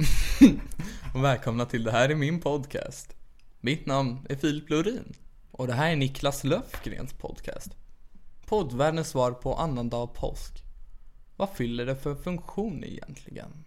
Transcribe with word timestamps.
och 1.14 1.24
välkomna 1.24 1.66
till 1.66 1.84
Det 1.84 1.90
här 1.90 2.08
är 2.08 2.14
min 2.14 2.40
podcast. 2.40 3.16
Mitt 3.60 3.86
namn 3.86 4.26
är 4.28 4.36
Filip 4.36 4.70
Lorin 4.70 5.14
och 5.50 5.66
det 5.66 5.72
här 5.72 5.92
är 5.92 5.96
Niklas 5.96 6.44
Löfgrens 6.44 7.12
podcast. 7.12 7.68
Poddvärldens 8.46 9.08
svar 9.08 9.32
på 9.32 9.54
annandag 9.54 10.06
påsk. 10.06 10.64
Vad 11.36 11.50
fyller 11.50 11.86
det 11.86 11.96
för 11.96 12.14
funktion 12.14 12.84
egentligen? 12.84 13.64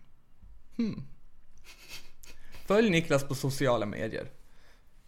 Hmm. 0.78 1.04
Följ 2.66 2.90
Niklas 2.90 3.28
på 3.28 3.36
sociala 3.36 3.86
medier. 3.86 4.32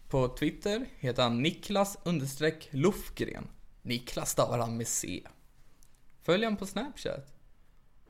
På 0.09 0.28
Twitter 0.28 0.86
heter 1.00 1.23
han 1.23 1.42
Niklas 1.42 1.98
understreck 2.03 2.68
Lofgren. 2.72 3.48
Niklas 3.81 4.31
stavar 4.31 4.59
han 4.59 4.78
med 4.78 4.88
C. 4.88 5.23
Följ 6.23 6.46
han 6.46 6.58
på 6.58 6.66
Snapchat. 6.66 7.34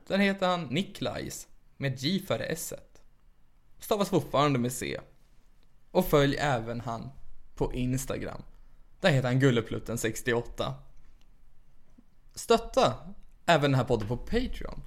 Där 0.06 0.18
heter 0.18 0.46
han 0.46 0.62
Niklajs 0.62 1.48
med 1.76 2.02
J 2.02 2.22
före 2.26 2.44
S. 2.44 2.72
Stavas 3.78 4.08
fortfarande 4.08 4.58
med 4.58 4.72
C. 4.72 5.00
Och 5.90 6.06
följ 6.06 6.36
även 6.36 6.80
han 6.80 7.10
på 7.54 7.74
Instagram. 7.74 8.42
Där 9.00 9.10
heter 9.10 9.28
han 9.28 9.40
Gulleplutten68. 9.42 10.72
Stötta 12.34 12.94
även 13.46 13.70
den 13.70 13.74
här 13.74 13.84
podden 13.84 14.08
på 14.08 14.16
Patreon. 14.16 14.82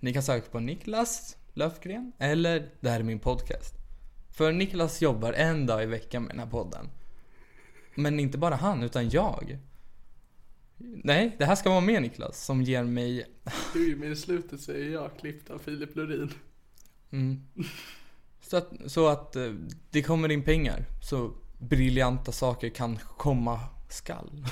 Ni 0.00 0.12
kan 0.12 0.22
söka 0.22 0.50
på 0.50 0.60
Niklas 0.60 1.36
Löfgren 1.54 2.12
eller 2.18 2.70
Det 2.80 2.90
här 2.90 3.00
är 3.00 3.04
min 3.04 3.18
podcast. 3.18 3.74
För 4.30 4.52
Niklas 4.52 5.02
jobbar 5.02 5.32
en 5.32 5.66
dag 5.66 5.82
i 5.82 5.86
veckan 5.86 6.22
med 6.22 6.30
den 6.30 6.40
här 6.40 6.50
podden. 6.50 6.90
Men 7.94 8.20
inte 8.20 8.38
bara 8.38 8.54
han, 8.54 8.82
utan 8.82 9.08
jag. 9.08 9.58
Nej, 11.04 11.36
det 11.38 11.44
här 11.44 11.54
ska 11.54 11.70
vara 11.70 11.80
med 11.80 12.02
Niklas 12.02 12.44
som 12.44 12.62
ger 12.62 12.84
mig... 12.84 13.26
Du, 13.72 13.96
men 13.96 14.12
i 14.12 14.16
slutet 14.16 14.60
så 14.60 14.72
är 14.72 14.88
jag 14.88 15.18
klippt 15.18 15.50
av 15.50 15.58
Filip 15.58 15.96
Lorin. 15.96 16.32
Mm. 17.12 17.42
Så 18.40 18.56
att, 18.56 18.72
så 18.86 19.08
att 19.08 19.36
eh, 19.36 19.52
det 19.90 20.02
kommer 20.02 20.30
in 20.30 20.42
pengar. 20.42 20.84
Så 21.02 21.32
briljanta 21.58 22.32
saker 22.32 22.68
kan 22.68 22.98
komma 23.16 23.60
skall. 23.88 24.44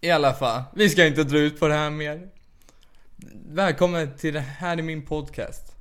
I 0.00 0.10
alla 0.10 0.34
fall, 0.34 0.62
vi 0.74 0.90
ska 0.90 1.06
inte 1.06 1.24
dra 1.24 1.38
ut 1.38 1.60
på 1.60 1.68
det 1.68 1.74
här 1.74 1.90
mer. 1.90 2.30
Välkommen 3.46 4.16
till 4.16 4.34
det 4.34 4.40
här 4.40 4.76
är 4.76 4.82
min 4.82 5.06
podcast. 5.06 5.76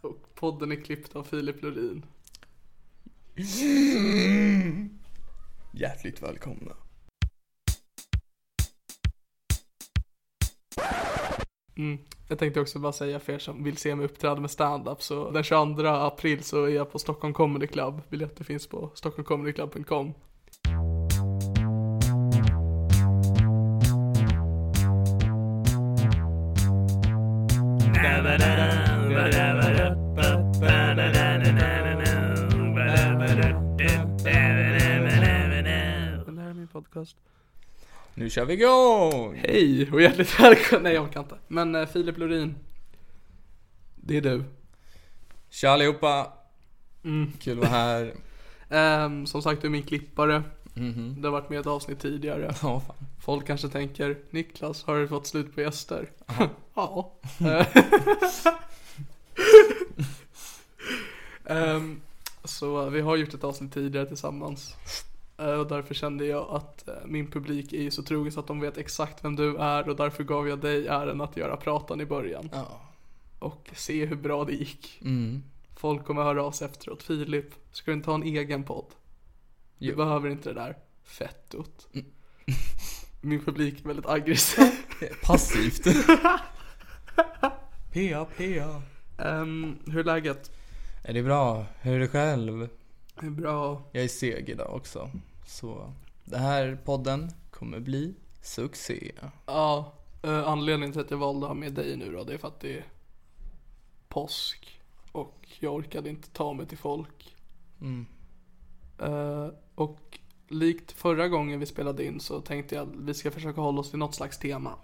Och 0.00 0.34
podden 0.34 0.72
är 0.72 0.76
klippt 0.76 1.16
av 1.16 1.24
Filip 1.24 1.62
Lorin. 1.62 2.06
Hjärtligt 5.72 6.22
välkomna. 6.22 6.72
Mm. 11.78 11.98
Jag 12.28 12.38
tänkte 12.38 12.60
också 12.60 12.78
bara 12.78 12.92
säga 12.92 13.20
för 13.20 13.32
er 13.32 13.38
som 13.38 13.64
vill 13.64 13.76
se 13.76 13.94
mig 13.94 14.04
uppträda 14.04 14.40
med 14.40 14.50
stand-up 14.50 15.02
så 15.02 15.30
den 15.30 15.42
22 15.42 15.88
april 15.88 16.42
så 16.42 16.64
är 16.64 16.68
jag 16.68 16.92
på 16.92 16.98
Stockholm 16.98 17.34
Comedy 17.34 17.66
Club. 17.66 18.00
Biljetter 18.08 18.44
finns 18.44 18.66
på 18.66 18.90
stockholmcomedyclub.com. 18.94 20.14
Här 36.38 36.50
är 36.50 36.54
min 36.54 36.68
podcast. 36.68 37.16
Nu 38.18 38.30
kör 38.30 38.44
vi 38.44 38.54
igång! 38.54 39.36
Hej 39.36 39.90
och 39.92 40.02
hjärtligt 40.02 40.40
välkomna. 40.40 40.82
Nej 40.82 40.94
jag 40.94 41.04
orkar 41.04 41.20
inte. 41.20 41.38
Men 41.48 41.74
eh, 41.74 41.86
Filip 41.86 42.18
Lorin. 42.18 42.54
Det 43.94 44.16
är 44.16 44.20
du. 44.20 44.44
Tja 45.50 45.70
allihopa! 45.70 46.32
Mm. 47.04 47.32
Kul 47.40 47.52
att 47.52 47.58
vara 47.58 47.70
här. 47.70 48.14
Ehm, 48.70 49.26
som 49.26 49.42
sagt, 49.42 49.62
du 49.62 49.66
är 49.66 49.70
min 49.72 49.82
klippare. 49.82 50.42
Mhm. 50.74 51.14
Du 51.18 51.28
har 51.28 51.32
varit 51.32 51.48
med 51.48 51.56
i 51.56 51.60
ett 51.60 51.66
avsnitt 51.66 52.00
tidigare. 52.00 52.54
Ja, 52.62 52.80
fan. 52.80 52.96
Folk 53.20 53.46
kanske 53.46 53.68
tänker, 53.68 54.18
Niklas, 54.30 54.84
har 54.84 54.96
du 54.96 55.08
fått 55.08 55.26
slut 55.26 55.54
på 55.54 55.60
gäster? 55.60 56.10
ja. 56.74 57.12
Ehm, 61.44 62.00
så 62.44 62.88
vi 62.88 63.00
har 63.00 63.16
gjort 63.16 63.34
ett 63.34 63.44
avsnitt 63.44 63.74
tidigare 63.74 64.06
tillsammans. 64.06 64.74
Eh, 65.38 65.52
och 65.52 65.68
därför 65.68 65.94
kände 65.94 66.26
jag 66.26 66.48
att 66.50 66.88
eh, 66.88 66.94
min 67.06 67.30
publik 67.30 67.72
är 67.72 67.82
ju 67.82 67.90
så 67.90 68.02
trogen 68.02 68.32
så 68.32 68.40
att 68.40 68.46
de 68.46 68.60
vet 68.60 68.78
exakt 68.78 69.24
vem 69.24 69.36
du 69.36 69.56
är 69.56 69.88
och 69.88 69.96
därför 69.96 70.24
gav 70.24 70.48
jag 70.48 70.60
dig 70.60 70.86
äran 70.88 71.20
att 71.20 71.36
göra 71.36 71.56
pratan 71.56 72.00
i 72.00 72.06
början. 72.06 72.50
Ja. 72.52 72.80
Och 73.38 73.70
se 73.74 74.06
hur 74.06 74.16
bra 74.16 74.44
det 74.44 74.52
gick. 74.52 74.98
Mm. 75.04 75.42
Folk 75.76 76.04
kommer 76.04 76.22
höra 76.22 76.42
av 76.42 76.52
sig 76.52 76.68
efteråt. 76.68 77.02
Filip, 77.02 77.54
ska 77.72 77.90
du 77.90 77.96
inte 77.96 78.10
ha 78.10 78.14
en 78.14 78.22
egen 78.22 78.64
podd? 78.64 78.86
Du 79.78 79.86
Jo. 79.86 79.96
behöver 79.96 80.30
inte 80.30 80.48
det 80.48 80.54
där 80.54 80.76
fettot. 81.04 81.88
Min 83.20 83.44
publik 83.44 83.80
är 83.84 83.86
väldigt 83.88 84.06
aggressiv. 84.06 84.70
Passivt. 85.22 85.84
PA, 87.92 88.24
PA. 88.36 88.82
Ehm, 89.24 89.76
hur 89.86 89.98
är 89.98 90.04
läget? 90.04 90.50
Är 91.04 91.14
det 91.14 91.22
bra? 91.22 91.66
Hur 91.80 91.94
är 91.94 91.98
det 92.00 92.08
själv? 92.08 92.68
Det 93.20 93.26
är 93.26 93.30
bra. 93.30 93.82
Jag 93.92 94.04
är 94.04 94.08
seg 94.08 94.48
idag 94.48 94.74
också. 94.74 95.10
Så 95.46 95.92
den 96.24 96.40
här 96.40 96.78
podden 96.84 97.30
kommer 97.50 97.80
bli 97.80 98.14
succé. 98.42 99.12
Ja, 99.46 99.92
eh, 100.22 100.48
anledningen 100.48 100.92
till 100.92 101.00
att 101.00 101.10
jag 101.10 101.18
valde 101.18 101.46
att 101.46 101.50
ha 101.50 101.54
med 101.54 101.72
dig 101.72 101.96
nu 101.96 102.12
då, 102.12 102.24
det 102.24 102.34
är 102.34 102.38
för 102.38 102.48
att 102.48 102.60
det 102.60 102.78
är 102.78 102.84
påsk. 104.08 104.80
Och 105.12 105.48
jag 105.60 105.74
orkade 105.74 106.10
inte 106.10 106.30
ta 106.30 106.52
mig 106.52 106.66
till 106.66 106.78
folk. 106.78 107.36
Mm. 107.80 108.06
Eh, 108.98 109.48
och 109.74 110.18
likt 110.48 110.92
förra 110.92 111.28
gången 111.28 111.60
vi 111.60 111.66
spelade 111.66 112.04
in 112.04 112.20
så 112.20 112.40
tänkte 112.40 112.74
jag 112.74 112.88
att 112.88 112.96
vi 112.96 113.14
ska 113.14 113.30
försöka 113.30 113.60
hålla 113.60 113.80
oss 113.80 113.90
till 113.90 113.98
något 113.98 114.14
slags 114.14 114.38
tema. 114.38 114.74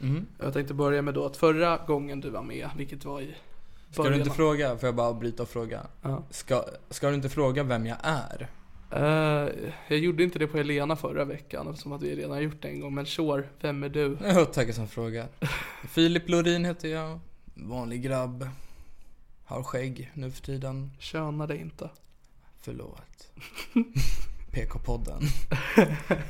Mm. 0.00 0.26
Jag 0.38 0.52
tänkte 0.52 0.74
börja 0.74 1.02
med 1.02 1.14
då 1.14 1.24
att 1.24 1.36
förra 1.36 1.76
gången 1.86 2.20
du 2.20 2.30
var 2.30 2.42
med, 2.42 2.70
vilket 2.76 3.04
var 3.04 3.20
i 3.20 3.34
Ska 3.90 4.02
du 4.02 4.16
inte 4.16 4.30
fråga, 4.30 4.78
får 4.78 4.86
jag 4.86 4.94
bara 4.94 5.14
bryta 5.14 5.42
och 5.42 5.48
fråga? 5.48 5.86
Ja. 6.02 6.24
Ska, 6.30 6.64
ska 6.90 7.08
du 7.08 7.14
inte 7.14 7.28
fråga 7.28 7.62
vem 7.62 7.86
jag 7.86 7.98
är? 8.02 8.48
Eh, 8.90 9.48
jag 9.88 9.98
gjorde 9.98 10.22
inte 10.22 10.38
det 10.38 10.46
på 10.46 10.56
Helena 10.56 10.96
förra 10.96 11.24
veckan 11.24 11.68
eftersom 11.68 11.92
att 11.92 12.02
vi 12.02 12.16
redan 12.16 12.30
har 12.30 12.40
gjort 12.40 12.62
det 12.62 12.68
en 12.68 12.80
gång. 12.80 12.94
Men 12.94 13.06
sure, 13.06 13.44
vem 13.60 13.82
är 13.82 13.88
du? 13.88 14.16
Tackar 14.52 14.72
som 14.72 14.88
fråga. 14.88 15.28
Filip 15.88 16.28
Lorin 16.28 16.64
heter 16.64 16.88
jag. 16.88 17.20
Vanlig 17.54 18.02
grabb. 18.02 18.48
Har 19.44 19.62
skägg 19.62 20.10
nu 20.14 20.30
för 20.30 20.42
tiden. 20.42 20.90
Köna 20.98 21.46
dig 21.46 21.60
inte. 21.60 21.90
Förlåt. 22.60 23.32
PK-podden. 24.52 25.22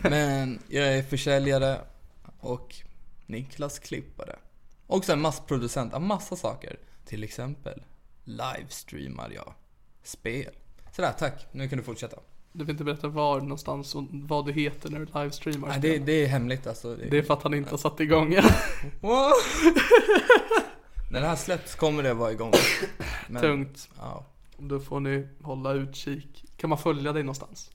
Men 0.02 0.58
jag 0.68 0.96
är 0.96 1.02
försäljare 1.02 1.80
och 2.40 2.74
Niklas 3.26 3.78
klippare. 3.78 4.36
Och 4.86 5.04
sen 5.04 5.20
massproducent 5.20 5.94
av 5.94 6.02
massa 6.02 6.36
saker. 6.36 6.76
Till 7.08 7.24
exempel 7.24 7.82
livestreamar 8.24 9.30
jag 9.34 9.54
spel. 10.02 10.52
Sådär, 10.92 11.12
tack. 11.18 11.46
Nu 11.52 11.68
kan 11.68 11.78
du 11.78 11.84
fortsätta. 11.84 12.16
Du 12.52 12.64
vill 12.64 12.70
inte 12.70 12.84
berätta 12.84 13.08
var 13.08 13.40
någonstans 13.40 13.94
och 13.94 14.04
vad 14.10 14.46
du 14.46 14.52
heter 14.52 14.90
när 14.90 14.98
du 14.98 15.04
livestreamar? 15.04 15.68
Nej, 15.68 15.80
det, 15.80 15.98
det 15.98 16.12
är 16.12 16.26
hemligt 16.26 16.66
alltså. 16.66 16.96
Det, 16.96 17.08
Det 17.08 17.18
är 17.18 17.22
för 17.22 17.34
att 17.34 17.42
han 17.42 17.54
inte 17.54 17.70
har 17.70 17.78
satt 17.78 18.00
igång 18.00 18.34
än. 18.34 18.42
När 21.10 21.20
det 21.20 21.26
här 21.26 21.36
släpps 21.36 21.74
kommer 21.74 22.02
det 22.02 22.14
vara 22.14 22.32
igång. 22.32 22.52
Men, 23.28 23.42
Tungt. 23.42 23.88
Ja. 23.98 24.26
Då 24.58 24.80
får 24.80 25.00
ni 25.00 25.28
hålla 25.42 25.72
utkik. 25.72 26.44
Kan 26.56 26.70
man 26.70 26.78
följa 26.78 27.12
dig 27.12 27.22
någonstans? 27.22 27.70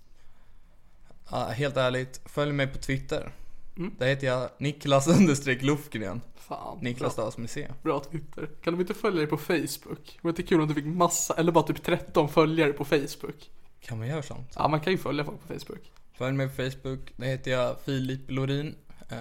ja, 1.32 1.46
helt 1.46 1.78
ärligt. 1.78 2.22
Följ 2.26 2.52
mig 2.52 2.68
på 2.68 2.78
Twitter. 2.78 3.32
Mm. 3.78 3.96
Där 3.98 4.08
heter 4.08 4.28
jag 4.28 4.50
Niklas 4.58 5.08
understreck 5.20 5.62
Lufgren. 5.62 6.22
Fan. 6.36 6.78
Niklas 6.82 7.00
bra, 7.00 7.10
Stavs 7.24 7.38
med 7.38 7.50
C. 7.50 7.68
bra 7.84 8.00
Twitter. 8.00 8.50
Kan 8.64 8.74
de 8.74 8.82
inte 8.82 8.94
följa 8.94 9.18
dig 9.20 9.28
på 9.28 9.38
Facebook? 9.38 10.20
Det 10.22 10.30
inte 10.30 10.44
kul 10.44 10.62
om 10.62 10.68
du 10.68 10.74
fick 10.74 10.86
massa, 10.86 11.34
eller 11.34 11.52
bara 11.52 11.64
typ 11.64 11.84
13 11.84 12.30
följare 12.30 12.74
på 12.74 12.86
Facebook. 12.86 13.52
Kan 13.80 13.98
man 14.00 14.08
göra 14.08 14.22
sånt? 14.24 14.52
Ja, 14.56 14.68
man 14.68 14.80
kan 14.82 14.94
ju 14.94 14.98
följa 14.98 15.24
folk 15.26 15.42
på 15.42 15.48
Facebook. 15.60 15.92
Följ 16.14 16.34
mig 16.38 16.48
på 16.50 16.56
Facebook. 16.56 17.14
Där 17.16 17.28
heter 17.28 17.52
jag 17.52 17.80
Filip 17.82 18.22
Lorin. 18.32 18.76
Eh, 19.10 19.18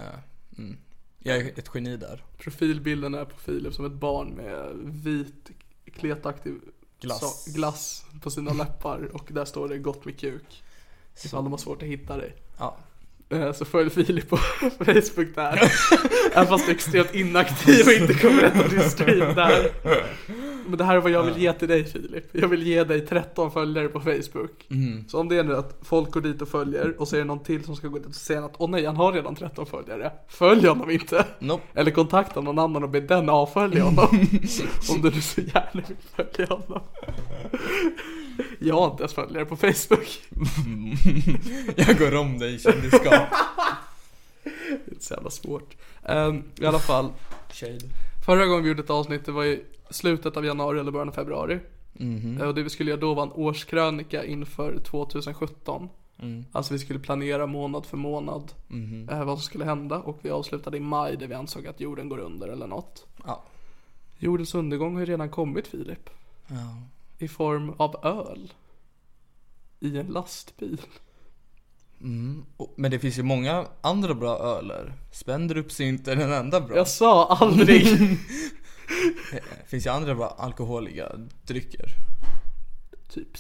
mm. 0.59 0.77
Jag 1.19 1.37
är 1.37 1.59
ett 1.59 1.71
geni 1.75 1.97
där. 1.97 2.25
Profilbilden 2.39 3.15
är 3.15 3.25
på 3.25 3.39
Filip 3.39 3.75
som 3.75 3.85
ett 3.85 3.93
barn 3.93 4.29
med 4.29 4.71
vit 4.85 5.51
kletaktig 5.93 6.55
Glass. 7.01 7.21
sa- 7.45 7.51
glass 7.53 8.05
på 8.23 8.31
sina 8.31 8.53
läppar 8.53 9.11
och 9.15 9.29
där 9.33 9.45
står 9.45 9.69
det 9.69 9.79
gott 9.79 10.05
med 10.05 10.19
kuk. 10.21 10.63
Ifall 11.25 11.45
de 11.45 11.51
har 11.53 11.59
svårt 11.59 11.83
att 11.83 11.89
hitta 11.89 12.17
dig. 12.17 12.35
Ja. 12.59 12.77
Eh, 13.33 13.53
Så 13.53 13.65
följ 13.65 13.91
Filip 13.91 14.29
på 14.29 14.37
Facebook 14.79 15.35
där. 15.35 15.63
Även 16.35 16.47
fast 16.49 16.67
du 16.67 16.71
är 16.71 16.75
extremt 16.75 17.15
inaktiv 17.15 17.87
och 17.87 17.93
inte 17.93 18.15
kommer 18.15 18.43
rätta 18.43 18.69
din 18.69 18.91
stream 18.91 19.35
där. 19.35 19.71
Men 20.67 20.79
det 20.79 20.85
här 20.85 20.97
är 20.97 21.01
vad 21.01 21.11
jag 21.11 21.23
vill 21.23 21.43
ge 21.43 21.53
till 21.53 21.69
dig 21.69 21.85
Filip. 21.85 22.25
Jag 22.33 22.49
vill 22.49 22.63
ge 22.63 22.85
dig 22.85 23.01
13 23.07 23.51
följare 23.51 23.89
på 23.89 24.01
Facebook. 24.01 24.67
Mm. 24.71 25.05
Så 25.09 25.21
om 25.21 25.29
det 25.29 25.37
är 25.39 25.45
nu 25.45 25.57
att 25.57 25.79
folk 25.83 26.11
går 26.11 26.21
dit 26.21 26.43
och 26.43 26.49
följer 26.49 27.01
och 27.01 27.09
så 27.09 27.17
är 27.17 27.21
det 27.21 27.25
någon 27.27 27.43
till 27.43 27.65
som 27.65 27.77
ska 27.77 27.89
gå 27.89 27.99
dit 27.99 28.07
och 28.07 28.15
säga 28.15 28.45
att 28.45 28.55
åh 28.59 28.71
nej, 28.71 28.87
han 28.87 28.97
har 28.97 29.13
redan 29.13 29.35
13 29.35 29.67
följare. 29.67 30.13
Följ 30.29 30.67
honom 30.67 30.91
inte. 30.91 31.27
Nope. 31.39 31.63
Eller 31.75 31.91
kontakta 31.91 32.41
någon 32.41 32.59
annan 32.59 32.83
och 32.83 32.91
be 32.91 33.01
den 33.01 33.29
avfölja 33.29 33.85
honom. 33.85 34.09
om 34.91 35.03
du 35.03 35.11
nu 35.11 35.21
så 35.21 35.41
gärna 35.41 35.83
vill 35.89 35.97
följa 36.17 36.47
honom. 36.49 36.81
Jag 38.63 38.75
har 38.75 38.91
inte 38.91 39.03
ens 39.03 39.15
följare 39.15 39.45
på 39.45 39.57
Facebook. 39.57 40.21
jag 41.77 41.99
går 41.99 42.15
om 42.15 42.39
dig 42.39 42.55
i 42.55 42.59
kändisskap. 42.59 43.29
Det 44.85 44.97
är 44.97 45.01
så 45.01 45.15
jävla 45.15 45.31
svårt. 45.31 45.77
Ehm, 46.03 46.43
I 46.61 46.67
alla 46.67 46.79
fall, 46.79 47.09
Shade. 47.53 47.79
förra 48.27 48.47
gången 48.47 48.63
vi 48.63 48.69
gjorde 48.69 48.83
ett 48.83 48.91
avsnitt 48.91 49.25
det 49.27 49.33
var 49.33 49.45
i 49.45 49.63
slutet 49.91 50.37
av 50.37 50.45
januari 50.45 50.81
eller 50.81 50.91
början 50.93 51.09
av 51.09 51.13
februari. 51.13 51.59
Eh, 52.41 52.49
Och 52.49 52.55
det 52.55 52.63
vi 52.63 52.71
skulle 52.71 52.91
göra 52.91 53.01
då 53.01 53.15
var 53.15 53.23
en 53.23 53.33
årskrönika 53.33 54.25
inför 54.25 54.79
2017. 54.79 55.89
Alltså 56.53 56.73
vi 56.73 56.79
skulle 56.79 56.99
planera 56.99 57.47
månad 57.47 57.87
för 57.87 57.97
månad 57.97 58.53
eh, 59.11 59.25
vad 59.25 59.39
som 59.39 59.45
skulle 59.45 59.65
hända 59.65 59.99
och 59.99 60.19
vi 60.23 60.31
avslutade 60.31 60.77
i 60.77 60.81
maj 60.81 61.17
där 61.17 61.27
vi 61.27 61.35
ansåg 61.35 61.67
att 61.67 61.81
jorden 61.81 62.09
går 62.09 62.19
under 62.19 62.49
eller 62.49 62.67
något. 62.67 63.07
Ja. 63.27 63.43
Jordens 64.19 64.55
undergång 64.55 64.93
har 64.95 65.01
ju 65.01 65.07
redan 65.07 65.29
kommit 65.31 65.67
Filip. 65.67 66.11
ja. 66.47 66.77
I 67.23 67.29
form 67.29 67.71
av 67.79 68.07
öl. 68.07 68.53
I 69.81 69.99
en 69.99 70.07
lastbil. 70.07 70.81
Och- 72.57 72.75
Men 72.77 72.91
det 72.91 72.99
finns 72.99 73.19
ju 73.19 73.23
många 73.23 73.67
andra 73.81 74.15
bra 74.15 74.39
öler. 74.39 74.93
Spendrups 75.13 75.81
är 75.81 75.85
inte 75.85 76.15
den 76.15 76.33
enda 76.33 76.61
bra. 76.61 76.77
Jag 76.77 76.89
sa 76.89 77.27
aldrig. 77.27 77.85
Det 79.33 79.67
finns 79.67 79.87
ju 79.87 79.91
andra 79.91 80.15
bra 80.15 80.29
alkoholiga 80.39 81.13
drycker. 81.47 81.87
typ 83.09 83.37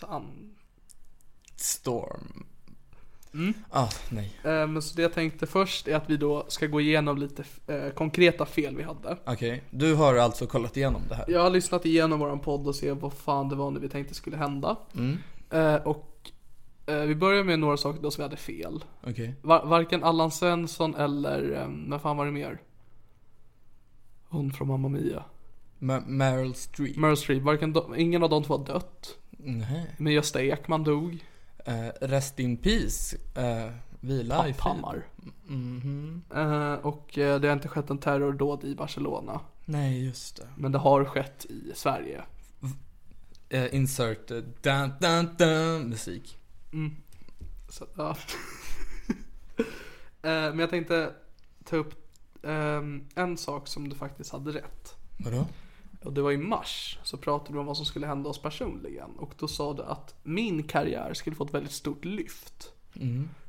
sand. 0.00 0.54
Storm. 1.56 2.46
Mm. 3.34 3.54
Ah, 3.70 3.88
nej. 4.10 4.32
Eh, 4.44 4.66
Men 4.66 4.82
så 4.82 4.96
det 4.96 5.02
jag 5.02 5.12
tänkte 5.12 5.46
först 5.46 5.88
är 5.88 5.96
att 5.96 6.10
vi 6.10 6.16
då 6.16 6.44
ska 6.48 6.66
gå 6.66 6.80
igenom 6.80 7.18
lite 7.18 7.44
eh, 7.66 7.88
konkreta 7.90 8.46
fel 8.46 8.76
vi 8.76 8.82
hade. 8.82 9.16
Okej, 9.26 9.62
du 9.70 9.94
har 9.94 10.14
alltså 10.14 10.46
kollat 10.46 10.76
igenom 10.76 11.02
det 11.08 11.14
här? 11.14 11.24
Jag 11.28 11.40
har 11.42 11.50
lyssnat 11.50 11.86
igenom 11.86 12.18
våran 12.20 12.38
podd 12.40 12.66
och 12.68 12.74
se 12.74 12.92
vad 12.92 13.12
fan 13.12 13.48
det 13.48 13.56
var 13.56 13.70
nu 13.70 13.80
vi 13.80 13.88
tänkte 13.88 14.14
skulle 14.14 14.36
hända. 14.36 14.76
Mm. 14.94 15.18
Eh, 15.50 15.74
och 15.74 16.10
vi 16.86 17.14
börjar 17.14 17.44
med 17.44 17.58
några 17.58 17.76
saker 17.76 18.02
då 18.02 18.10
som 18.10 18.22
vi 18.22 18.24
hade 18.24 18.36
fel. 18.36 18.84
Var, 19.42 19.64
varken 19.66 20.04
Allan 20.04 20.30
Svensson 20.30 20.94
eller, 20.94 21.66
vad 21.88 22.00
fan 22.00 22.16
var 22.16 22.24
det 22.26 22.32
mer? 22.32 22.60
Hon 24.28 24.52
från 24.52 24.68
Mamma 24.68 24.88
Mia. 24.88 25.24
Ma- 25.78 26.06
Meryl 26.06 26.54
Streep? 26.54 26.96
Meryl 26.96 27.16
Streep, 27.16 27.42
varken 27.42 27.74
ingen 27.96 28.22
av 28.22 28.30
de 28.30 28.44
två 28.44 28.56
har 28.58 28.64
dött. 28.66 29.18
Nej. 29.30 29.94
Men 29.98 30.12
Gösta 30.12 30.42
Ekman 30.42 30.84
dog. 30.84 31.24
Eh, 31.64 31.88
rest 32.00 32.40
in 32.40 32.56
peace. 32.56 33.16
Uh, 33.38 33.72
vila 34.00 34.48
i 34.48 34.52
frid. 34.52 34.56
Papphammar. 34.56 35.06
Mhm. 35.46 36.22
Eh, 36.34 36.72
och 36.72 37.18
eh, 37.18 37.40
det 37.40 37.48
har 37.48 37.52
inte 37.52 37.68
skett 37.68 37.90
en 37.90 37.98
terrordåd 37.98 38.64
i 38.64 38.74
Barcelona. 38.74 39.40
Nej, 39.64 40.04
just 40.04 40.36
det. 40.36 40.48
Men 40.56 40.72
det 40.72 40.78
har 40.78 41.04
skett 41.04 41.44
i 41.44 41.72
Sverige. 41.74 42.22
Eh, 43.48 43.74
insert 43.74 44.30
uh, 44.30 44.42
dun, 44.62 44.92
dun, 45.00 45.28
dun, 45.38 45.88
musik. 45.88 46.38
Så, 47.68 47.86
ja. 47.96 48.16
Men 50.22 50.58
jag 50.58 50.70
tänkte 50.70 51.12
ta 51.64 51.76
upp 51.76 51.94
ehm, 52.42 53.08
en 53.14 53.36
sak 53.36 53.68
som 53.68 53.88
du 53.88 53.96
faktiskt 53.96 54.32
hade 54.32 54.52
rätt. 54.52 54.94
Vadå? 55.16 55.46
Och 56.04 56.12
det 56.12 56.22
var 56.22 56.32
i 56.32 56.36
mars 56.36 56.98
så 57.02 57.16
pratade 57.16 57.52
du 57.52 57.58
om 57.58 57.66
vad 57.66 57.76
som 57.76 57.86
skulle 57.86 58.06
hända 58.06 58.30
oss 58.30 58.38
personligen. 58.38 59.10
Och 59.16 59.34
då 59.38 59.48
sa 59.48 59.72
du 59.74 59.82
att 59.82 60.14
min 60.22 60.62
karriär 60.62 61.14
skulle 61.14 61.36
få 61.36 61.44
ett 61.44 61.54
väldigt 61.54 61.72
stort 61.72 62.04
lyft. 62.04 62.72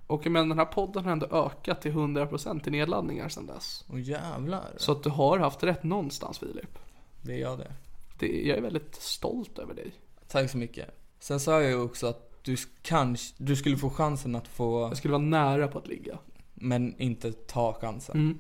Och 0.08 0.28
men 0.28 0.50
den 0.50 0.58
här 0.60 0.66
podden 0.66 1.06
har 1.06 1.12
ändå 1.12 1.26
ökat 1.26 1.82
till 1.82 1.92
100% 1.92 2.68
i 2.68 2.72
nedladdningar 2.72 3.30
sedan 3.30 3.46
dess. 3.46 3.86
Åh 3.94 4.02
jävlar. 4.02 4.74
Så 4.78 4.92
att 4.92 5.04
du 5.04 5.10
har 5.10 5.40
haft 5.40 5.64
rätt 5.64 5.84
någonstans 5.84 6.40
Filip. 6.40 6.80
Det 7.22 7.34
är 7.34 7.38
jag 7.38 7.58
det. 7.58 7.74
Det, 8.20 8.48
jag 8.48 8.58
är 8.58 8.62
väldigt 8.62 8.96
stolt 8.96 9.60
över 9.60 9.74
dig. 9.74 9.92
Tack 10.28 10.50
så 10.50 10.58
mycket. 10.58 10.90
Sen 11.20 11.40
sa 11.40 11.62
jag 11.62 11.70
ju 11.72 11.82
också 11.82 12.08
att 12.08 12.44
du 12.44 12.56
kanske, 12.82 13.36
du 13.38 13.56
skulle 13.56 13.78
få 13.78 13.90
chansen 13.90 14.36
att 14.36 14.48
få, 14.48 14.82
Jag 14.82 14.98
skulle 14.98 15.12
vara 15.12 15.24
nära 15.24 15.68
på 15.68 15.78
att 15.78 15.88
ligga. 15.88 16.18
men 16.54 17.02
inte 17.02 17.32
ta 17.32 17.74
chansen. 17.74 18.18
Mm. 18.20 18.40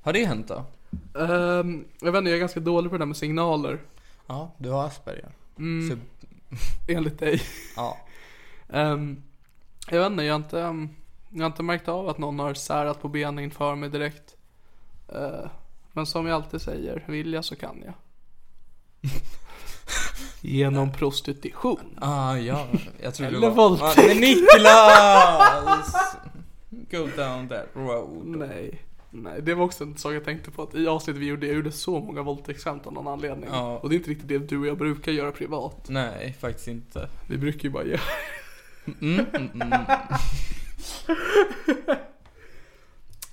Har 0.00 0.12
det 0.12 0.24
hänt 0.24 0.48
då? 0.48 0.64
Ehm, 1.18 1.84
jag 2.00 2.12
vet 2.12 2.18
inte, 2.18 2.30
jag 2.30 2.36
är 2.36 2.40
ganska 2.40 2.60
dålig 2.60 2.90
på 2.90 2.96
det 2.96 3.00
där 3.02 3.06
med 3.06 3.16
signaler. 3.16 3.80
Ja, 4.26 4.52
du 4.58 4.70
har 4.70 4.86
Asperger. 4.86 5.30
Mm. 5.58 5.90
Så, 5.90 5.96
Enligt 6.92 7.18
dig. 7.18 7.42
ja. 7.76 7.98
Ehm, 8.68 9.22
jag 9.90 9.98
vet 10.00 10.10
inte, 10.12 10.24
jag 10.24 10.34
har 10.34 10.40
inte, 10.40 10.60
ehm, 10.60 10.88
jag 11.30 11.40
har 11.40 11.46
inte 11.46 11.62
märkt 11.62 11.88
av 11.88 12.08
att 12.08 12.18
någon 12.18 12.38
har 12.38 12.54
särat 12.54 13.02
på 13.02 13.08
benen 13.08 13.44
inför 13.44 13.74
mig 13.74 13.90
direkt. 13.90 14.36
Eh, 15.08 15.50
men 15.92 16.06
som 16.06 16.26
jag 16.26 16.34
alltid 16.34 16.60
säger, 16.60 17.04
vill 17.08 17.32
jag 17.32 17.44
så 17.44 17.56
kan 17.56 17.82
jag. 17.84 17.94
Genom 20.40 20.92
prostitution. 20.92 21.98
Ah, 22.00 22.36
ja. 22.36 22.66
Jag 23.02 23.14
tror 23.14 23.26
Eller 23.26 23.40
det 23.40 23.48
var... 23.48 23.56
våldtäkt. 23.56 23.98
Ah, 23.98 24.14
Niklas! 24.14 26.16
Go 26.90 27.08
down 27.16 27.48
that 27.48 27.66
road. 27.74 28.26
Nej. 28.26 28.82
Nej, 29.22 29.42
det 29.42 29.54
var 29.54 29.64
också 29.64 29.84
en 29.84 29.96
sak 29.96 30.12
jag 30.12 30.24
tänkte 30.24 30.50
på 30.50 30.62
att 30.62 30.74
i 30.74 30.86
avsnittet 30.86 31.22
vi 31.22 31.26
gjorde, 31.26 31.46
jag 31.46 31.56
gjorde 31.56 31.72
så 31.72 32.00
många 32.00 32.22
våldtäktsskämt 32.22 32.86
av 32.86 32.92
någon 32.92 33.08
anledning. 33.08 33.48
Ja. 33.52 33.78
Och 33.78 33.88
det 33.88 33.94
är 33.94 33.96
inte 33.96 34.10
riktigt 34.10 34.28
det 34.28 34.38
du 34.38 34.58
och 34.58 34.66
jag 34.66 34.78
brukar 34.78 35.12
göra 35.12 35.32
privat. 35.32 35.86
Nej, 35.88 36.36
faktiskt 36.40 36.68
inte. 36.68 37.08
Vi 37.28 37.38
brukar 37.38 37.62
ju 37.62 37.70
bara 37.70 37.84
göra 37.84 38.00
Mm, 39.00 39.26
mm, 39.32 39.62
mm. 39.62 39.72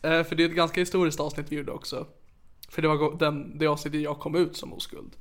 Eh, 0.03 0.23
För 0.23 0.35
det 0.35 0.43
är 0.43 0.49
ett 0.49 0.55
ganska 0.55 0.79
historiskt 0.81 1.19
avsnitt 1.19 1.51
vi 1.51 1.55
gjorde 1.55 1.71
också. 1.71 2.07
För 2.69 2.81
det 2.81 2.87
var 2.87 3.17
den, 3.19 3.57
det 3.57 3.67
avsnittet 3.67 4.01
jag 4.01 4.19
kom 4.19 4.35
ut 4.35 4.57
som 4.57 4.73
oskuld. 4.73 5.11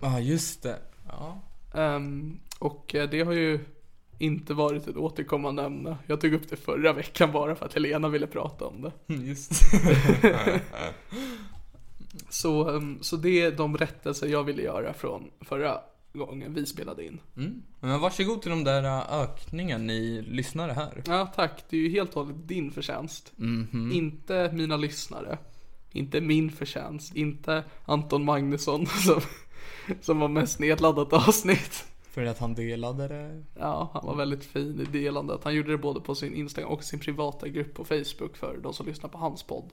Ja, 0.00 0.20
just 0.20 0.62
det. 0.62 0.78
Ja. 1.08 1.40
Ehm, 1.74 2.40
och 2.58 2.94
eh, 2.94 3.10
det 3.10 3.20
har 3.22 3.32
ju 3.32 3.60
inte 4.22 4.54
varit 4.54 4.88
ett 4.88 4.96
återkommande 4.96 5.62
ämne. 5.62 5.96
Jag 6.06 6.20
tog 6.20 6.34
upp 6.34 6.50
det 6.50 6.56
förra 6.56 6.92
veckan 6.92 7.32
bara 7.32 7.54
för 7.54 7.66
att 7.66 7.74
Helena 7.74 8.08
ville 8.08 8.26
prata 8.26 8.64
om 8.64 8.82
det. 8.82 9.14
Just 9.14 9.52
Så, 12.28 12.70
ehm, 12.76 12.98
så 13.00 13.16
det 13.16 13.40
är 13.40 13.52
de 13.52 13.76
rättelser 13.76 14.26
jag 14.26 14.44
ville 14.44 14.62
göra 14.62 14.92
från 14.92 15.30
förra 15.40 15.80
gången 16.12 16.54
vi 16.54 16.66
spelade 16.66 17.06
in. 17.06 17.20
mm. 17.36 17.62
Men 17.80 18.00
varsågod 18.00 18.42
till 18.42 18.50
de 18.50 18.64
där 18.64 18.84
äh, 18.84 19.20
ökningen 19.22 19.86
ni 19.86 20.22
lyssnare 20.22 20.72
här. 20.72 21.02
Ja 21.06 21.26
tack, 21.26 21.64
det 21.68 21.76
är 21.76 21.80
ju 21.80 21.90
helt 21.90 22.16
och 22.16 22.24
hållet 22.24 22.48
din 22.48 22.70
förtjänst. 22.70 23.32
Inte 23.92 24.50
mina 24.52 24.76
lyssnare. 24.76 25.38
Inte 25.92 26.20
min 26.20 26.50
förtjänst, 26.50 27.16
inte 27.16 27.64
Anton 27.84 28.24
Magnusson 28.24 28.86
som, 29.06 29.20
som 30.00 30.18
var 30.18 30.28
mest 30.28 30.58
nedladdat 30.58 31.12
avsnitt. 31.12 31.84
För 32.12 32.24
att 32.24 32.38
han 32.38 32.54
delade 32.54 33.08
det. 33.08 33.42
Ja, 33.54 33.90
han 33.94 34.06
var 34.06 34.14
väldigt 34.16 34.44
fin 34.44 34.80
i 34.80 34.84
delandet. 34.98 35.44
Han 35.44 35.54
gjorde 35.54 35.70
det 35.70 35.78
både 35.78 36.00
på 36.00 36.14
sin 36.14 36.34
Instagram 36.34 36.70
och 36.72 36.84
sin 36.84 36.98
privata 37.00 37.48
grupp 37.48 37.74
på 37.74 37.84
Facebook 37.84 38.36
för 38.36 38.56
de 38.62 38.72
som 38.74 38.86
lyssnar 38.86 39.10
på 39.10 39.18
hans 39.18 39.42
podd. 39.42 39.70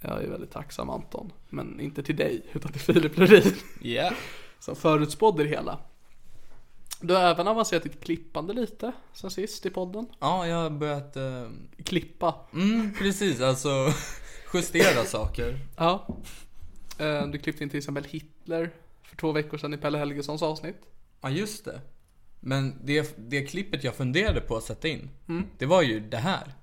Jag 0.00 0.22
är 0.22 0.28
väldigt 0.28 0.50
tacksam 0.50 0.90
Anton, 0.90 1.32
men 1.48 1.80
inte 1.80 2.02
till 2.02 2.16
dig 2.16 2.42
utan 2.52 2.72
till 2.72 2.80
Filip 2.80 3.16
Lundin 3.18 3.52
Ja. 3.82 4.10
som 4.58 4.76
förutspådde 4.76 5.42
det 5.42 5.48
hela. 5.48 5.78
Du 7.00 7.14
har 7.14 7.20
även 7.22 7.48
avancerat 7.48 7.82
ditt 7.82 8.04
klippande 8.04 8.52
lite 8.52 8.92
sen 9.12 9.30
sist 9.30 9.66
i 9.66 9.70
podden. 9.70 10.06
Ja, 10.18 10.46
jag 10.46 10.56
har 10.56 10.70
börjat... 10.70 11.16
Eh, 11.16 11.48
Klippa. 11.84 12.34
mm, 12.52 12.94
precis. 12.98 13.40
Alltså 13.40 13.68
justera 14.54 15.04
saker. 15.04 15.58
Ja. 15.76 16.06
Eh, 16.98 17.26
Du 17.26 17.38
klippte 17.38 17.64
in 17.64 17.70
till 17.70 17.78
exempel 17.78 18.04
Hitler 18.04 18.70
för 19.10 19.16
två 19.16 19.32
veckor 19.32 19.58
sedan 19.58 19.74
i 19.74 19.76
Pelle 19.76 19.98
Helgessons 19.98 20.42
avsnitt. 20.42 20.76
Ja, 21.20 21.30
just 21.30 21.64
det. 21.64 21.80
Men 22.40 22.74
det, 22.84 23.14
det 23.16 23.42
klippet 23.42 23.84
jag 23.84 23.94
funderade 23.94 24.40
på 24.40 24.56
att 24.56 24.64
sätta 24.64 24.88
in, 24.88 25.10
det 25.58 25.66
var 25.66 25.82
ju 25.82 26.00
det 26.00 26.16
här. 26.16 26.54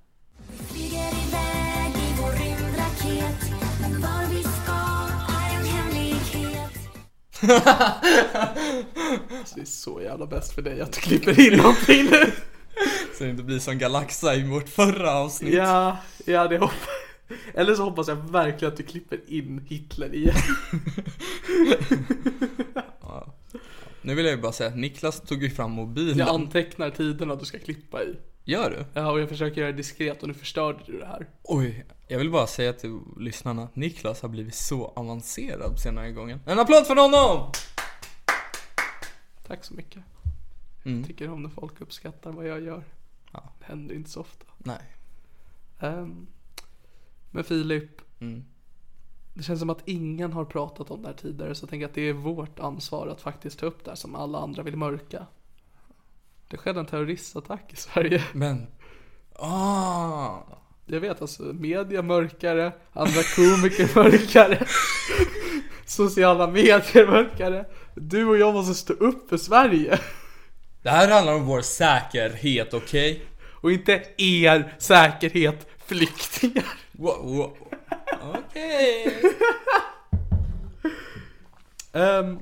Det 9.56 9.62
är 9.62 9.66
så 9.66 10.02
jävla 10.02 10.26
bäst 10.26 10.54
för 10.54 10.62
dig 10.62 10.82
att 10.82 10.94
du 10.94 11.02
klipper 11.02 11.40
in 11.48 11.58
någonting 11.58 12.06
nu. 12.12 12.32
Så 13.18 13.24
det 13.24 13.30
inte 13.30 13.44
blir 13.44 13.60
som 13.60 13.78
Galaxa 13.78 14.36
i 14.36 14.44
vårt 14.44 14.70
förra 14.70 15.14
avsnitt. 15.14 15.54
Ja, 15.54 15.98
ja 16.26 16.48
det 16.48 16.58
hoppas 16.58 16.88
Eller 17.54 17.76
så 17.76 17.84
hoppas 17.84 18.08
jag 18.08 18.16
verkligen 18.16 18.72
att 18.72 18.78
du 18.78 18.84
klipper 18.84 19.20
in 19.28 19.66
Hitler 19.68 20.16
igen. 20.16 20.36
Nu 24.02 24.16
vill 24.16 24.26
jag 24.26 24.36
ju 24.36 24.42
bara 24.42 24.52
säga 24.52 24.70
att 24.70 24.78
Niklas 24.78 25.22
tog 25.22 25.44
ju 25.44 25.50
fram 25.50 25.72
mobilen. 25.72 26.18
Jag 26.18 26.30
antecknar 26.30 26.90
tiderna 26.90 27.36
du 27.36 27.46
ska 27.46 27.60
klippa 27.60 28.04
i. 28.04 28.16
Gör 28.44 28.70
du? 28.70 28.86
Ja, 29.00 29.12
och 29.12 29.20
jag 29.20 29.30
försöker 29.30 29.62
göra 29.62 29.72
det 29.72 29.78
diskret 29.78 30.22
och 30.22 30.28
nu 30.28 30.34
förstörde 30.34 30.80
du 30.86 31.00
det 31.00 31.06
här. 31.06 31.28
Oj, 31.44 31.86
jag 32.08 32.18
vill 32.18 32.32
bara 32.32 32.48
säga 32.48 32.74
till 32.74 33.00
lyssnarna 33.18 33.64
att 33.64 33.76
Niklas 33.76 34.22
har 34.22 34.30
blivit 34.30 34.56
så 34.56 34.88
avancerad 34.88 35.80
senare 35.80 36.12
gången. 36.12 36.40
En 36.46 36.60
applåd 36.60 36.88
för 36.88 36.96
honom! 36.96 37.52
Tack 39.48 39.66
så 39.66 39.74
mycket. 39.74 40.04
Mm. 40.86 41.04
Tycker 41.04 41.30
om 41.30 41.44
när 41.44 41.50
folk 41.50 41.82
uppskattar 41.82 42.32
vad 42.32 42.48
jag 42.48 42.62
gör. 42.62 42.84
Ja. 43.34 43.54
Det 43.60 43.66
händer 43.66 43.96
inte 43.96 44.10
så 44.10 44.22
ofta. 44.22 44.46
Nej. 44.58 44.82
Ehm, 45.80 46.28
men 47.32 47.44
Filip, 47.44 48.02
Mm. 48.20 48.44
det 49.34 49.44
känns 49.44 49.60
som 49.60 49.70
att 49.70 49.82
ingen 49.88 50.34
har 50.34 50.46
pratat 50.46 50.92
om 50.92 51.02
det 51.02 51.08
här 51.08 51.16
tidigare 51.16 51.56
så 51.56 51.64
jag 51.64 51.70
tänker 51.70 51.86
att 51.86 51.94
det 51.94 52.10
är 52.10 52.14
vårt 52.14 52.60
ansvar 52.60 53.08
att 53.08 53.22
faktiskt 53.22 53.60
ta 53.60 53.66
upp 53.66 53.84
det 53.84 53.92
här 53.92 53.96
som 53.96 54.16
alla 54.16 54.40
andra 54.40 54.64
vill 54.64 54.78
mörka. 54.78 55.26
Det 56.50 56.58
skedde 56.58 56.80
en 56.80 56.86
terroristattack 56.86 57.74
i 57.74 57.76
Sverige. 57.76 58.24
Men... 58.34 58.68
Ah! 59.40 60.38
Jag 60.86 61.00
vet 61.00 61.22
alltså, 61.22 61.44
media 61.44 62.02
mörkare, 62.02 62.72
andra 62.94 63.22
komiker 63.36 63.90
mörkare, 63.96 64.66
sociala 65.86 66.48
medier 66.48 67.08
mörkare. 67.08 67.66
Du 67.96 68.26
och 68.26 68.38
jag 68.38 68.54
måste 68.54 68.74
stå 68.74 68.94
upp 68.94 69.30
för 69.30 69.38
Sverige. 69.38 70.00
Det 70.82 70.90
här 70.90 71.12
handlar 71.12 71.34
om 71.34 71.46
vår 71.46 71.62
säkerhet, 71.62 72.74
okej? 72.74 73.24
Och 73.62 73.72
inte 73.72 74.04
er 74.18 74.76
säkerhet, 74.80 75.68
flyktingar. 75.86 76.66
Okej. 78.34 79.22
Ehm, 81.94 82.40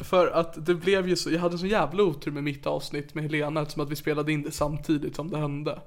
för 0.00 0.26
att 0.26 0.66
det 0.66 0.74
blev 0.74 1.08
ju 1.08 1.16
så, 1.16 1.30
jag 1.30 1.40
hade 1.40 1.58
så 1.58 1.66
jävla 1.66 2.02
otur 2.02 2.30
med 2.30 2.44
mitt 2.44 2.66
avsnitt 2.66 3.14
med 3.14 3.24
Helena 3.24 3.60
eftersom 3.62 3.82
att 3.82 3.90
vi 3.90 3.96
spelade 3.96 4.32
in 4.32 4.42
det 4.42 4.50
samtidigt 4.50 5.16
som 5.16 5.30
det 5.30 5.38
hände. 5.38 5.80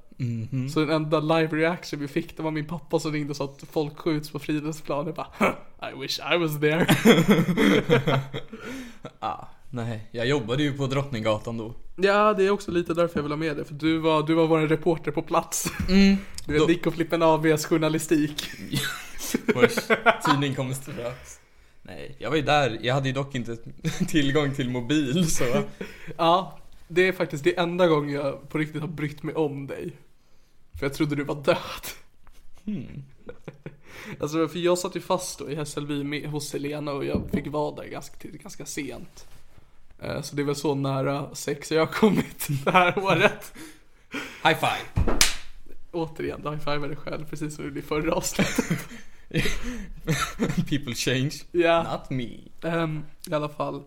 Så 0.73 0.79
den 0.79 0.89
enda 0.89 1.19
live 1.19 1.57
reaction 1.57 1.99
vi 1.99 2.07
fick 2.07 2.37
det 2.37 2.43
var 2.43 2.51
min 2.51 2.67
pappa 2.67 2.99
som 2.99 3.11
ringde 3.11 3.29
och 3.29 3.35
sa 3.35 3.43
att 3.45 3.63
folk 3.71 3.97
skjuts 3.97 4.31
på 4.31 4.39
Fridhemsplan. 4.39 5.05
Jag 5.05 5.15
bara 5.15 5.27
"Huh, 5.39 5.49
I 5.93 5.99
wish 6.01 6.19
I 6.33 6.37
was 6.37 6.59
there. 6.59 6.85
Ah, 9.19 9.45
nej, 9.71 10.07
jag 10.11 10.27
jobbade 10.27 10.63
ju 10.63 10.73
på 10.73 10.87
Drottninggatan 10.87 11.57
då. 11.57 11.75
ja, 11.95 12.33
det 12.33 12.45
är 12.45 12.49
också 12.49 12.71
lite 12.71 12.93
därför 12.93 13.17
jag 13.19 13.23
vill 13.23 13.31
ha 13.31 13.37
med 13.37 13.57
det. 13.57 13.65
För 13.65 13.73
du 13.73 13.97
var, 13.97 14.23
du 14.27 14.33
var 14.33 14.47
vår 14.47 14.59
reporter 14.59 15.11
på 15.11 15.21
plats. 15.21 15.71
Du 16.45 16.55
är 16.55 16.59
Då- 16.59 16.65
Nick 16.65 16.85
och 16.87 16.93
Flippen 16.93 17.21
ABs 17.23 17.65
journalistik. 17.65 18.43
Tidning 20.25 20.55
kommer 20.55 20.73
strax. 20.73 21.39
Nej, 21.81 22.15
jag 22.19 22.29
var 22.29 22.37
ju 22.37 22.43
där. 22.43 22.79
Jag 22.81 22.93
hade 22.93 23.07
ju 23.07 23.13
dock 23.13 23.35
inte 23.35 23.57
tillgång 24.07 24.53
till 24.53 24.69
mobil 24.69 25.31
så... 25.31 25.43
Ja, 26.17 26.59
det 26.87 27.07
är 27.07 27.11
faktiskt 27.11 27.43
det 27.43 27.57
enda 27.59 27.87
gången 27.87 28.15
jag 28.15 28.49
på 28.49 28.57
riktigt 28.57 28.81
har 28.81 28.87
brytt 28.87 29.23
mig 29.23 29.35
om 29.35 29.67
dig. 29.67 29.91
För 30.79 30.85
jag 30.85 30.93
trodde 30.93 31.15
du 31.15 31.23
var 31.23 31.43
död. 31.43 31.57
Alltså 34.19 34.47
för 34.47 34.59
jag 34.59 34.77
satt 34.77 34.95
ju 34.95 34.99
fast 34.99 35.39
då 35.39 35.49
i 35.51 35.55
Hässelby 35.55 36.03
med, 36.03 36.29
hos 36.29 36.53
Helena 36.53 36.91
och 36.91 37.05
jag 37.05 37.21
fick 37.33 37.47
vara 37.47 37.75
där 37.75 37.85
ganska, 37.89 38.27
ganska 38.27 38.65
sent. 38.65 39.27
Eh, 40.01 40.21
Så 40.21 40.35
det 40.35 40.41
är 40.41 40.43
väl 40.45 40.55
så 40.55 40.75
nära 40.75 41.35
sex 41.35 41.71
jag 41.71 41.85
har 41.85 41.93
kommit 41.93 42.47
det 42.65 42.71
här 42.71 42.99
året. 42.99 43.53
High 44.43 44.55
five! 44.59 45.11
Återigen, 45.91 46.59
high 46.65 46.81
dig 46.81 46.95
själv 46.95 47.25
precis 47.29 47.55
som 47.55 47.63
du 47.63 47.69
gjorde 47.69 47.79
i 47.79 47.83
förra 47.83 48.13
avsnittet. 48.13 48.87
People 50.69 50.95
change. 50.95 51.31
Ja. 51.51 51.83
Not 51.91 52.09
me. 52.09 52.37
Ehm, 52.69 53.03
I 53.29 53.33
alla 53.33 53.49
fall. 53.49 53.83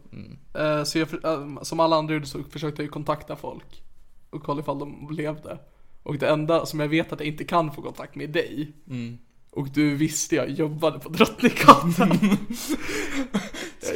Eh, 0.54 0.84
så 0.84 0.98
jag, 0.98 1.24
ehm, 1.24 1.58
som 1.62 1.80
alla 1.80 1.96
andra 1.96 2.14
gjorde 2.14 2.26
så 2.26 2.42
försökte 2.42 2.82
jag 2.82 2.86
ju 2.86 2.90
kontakta 2.90 3.36
folk. 3.36 3.82
Och 4.30 4.42
kolla 4.42 4.60
ifall 4.60 4.78
de 4.78 5.08
levde. 5.10 5.58
Och 6.02 6.18
det 6.18 6.28
enda 6.28 6.66
som 6.66 6.80
jag 6.80 6.88
vet 6.88 7.12
att 7.12 7.20
jag 7.20 7.26
inte 7.28 7.44
kan 7.44 7.72
få 7.74 7.82
kontakt 7.82 8.14
med 8.14 8.28
är 8.28 8.32
dig. 8.32 8.72
Och 9.50 9.68
du 9.68 9.94
visste 9.96 10.34
jag 10.36 10.50
jobbade 10.50 10.98
på 10.98 11.08
Drottninggatan. 11.08 11.94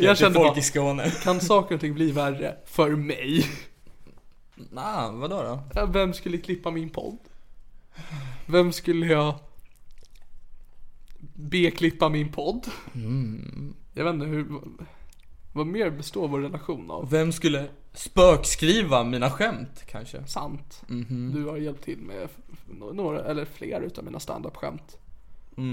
jag 0.01 0.19
kände 0.19 0.39
folk 0.39 0.49
bara, 0.51 0.59
i 0.59 0.63
Skåne. 0.63 1.11
kan 1.23 1.41
saker 1.41 1.75
och 1.75 1.81
ting 1.81 1.95
bli 1.95 2.11
värre 2.13 2.57
för 2.67 2.91
mig? 2.91 3.47
Nah, 4.71 5.13
vadå 5.13 5.43
då? 5.43 5.63
Ja, 5.75 5.87
Vem 5.87 6.13
skulle 6.15 6.39
klippa 6.39 6.71
min 6.71 6.91
podd? 6.91 7.19
Vem 8.47 8.73
skulle 8.73 9.07
jag 9.07 9.35
be 11.35 11.71
klippa 11.71 12.09
min 12.09 12.33
podd? 12.33 12.67
Jag 13.95 14.05
vet 14.05 14.15
inte 14.15 14.27
hur, 14.27 14.47
vad 15.53 15.67
mer 15.67 15.91
består 15.91 16.29
vår 16.29 16.41
relation 16.41 16.91
av? 16.91 17.11
Vem 17.11 17.33
skulle 17.33 17.69
spökskriva 17.93 19.05
mina 19.05 19.31
skämt 19.31 19.83
kanske? 19.87 20.27
Sant. 20.27 20.83
Du 21.35 21.45
har 21.45 21.57
hjälpt 21.57 21.85
till 21.85 21.99
med 21.99 22.23
f- 22.25 22.31
f- 22.53 22.59
några, 22.93 23.25
eller 23.25 23.45
fler 23.45 23.81
utav 23.81 24.05
mina 24.05 24.21
standup-skämt. 24.21 24.99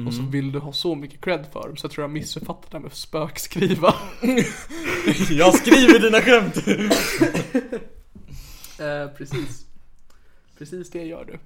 Och 0.07 0.13
så 0.13 0.21
vill 0.21 0.51
du 0.51 0.59
ha 0.59 0.73
så 0.73 0.95
mycket 0.95 1.21
cred 1.21 1.45
för 1.51 1.67
dem 1.67 1.77
så 1.77 1.85
jag 1.85 1.91
tror 1.91 2.03
jag 2.03 2.11
missuppfattar 2.11 2.69
det 2.71 2.77
här 2.77 2.81
med 2.83 2.93
spökskriva. 2.93 3.93
Jag 5.29 5.55
skriver 5.55 5.99
dina 5.99 6.21
skämt! 6.21 6.57
eh, 8.79 9.07
precis. 9.17 9.65
Precis 10.57 10.89
det 10.91 11.03
gör 11.03 11.25
du. 11.25 11.39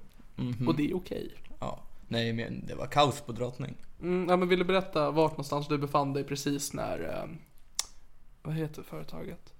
Och 0.66 0.76
det 0.76 0.90
är 0.90 0.96
okej. 0.96 1.34
ja. 1.60 1.82
Nej 2.08 2.32
men 2.32 2.66
det 2.66 2.74
var 2.74 2.86
kaos 2.86 3.20
på 3.20 3.32
Drottning. 3.32 3.76
Mm, 4.02 4.28
ja, 4.28 4.36
men 4.36 4.48
vill 4.48 4.58
du 4.58 4.64
berätta 4.64 5.10
vart 5.10 5.30
någonstans 5.32 5.68
du 5.68 5.78
befann 5.78 6.12
dig 6.12 6.24
precis 6.24 6.72
när, 6.72 6.98
eh, 6.98 7.30
vad 8.42 8.54
heter 8.54 8.82
företaget? 8.82 9.54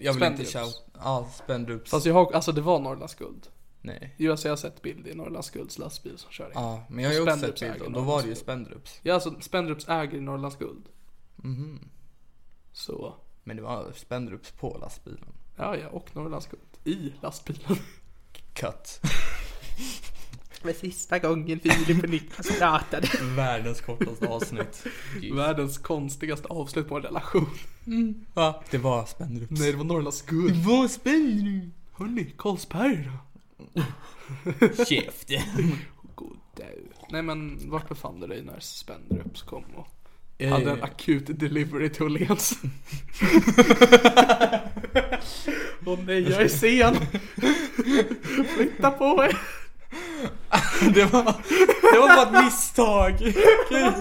Jag 0.00 0.12
vill 0.12 0.22
inte 0.22 0.44
Spendrups. 0.44 0.52
shout. 0.52 0.84
Ja, 0.98 1.28
Spendrups. 1.44 1.90
Fast 1.90 2.06
jag 2.06 2.14
har, 2.14 2.32
alltså 2.32 2.52
det 2.52 2.60
var 2.60 2.78
Norrlands 2.80 3.14
Guld. 3.14 3.46
Nej. 3.84 4.14
Jo, 4.16 4.30
alltså 4.30 4.48
jag 4.48 4.52
har 4.52 4.56
sett 4.56 4.82
bild 4.82 5.06
i 5.06 5.14
Norrlands 5.14 5.50
Gulds 5.50 5.78
lastbil 5.78 6.18
som 6.18 6.30
kör 6.30 6.44
in. 6.46 6.50
Ja, 6.54 6.84
men 6.88 7.04
jag 7.04 7.10
har 7.10 7.14
ju 7.14 7.20
också 7.22 7.38
sett 7.38 7.60
bild 7.60 7.82
och 7.82 7.92
då 7.92 8.00
var 8.00 8.22
det 8.22 8.28
ju 8.28 8.34
Spendrups. 8.34 9.00
Ja, 9.02 9.14
alltså 9.14 9.34
Spendrups 9.40 9.88
äger 9.88 10.20
Norrlands 10.20 10.56
Guld. 10.58 10.88
Så, 12.72 13.14
Men 13.44 13.56
det 13.56 13.62
var 13.62 13.92
Spendrups 13.94 14.50
på 14.50 14.78
lastbilen. 14.80 15.28
ja, 15.56 15.76
ja, 15.76 15.88
och 15.88 16.16
Norrlands 16.16 16.46
Guld 16.46 16.96
i 16.98 17.12
lastbilen. 17.22 17.76
Cut. 18.52 19.00
För 20.50 20.72
sista 20.72 21.18
gången 21.18 21.60
Filip 21.60 22.04
och 22.04 22.10
Niklas 22.10 22.58
pratade. 22.58 23.08
Världens 23.36 23.80
kortaste 23.80 24.28
avsnitt. 24.28 24.86
Världens 25.34 25.78
konstigaste 25.78 26.48
avslut 26.48 26.88
på 26.88 26.96
en 26.96 27.02
relation. 27.02 27.50
Va? 28.34 28.62
Det 28.70 28.78
var 28.78 29.04
Spendrups. 29.06 29.60
Nej, 29.60 29.72
det 29.72 29.78
var 29.78 29.84
Norrlands 29.84 30.22
Guld. 30.22 30.56
Vad 30.64 30.90
Spendrups? 30.90 31.76
Hörni, 31.92 32.34
Carlsberg 32.38 33.04
då? 33.12 33.33
Käft. 34.88 35.30
God 36.14 36.36
dag. 36.56 36.66
Nej 37.10 37.22
men 37.22 37.70
vart 37.70 37.88
befann 37.88 38.20
du 38.20 38.26
dig 38.26 38.42
när 38.42 38.60
Spendrups 38.60 39.42
kom 39.42 39.64
och 39.76 39.88
Eh. 40.38 40.50
hade 40.52 40.70
en 40.70 40.82
akut 40.82 41.24
delivery 41.40 41.88
till 41.90 42.02
Åhléns? 42.02 42.52
Åh 45.86 45.98
nej, 46.06 46.30
jag 46.30 46.42
är 46.42 46.48
sen! 46.48 46.96
Flytta 48.56 48.90
på 48.90 49.24
er! 49.24 49.38
Det 50.94 51.04
var, 51.04 51.22
det 51.92 51.98
var 51.98 52.08
bara 52.16 52.38
ett 52.38 52.44
misstag. 52.44 53.18
Gud. 53.18 53.94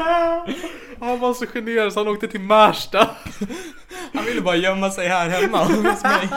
Han 0.99 1.19
var 1.19 1.33
så 1.33 1.45
generad 1.47 1.93
så 1.93 1.99
han 1.99 2.07
åkte 2.07 2.27
till 2.27 2.39
Märsta. 2.39 3.09
Han 4.13 4.25
ville 4.25 4.41
bara 4.41 4.55
gömma 4.55 4.91
sig 4.91 5.07
här 5.07 5.29
hemma 5.29 5.63
hos 5.63 6.03
mig. 6.03 6.29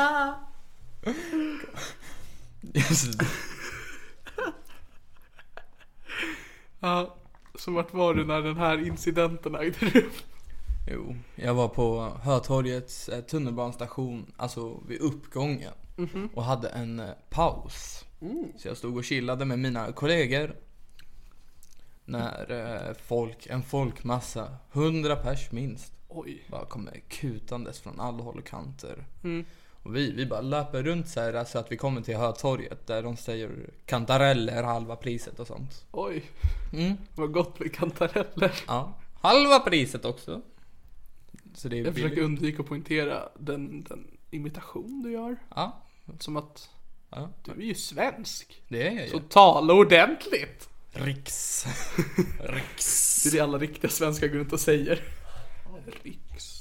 Ja, 6.80 7.16
så 7.54 7.71
vart 7.73 7.95
var 7.95 8.14
du 8.14 8.25
när 8.26 8.42
den 8.42 8.56
här 8.56 8.87
incidenten 8.87 9.54
ägde 9.54 9.87
rum? 9.87 10.11
Jo, 10.90 11.16
jag 11.35 11.54
var 11.54 11.68
på 11.68 12.12
Hötorgets 12.23 13.09
eh, 13.09 13.21
tunnelbanestation, 13.21 14.33
alltså 14.37 14.80
vid 14.88 15.00
uppgången. 15.00 15.73
Och 16.35 16.45
hade 16.45 16.68
en 16.68 17.00
eh, 17.00 17.11
paus. 17.30 18.04
Så 18.56 18.68
jag 18.68 18.76
stod 18.76 18.97
och 18.97 19.04
chillade 19.04 19.45
med 19.45 19.59
mina 19.59 19.92
kollegor. 19.92 20.56
När 22.04 22.50
eh, 22.50 22.95
folk, 23.06 23.47
en 23.47 23.62
folkmassa, 23.62 24.56
100 24.73 25.16
pers 25.16 25.52
minst, 25.52 25.92
Oj. 26.09 26.45
bara 26.50 26.64
kommer 26.66 27.00
kutandes 27.09 27.80
från 27.80 28.00
alla 28.00 28.23
håll 28.23 28.38
och 28.38 28.47
kanter. 28.47 29.04
Och 29.87 29.97
vi, 29.97 30.12
vi 30.12 30.26
bara 30.26 30.40
löper 30.40 30.83
runt 30.83 31.09
så 31.09 31.21
här 31.21 31.45
så 31.45 31.59
att 31.59 31.73
vi 31.73 31.76
kommer 31.76 32.00
till 32.00 32.16
Hötorget 32.16 32.87
där 32.87 33.02
de 33.02 33.16
säger 33.16 33.50
kantareller 33.87 34.62
halva 34.62 34.97
priset 34.97 35.40
och 35.40 35.47
sånt. 35.47 35.85
Oj. 35.93 36.25
Mm. 36.73 36.97
Vad 37.14 37.33
gott 37.33 37.61
med 37.61 37.75
kantareller. 37.75 38.52
Ja, 38.66 38.93
halva 39.21 39.61
priset 39.61 40.05
också. 40.05 40.40
Så 41.55 41.69
det 41.69 41.78
är 41.78 41.85
Jag 41.85 41.95
försöker 41.95 42.23
undvika 42.23 42.62
att 42.62 42.69
poängtera 42.69 43.28
den, 43.38 43.85
den 43.85 44.07
imitation 44.31 45.02
du 45.02 45.12
gör. 45.12 45.37
Ja, 45.55 45.83
Som 46.19 46.37
att 46.37 46.71
ja, 47.11 47.31
du 47.45 47.50
är 47.50 47.57
ju 47.66 47.75
svensk. 47.75 48.62
det 48.69 48.88
är 48.88 48.93
jag 49.00 49.09
Så 49.11 49.16
ju. 49.16 49.23
tala 49.23 49.75
ordentligt. 49.75 50.69
Riks. 50.93 51.66
Riks. 52.40 53.23
Det 53.23 53.28
är 53.28 53.33
det 53.33 53.40
alla 53.40 53.59
riktiga 53.59 53.90
svenskar 53.90 54.28
går 54.28 54.38
runt 54.38 54.52
och 54.52 54.61
säger. 54.61 55.02
Riks. 56.02 56.55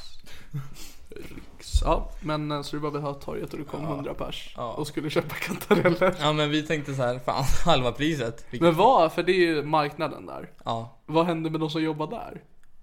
Ja, 1.83 2.09
men 2.19 2.51
eh, 2.51 2.61
så 2.61 2.75
du 2.75 2.79
var 2.81 2.91
vid 2.91 3.01
Hötorget 3.01 3.53
och 3.53 3.59
du 3.59 3.65
kom 3.65 3.83
100 3.83 4.13
pers 4.13 4.53
Ja. 4.57 4.73
och 4.73 4.87
skulle 4.87 5.09
köpa 5.09 5.35
kantareller. 5.35 6.15
Ja 6.19 6.33
men 6.33 6.49
vi 6.49 6.63
tänkte 6.63 6.93
så 6.93 7.01
här, 7.03 7.19
fan 7.19 7.43
halva 7.65 7.91
priset. 7.91 8.45
Vi- 8.49 8.59
Men 8.61 8.75
vad? 8.75 9.13
För 9.13 9.23
det 9.23 9.31
är 9.31 9.35
ju 9.55 9.63
marknaden 9.63 10.25
där. 10.25 10.49
Ja. 10.65 10.97
Vad 11.05 11.25
hände 11.25 11.49
med 11.49 11.59
de 11.59 11.69
som 11.69 11.83
jobbar 11.83 12.07
där? 12.07 12.41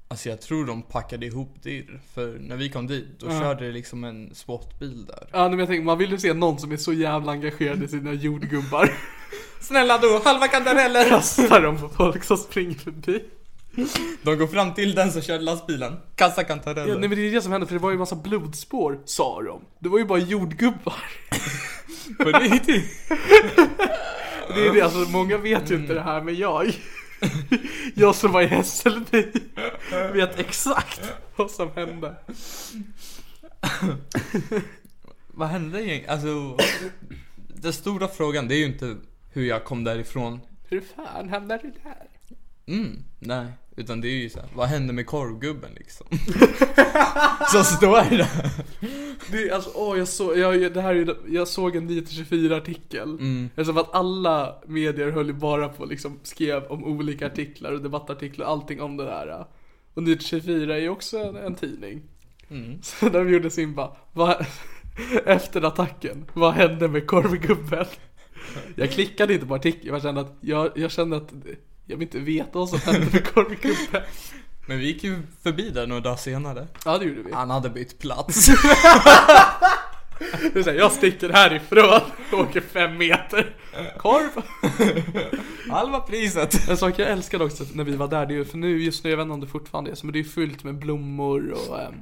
Alltså 0.08 0.28
jag 0.28 0.40
tror 0.40 0.66
de 0.66 0.82
packade 0.82 1.26
ihop 1.26 1.54
det. 1.62 1.86
För 2.14 2.38
när 2.40 2.56
vi 2.56 2.68
kom 2.70 2.86
dit, 2.86 3.06
då 3.20 3.28
körde 3.30 3.66
det 3.66 3.72
liksom 3.72 4.04
en 4.04 4.34
SWAT-bil 4.34 5.04
där. 5.06 5.28
Ja, 5.32 5.48
men 5.48 5.58
jag 5.58 5.68
tänker, 5.68 5.84
man 5.84 5.98
vill 5.98 6.10
ju 6.10 6.18
se 6.18 6.32
någon 6.34 6.58
som 6.58 6.72
är 6.72 6.76
så 6.76 6.92
jävla 6.92 7.32
engagerad 7.32 7.82
i 7.82 7.88
sina 7.88 8.12
jordgubbar. 8.12 8.92
Snälla 9.60 9.98
då, 9.98 10.20
halva 10.24 10.48
kantareller! 10.48 11.08
Kastar 11.08 11.60
dem 11.62 11.78
på 11.78 11.88
folk 11.88 12.24
som 12.24 12.36
springer 12.36 12.74
förbi. 12.74 13.24
De 14.22 14.36
går 14.38 14.46
fram 14.46 14.74
till 14.74 14.94
den 14.94 15.12
som 15.12 15.22
körde 15.22 15.44
lastbilen. 15.44 15.96
Kassa 16.14 16.44
kantareller. 16.44 16.92
Ja, 16.92 16.98
nej 16.98 17.08
men 17.08 17.18
det 17.18 17.28
är 17.28 17.32
det 17.32 17.42
som 17.42 17.52
hände, 17.52 17.66
för 17.66 17.74
det 17.74 17.80
var 17.80 17.90
ju 17.90 17.94
en 17.94 17.98
massa 17.98 18.16
blodspår, 18.16 19.00
sa 19.04 19.42
de. 19.42 19.64
Det 19.78 19.88
var 19.88 19.98
ju 19.98 20.04
bara 20.04 20.18
jordgubbar. 20.18 21.04
På 22.18 22.24
riktigt. 22.24 22.84
Det 24.54 24.66
är 24.66 24.74
det, 24.74 24.80
alltså 24.82 24.98
många 24.98 25.38
vet 25.38 25.70
ju 25.70 25.74
inte 25.74 25.94
det 25.94 26.00
här, 26.00 26.20
men 26.20 26.36
jag, 26.36 26.72
jag 27.94 28.14
som 28.14 28.32
var 28.32 28.42
i 28.42 28.46
Hässelby, 28.46 29.26
vet 30.12 30.38
exakt 30.38 31.00
vad 31.36 31.50
som 31.50 31.70
hände. 31.74 32.16
Vad 35.26 35.48
hände 35.48 35.82
egentligen? 35.82 36.10
Alltså, 36.10 36.56
den 37.48 37.72
stora 37.72 38.08
frågan 38.08 38.48
det 38.48 38.54
är 38.54 38.58
ju 38.58 38.64
inte 38.66 38.96
hur 39.32 39.44
jag 39.46 39.64
kom 39.64 39.84
därifrån. 39.84 40.40
Hur 40.68 40.82
fan 40.96 41.28
hamnade 41.28 41.62
du 41.62 41.72
där? 41.82 42.08
Mm, 42.66 43.04
nej. 43.18 43.46
Utan 43.76 44.00
det 44.00 44.08
är 44.08 44.22
ju 44.22 44.30
så 44.30 44.40
här, 44.40 44.48
vad 44.54 44.68
hände 44.68 44.92
med 44.92 45.06
korvgubben 45.06 45.70
liksom? 45.76 46.06
Så 47.52 47.64
står 47.64 48.10
det. 48.10 48.28
Det 49.30 49.48
är 49.48 49.54
alltså, 49.54 49.70
åh 49.74 49.98
jag 49.98 50.08
såg, 50.08 50.38
jag, 50.38 50.72
det 50.72 50.80
här 50.80 50.94
är, 50.94 51.16
jag 51.28 51.48
såg 51.48 51.76
en 51.76 51.90
9-24 51.90 52.56
artikel. 52.56 53.02
Mm. 53.02 53.50
För 53.54 53.80
att 53.80 53.94
alla 53.94 54.62
medier 54.66 55.10
höll 55.10 55.26
ju 55.26 55.32
bara 55.32 55.68
på 55.68 55.84
liksom, 55.84 56.18
skrev 56.22 56.64
om 56.64 56.84
olika 56.84 57.26
artiklar 57.26 57.72
och 57.72 57.82
debattartiklar, 57.82 58.46
allting 58.46 58.80
om 58.80 58.96
det 58.96 59.04
där. 59.04 59.46
Och 59.94 60.02
9-24 60.02 60.70
är 60.70 60.76
ju 60.76 60.88
också 60.88 61.18
en, 61.18 61.36
en 61.36 61.54
tidning. 61.54 62.02
Mm. 62.50 62.78
Så 62.82 63.08
de 63.08 63.30
gjorde 63.30 63.50
sin 63.50 63.74
bara, 63.74 63.96
vad, 64.12 64.46
efter 65.26 65.62
attacken, 65.62 66.24
vad 66.32 66.52
hände 66.52 66.88
med 66.88 67.06
korvgubben? 67.06 67.86
Jag 68.76 68.90
klickade 68.90 69.34
inte 69.34 69.46
på 69.46 69.54
artikeln, 69.54 69.94
jag 69.94 70.02
kände 70.02 70.20
att, 70.20 70.36
jag, 70.40 70.70
jag 70.74 70.90
kände 70.90 71.16
att 71.16 71.32
jag 71.92 71.98
vill 71.98 72.08
inte 72.08 72.18
veta 72.18 72.58
vad 72.58 72.68
som 72.68 72.78
hände 72.78 73.06
med 73.12 73.26
korvgubben. 73.26 74.02
Men 74.66 74.78
vi 74.78 74.86
gick 74.86 75.04
ju 75.04 75.22
förbi 75.42 75.70
där 75.70 75.86
några 75.86 76.00
dagar 76.00 76.16
senare. 76.16 76.66
Ja 76.84 76.98
det 76.98 77.04
gjorde 77.04 77.22
vi. 77.22 77.32
Han 77.32 77.50
hade 77.50 77.68
bytt 77.68 77.98
plats. 77.98 78.46
Så 80.54 80.70
här, 80.70 80.74
jag 80.74 80.92
sticker 80.92 81.28
härifrån, 81.28 82.00
åker 82.32 82.60
fem 82.60 82.96
meter. 82.98 83.56
Korv! 83.98 84.42
Halva 85.70 86.00
priset. 86.00 86.68
En 86.68 86.76
sak 86.76 86.98
jag 86.98 87.10
älskade 87.10 87.44
också 87.44 87.64
när 87.74 87.84
vi 87.84 87.96
var 87.96 88.08
där, 88.08 88.26
det 88.26 88.34
är 88.34 88.36
ju, 88.36 88.44
för 88.44 88.58
nu 88.58 88.82
just 88.82 89.04
nu, 89.04 89.10
jag 89.10 89.16
vet 89.16 89.24
inte 89.24 89.34
om 89.34 89.40
det 89.40 89.46
fortfarande 89.46 89.90
är 89.90 89.94
så, 89.94 90.06
men 90.06 90.12
det 90.12 90.18
är 90.18 90.24
fyllt 90.24 90.64
med 90.64 90.78
blommor 90.78 91.50
och 91.50 91.80
ehm, 91.80 91.94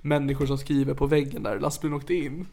människor 0.00 0.46
som 0.46 0.58
skriver 0.58 0.94
på 0.94 1.06
väggen 1.06 1.42
där 1.42 1.60
lastbilen 1.60 1.96
åkte 1.96 2.14
in. 2.14 2.46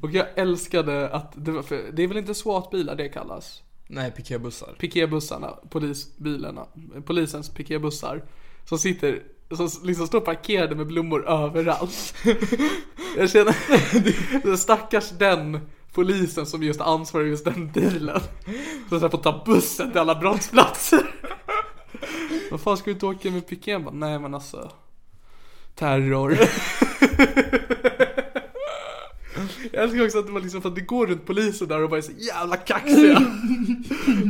Och 0.00 0.10
jag 0.10 0.26
älskade 0.34 1.08
att, 1.08 1.32
det, 1.36 1.50
var, 1.50 1.62
för 1.62 1.82
det 1.92 2.02
är 2.02 2.08
väl 2.08 2.16
inte 2.16 2.34
SWAT-bilar 2.34 2.94
det 2.96 3.08
kallas? 3.08 3.62
Nej, 3.86 4.10
piketbussar. 4.10 4.74
Piketbussarna, 4.78 5.50
polisbilarna, 5.70 6.66
polisens 7.04 7.48
piketbussar. 7.48 8.24
Som 8.64 8.78
sitter, 8.78 9.22
som 9.56 9.68
liksom 9.82 10.06
står 10.06 10.20
parkerade 10.20 10.74
med 10.74 10.86
blommor 10.86 11.28
överallt. 11.28 12.14
Jag 13.16 13.30
känner, 13.30 14.56
stackars 14.56 15.10
den 15.10 15.60
polisen 15.92 16.46
som 16.46 16.62
just 16.62 16.80
ansvarar 16.80 17.24
just 17.24 17.44
den 17.44 17.72
bilen. 17.72 18.20
Som 18.88 19.00
här 19.00 19.08
får 19.08 19.18
ta 19.18 19.42
bussen 19.46 19.90
till 19.90 20.00
alla 20.00 20.14
brottsplatser. 20.14 21.06
Vad 22.50 22.60
fan 22.60 22.76
ska 22.76 22.84
du 22.84 22.92
inte 22.92 23.06
åka 23.06 23.30
med 23.30 23.48
piken? 23.48 23.84
Bara, 23.84 23.94
Nej 23.94 24.18
men 24.18 24.34
alltså. 24.34 24.70
Terror. 25.74 26.38
Jag 29.76 29.84
älskar 29.84 30.04
också 30.04 30.18
att 30.18 30.26
det 30.26 30.32
var 30.32 30.40
liksom 30.40 30.62
för 30.62 30.68
att 30.68 30.74
det 30.74 30.80
går 30.80 31.06
runt 31.06 31.26
polisen 31.26 31.68
där 31.68 31.82
och 31.82 31.90
bara 31.90 31.98
är 31.98 32.02
så 32.02 32.12
jävla 32.12 32.56
kaxiga. 32.56 33.18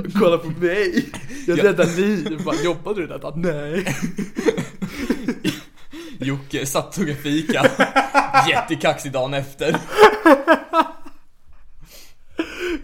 Och 0.05 0.21
Kolla 0.21 0.39
på 0.39 0.49
mig. 0.49 1.13
Jag 1.47 1.65
räddar 1.65 1.97
liv. 1.97 2.43
Bara, 2.45 2.57
Jobbade 2.65 3.07
du? 3.07 3.19
Bara, 3.19 3.37
Nej. 3.37 3.97
Jocke 6.19 6.67
satt 6.67 6.89
och 6.89 6.95
tog 6.95 7.09
en 7.09 7.17
fika. 7.17 7.71
Jättekaxig 8.49 9.13
dagen 9.13 9.35
efter. 9.35 9.77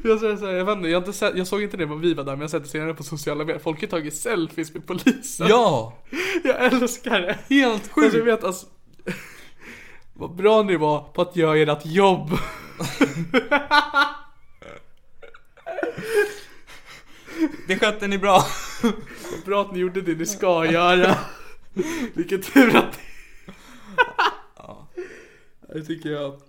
Jag, 0.02 0.20
så 0.20 0.46
här, 0.46 0.52
jag, 0.52 0.64
vet 0.64 0.76
inte, 0.76 0.88
jag, 0.88 1.00
inte 1.00 1.12
sett, 1.12 1.36
jag 1.36 1.46
såg 1.46 1.62
inte 1.62 1.76
det 1.76 1.86
när 1.86 1.96
vi 1.96 2.14
var 2.14 2.24
där 2.24 2.32
men 2.32 2.40
jag 2.40 2.44
har 2.44 2.48
sett 2.48 2.62
det 2.62 2.68
senare 2.68 2.94
på 2.94 3.02
sociala 3.02 3.44
medier. 3.44 3.58
Folk 3.58 3.80
har 3.80 3.88
tagit 3.88 4.14
selfies 4.14 4.74
med 4.74 4.86
polisen. 4.86 5.46
Ja! 5.48 5.98
Jag 6.44 6.64
älskar 6.64 7.20
det. 7.20 7.38
Helt 7.48 7.90
jag 7.96 8.12
sjukt. 8.12 8.26
vet 8.26 8.44
alltså. 8.44 8.66
Vad 10.22 10.34
bra 10.34 10.62
ni 10.62 10.76
var 10.76 11.00
på 11.00 11.22
att 11.22 11.36
göra 11.36 11.72
ert 11.72 11.86
jobb. 11.86 12.30
Det 17.66 17.78
skötte 17.78 18.08
ni 18.08 18.18
bra. 18.18 18.44
Vad 18.82 19.44
bra 19.44 19.60
att 19.62 19.72
ni 19.72 19.78
gjorde 19.78 20.00
det 20.00 20.14
ni 20.14 20.26
ska 20.26 20.66
göra. 20.66 21.18
Vilken 22.14 22.42
tur 22.42 22.76
att 22.76 22.98
Det 25.74 25.82
tycker 25.84 26.10
jag. 26.10 26.40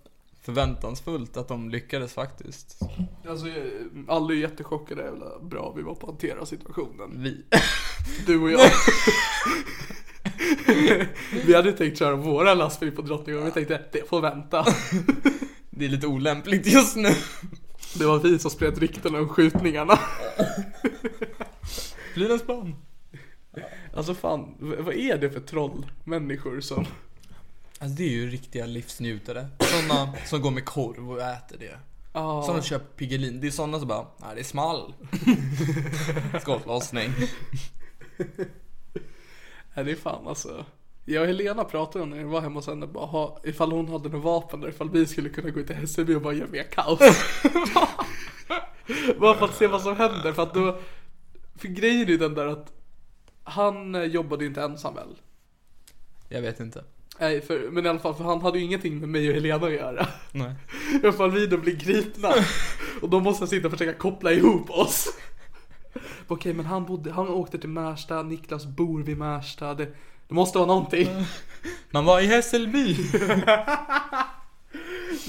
Förväntansfullt 0.41 1.38
att 1.38 1.47
de 1.47 1.69
lyckades 1.69 2.13
faktiskt. 2.13 2.79
Alltså 3.27 3.45
alla 4.07 4.33
är 4.33 4.38
jättechockade 4.38 5.01
hur 5.01 5.09
jävla 5.09 5.39
bra 5.39 5.73
vi 5.75 5.81
var 5.81 5.95
på 5.95 6.07
att 6.07 6.12
hantera 6.12 6.45
situationen. 6.45 7.23
Vi. 7.23 7.43
Du 8.25 8.41
och 8.41 8.51
jag. 8.51 8.71
vi 11.45 11.55
hade 11.55 11.71
tänkt 11.71 11.99
köra 11.99 12.15
våra 12.15 12.53
lastbil 12.53 12.91
på 12.91 13.01
Drottninggatan, 13.01 13.45
vi 13.45 13.51
tänkte 13.51 13.81
det 13.91 14.09
får 14.09 14.21
vänta. 14.21 14.65
Det 15.75 15.85
är 15.85 15.89
lite 15.89 16.07
olämpligt 16.07 16.67
just 16.67 16.95
nu. 16.95 17.09
Det 17.95 18.05
var 18.05 18.19
vi 18.19 18.39
som 18.39 18.51
spred 18.51 18.77
rykten 18.77 19.15
om 19.15 19.29
skjutningarna. 19.29 19.99
Fridhemsplan. 22.13 22.75
Alltså 23.93 24.13
fan, 24.13 24.55
vad 24.59 24.93
är 24.93 25.17
det 25.17 25.29
för 25.29 25.39
trollmänniskor 25.39 26.61
som... 26.61 26.85
Alltså 27.79 27.97
det 27.97 28.03
är 28.03 28.09
ju 28.09 28.29
riktiga 28.29 28.65
livsnjutare. 28.65 29.47
Sådana 29.59 30.13
som 30.25 30.41
går 30.41 30.51
med 30.51 30.65
korv 30.65 31.11
och 31.11 31.21
äter 31.21 31.57
det. 31.59 31.79
Ja. 32.13 32.43
Som 32.43 32.61
köper 32.61 32.97
Piggelin. 32.97 33.41
Det 33.41 33.47
är 33.47 33.51
sådana 33.51 33.79
som 33.79 33.87
bara, 33.87 34.07
nej 34.17 34.29
det 34.35 34.41
är 34.41 34.43
small. 34.43 34.93
Skottlossning. 36.41 37.11
Nej 39.73 39.86
det 39.86 39.91
är 39.91 39.95
fan 39.95 40.27
alltså. 40.27 40.65
Jag 41.05 41.21
och 41.21 41.27
Helena 41.27 41.63
pratade 41.63 42.03
om 42.03 42.09
när 42.09 42.17
vi 42.17 42.23
var 42.23 42.41
hemma 42.41 42.55
hos 42.55 42.67
henne, 42.67 42.88
bara 42.88 43.05
ha, 43.05 43.41
ifall 43.43 43.71
hon 43.71 43.89
hade 43.89 44.09
något 44.09 44.23
vapen 44.23 44.62
där, 44.62 44.69
ifall 44.69 44.89
vi 44.89 45.05
skulle 45.05 45.29
kunna 45.29 45.49
gå 45.49 45.59
ut 45.59 45.67
till 45.67 45.75
Hässelby 45.75 46.15
och 46.15 46.21
bara 46.21 46.33
göra 46.33 46.49
mer 46.49 46.63
kaos. 46.63 46.99
bara 49.19 49.36
för 49.36 49.45
att 49.45 49.55
se 49.55 49.67
vad 49.67 49.81
som 49.81 49.95
händer, 49.95 50.33
för 50.33 50.43
att 50.43 50.53
då 50.53 50.79
För 51.55 51.67
grejen 51.67 52.01
är 52.01 52.05
ju 52.05 52.17
den 52.17 52.33
där 52.33 52.47
att 52.47 52.73
han 53.43 53.95
eh, 53.95 54.03
jobbade 54.03 54.43
ju 54.43 54.49
inte 54.49 54.62
ensam 54.62 54.95
väl? 54.95 55.15
Jag 56.29 56.41
vet 56.41 56.59
inte. 56.59 56.83
Nej, 57.19 57.41
för, 57.41 57.69
men 57.71 57.86
i 57.86 57.89
alla 57.89 57.99
fall, 57.99 58.15
för 58.15 58.23
han 58.23 58.41
hade 58.41 58.59
ju 58.59 58.65
ingenting 58.65 58.99
med 58.99 59.09
mig 59.09 59.29
och 59.29 59.36
Helena 59.36 59.65
att 59.65 59.73
göra. 59.73 60.07
Nej. 60.31 60.53
I 61.03 61.03
alla 61.03 61.13
fall 61.13 61.31
vi 61.31 61.47
då 61.47 61.57
blir 61.57 61.75
gripna. 61.75 62.33
Och 63.01 63.09
då 63.09 63.19
måste 63.19 63.41
jag 63.41 63.49
sitta 63.49 63.67
och 63.67 63.71
försöka 63.71 63.93
koppla 63.93 64.31
ihop 64.31 64.69
oss. 64.69 65.07
Okej, 66.27 66.53
men 66.53 66.65
han 66.65 66.86
bodde, 66.86 67.12
han 67.12 67.27
åkte 67.27 67.58
till 67.58 67.69
Märsta, 67.69 68.23
Niklas 68.23 68.65
bor 68.65 69.03
vid 69.03 69.17
Märsta. 69.17 69.73
Det, 69.73 69.86
det 70.27 70.36
måste 70.36 70.58
vara 70.58 70.67
någonting. 70.67 71.08
Man 71.91 72.06
var 72.06 72.21
i 72.21 72.27
Hässelby. 72.27 72.93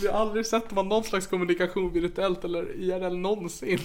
Vi 0.01 0.09
har 0.09 0.21
aldrig 0.21 0.47
sett 0.47 0.71
man 0.71 0.89
någon 0.89 1.05
slags 1.05 1.27
kommunikation 1.27 1.93
virtuellt 1.93 2.45
eller 2.45 2.77
IRL 2.77 3.17
någonsin. 3.17 3.79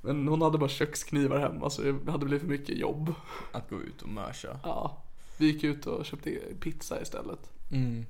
Men 0.00 0.28
hon 0.28 0.42
hade 0.42 0.58
bara 0.58 0.68
köksknivar 0.68 1.38
hemma 1.38 1.70
så 1.70 1.82
det 1.82 2.10
hade 2.10 2.24
blivit 2.24 2.42
för 2.42 2.48
mycket 2.48 2.78
jobb. 2.78 3.14
Att 3.52 3.70
gå 3.70 3.82
ut 3.82 4.02
och 4.02 4.08
mörsa. 4.08 4.60
Ja. 4.62 5.02
Vi 5.38 5.46
gick 5.46 5.64
ut 5.64 5.86
och 5.86 6.06
köpte 6.06 6.30
pizza 6.60 7.02
istället. 7.02 7.50
Mm. 7.72 8.06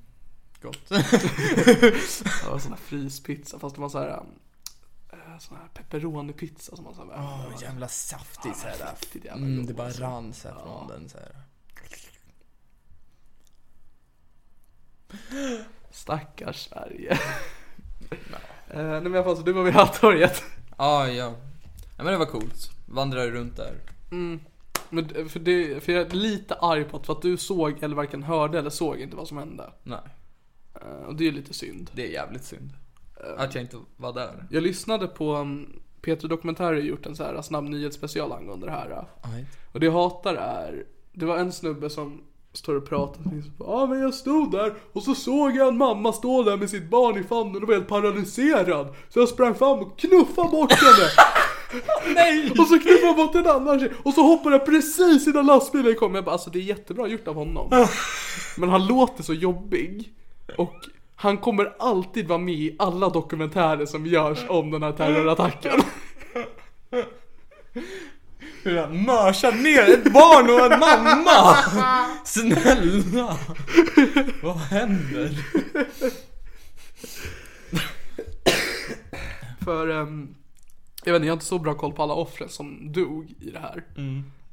Gott. 0.61 0.89
Det 0.89 2.47
var 2.49 2.59
sån 2.59 2.71
här 2.71 2.79
fryspizza 2.79 3.59
fast 3.59 3.75
det 3.75 3.81
var 3.81 3.89
så 3.89 3.99
här 3.99 4.23
sån 5.39 5.57
här 5.57 5.67
pepperoni-pizza 5.73 6.75
som 6.75 6.83
man 6.85 6.95
så 6.95 7.01
här, 7.01 7.09
Åh, 7.17 7.61
jävla 7.61 7.87
saftig 7.87 8.55
såhär. 8.55 8.95
riktigt 9.01 9.25
jävla 9.25 9.45
Mm, 9.45 9.57
god, 9.57 9.67
det 9.67 9.73
bara 9.73 9.87
alltså. 9.87 10.01
rann 10.03 10.33
såhär 10.33 10.55
från 10.55 10.87
den 10.87 11.09
såhär. 11.09 11.35
Stackars 15.91 16.57
Sverige. 16.69 17.11
Eh, 18.69 18.83
nej 18.83 19.01
men 19.01 19.13
i 19.13 19.17
alla 19.17 19.23
fall 19.23 19.37
så 19.37 19.43
du 19.43 19.51
var 19.53 19.63
vid 19.63 19.73
Hattorget. 19.73 20.43
Ja, 20.77 21.07
ja. 21.07 21.33
Ja 21.97 22.03
men 22.03 22.05
det 22.13 22.17
var 22.17 22.25
coolt. 22.25 22.69
Vandrade 22.85 23.31
runt 23.31 23.57
där. 23.57 23.79
Men 24.89 25.07
d- 25.07 25.25
för, 25.29 25.39
det, 25.39 25.83
för 25.83 25.91
jag 25.91 26.01
är 26.01 26.09
lite 26.09 26.55
arg 26.55 26.83
på 26.83 26.97
att, 26.97 27.05
för 27.05 27.13
att 27.13 27.21
du 27.21 27.37
såg 27.37 27.83
eller 27.83 27.95
varken 27.95 28.23
hörde 28.23 28.59
eller 28.59 28.69
såg 28.69 28.99
inte 29.01 29.15
vad 29.15 29.27
som 29.27 29.37
hände. 29.37 29.73
Nej, 29.83 29.99
Eh, 30.81 31.05
och 31.05 31.15
det 31.15 31.27
är 31.27 31.31
lite 31.31 31.53
synd. 31.53 31.89
det 31.93 32.07
är 32.07 32.11
jävligt 32.11 32.43
synd. 32.43 32.69
Att 33.37 33.55
jag 33.55 33.63
inte 33.63 33.77
var 33.97 34.13
där. 34.13 34.47
Jag 34.49 34.63
lyssnade 34.63 35.07
på 35.07 35.35
um, 35.35 35.81
Peter 36.01 36.27
Dokumentär 36.27 36.65
har 36.65 36.73
gjort 36.73 37.05
en 37.05 37.15
så 37.15 37.23
här 37.23 37.41
snabb 37.41 37.63
nyhetsspecial 37.63 38.31
angående 38.31 38.65
det 38.65 38.71
här. 38.71 39.05
Aj. 39.21 39.45
Och 39.71 39.79
det 39.79 39.85
jag 39.85 39.93
hatar 39.93 40.35
är, 40.35 40.83
det 41.13 41.25
var 41.25 41.37
en 41.37 41.51
snubbe 41.51 41.89
som 41.89 42.21
står 42.53 42.75
och 42.75 42.89
pratar 42.89 43.21
och 43.21 43.67
Ja 43.67 43.85
men 43.85 43.99
jag 43.99 44.13
stod 44.13 44.51
där 44.51 44.73
och 44.93 45.03
så 45.03 45.15
såg 45.15 45.55
jag 45.55 45.67
en 45.67 45.77
mamma 45.77 46.13
stå 46.13 46.43
där 46.43 46.57
med 46.57 46.69
sitt 46.69 46.89
barn 46.89 47.17
i 47.17 47.23
famnen 47.23 47.61
och 47.61 47.67
var 47.67 47.75
helt 47.75 47.87
paralyserad. 47.87 48.95
Så 49.09 49.19
jag 49.19 49.29
sprang 49.29 49.55
fram 49.55 49.79
och 49.79 49.99
knuffade 49.99 50.49
bort 50.49 50.71
henne. 50.71 51.09
Nej! 52.15 52.51
Och 52.59 52.67
så 52.67 52.79
knuffade 52.79 53.05
jag 53.05 53.15
bort 53.15 53.35
en 53.35 53.47
annan 53.47 53.79
tjej. 53.79 53.91
Och 54.03 54.13
så 54.13 54.21
hoppade 54.21 54.55
jag 54.55 54.65
precis 54.65 55.27
innan 55.27 55.45
lastbilen 55.45 55.95
kom. 55.95 56.15
Jag 56.15 56.25
bara 56.25 56.31
alltså 56.31 56.49
det 56.49 56.59
är 56.59 56.63
jättebra 56.63 57.07
gjort 57.07 57.27
av 57.27 57.35
honom. 57.35 57.87
Men 58.57 58.69
han 58.69 58.87
låter 58.87 59.23
så 59.23 59.33
jobbig. 59.33 60.13
Och 60.57 60.75
han 61.23 61.37
kommer 61.37 61.73
alltid 61.79 62.27
vara 62.27 62.39
med 62.39 62.53
i 62.53 62.75
alla 62.79 63.09
dokumentärer 63.09 63.85
som 63.85 64.05
görs 64.05 64.39
om 64.49 64.71
den 64.71 64.83
här 64.83 64.91
terrorattacken. 64.91 65.81
Hur 68.63 68.77
han 68.77 69.03
mörsar 69.03 69.51
ner 69.51 69.93
ett 69.93 70.13
barn 70.13 70.49
och 70.49 70.73
en 70.73 70.79
mamma! 70.79 71.55
Snälla! 72.25 73.37
Vad 74.43 74.57
händer? 74.57 75.29
För, 79.63 79.89
ehm, 79.89 80.35
jag 81.03 81.13
vet 81.13 81.19
inte, 81.19 81.27
jag 81.27 81.31
har 81.31 81.37
inte 81.37 81.45
så 81.45 81.59
bra 81.59 81.73
koll 81.73 81.93
på 81.93 82.03
alla 82.03 82.13
offren 82.13 82.49
som 82.49 82.91
dog 82.91 83.33
i 83.39 83.49
det 83.49 83.59
här. 83.59 83.83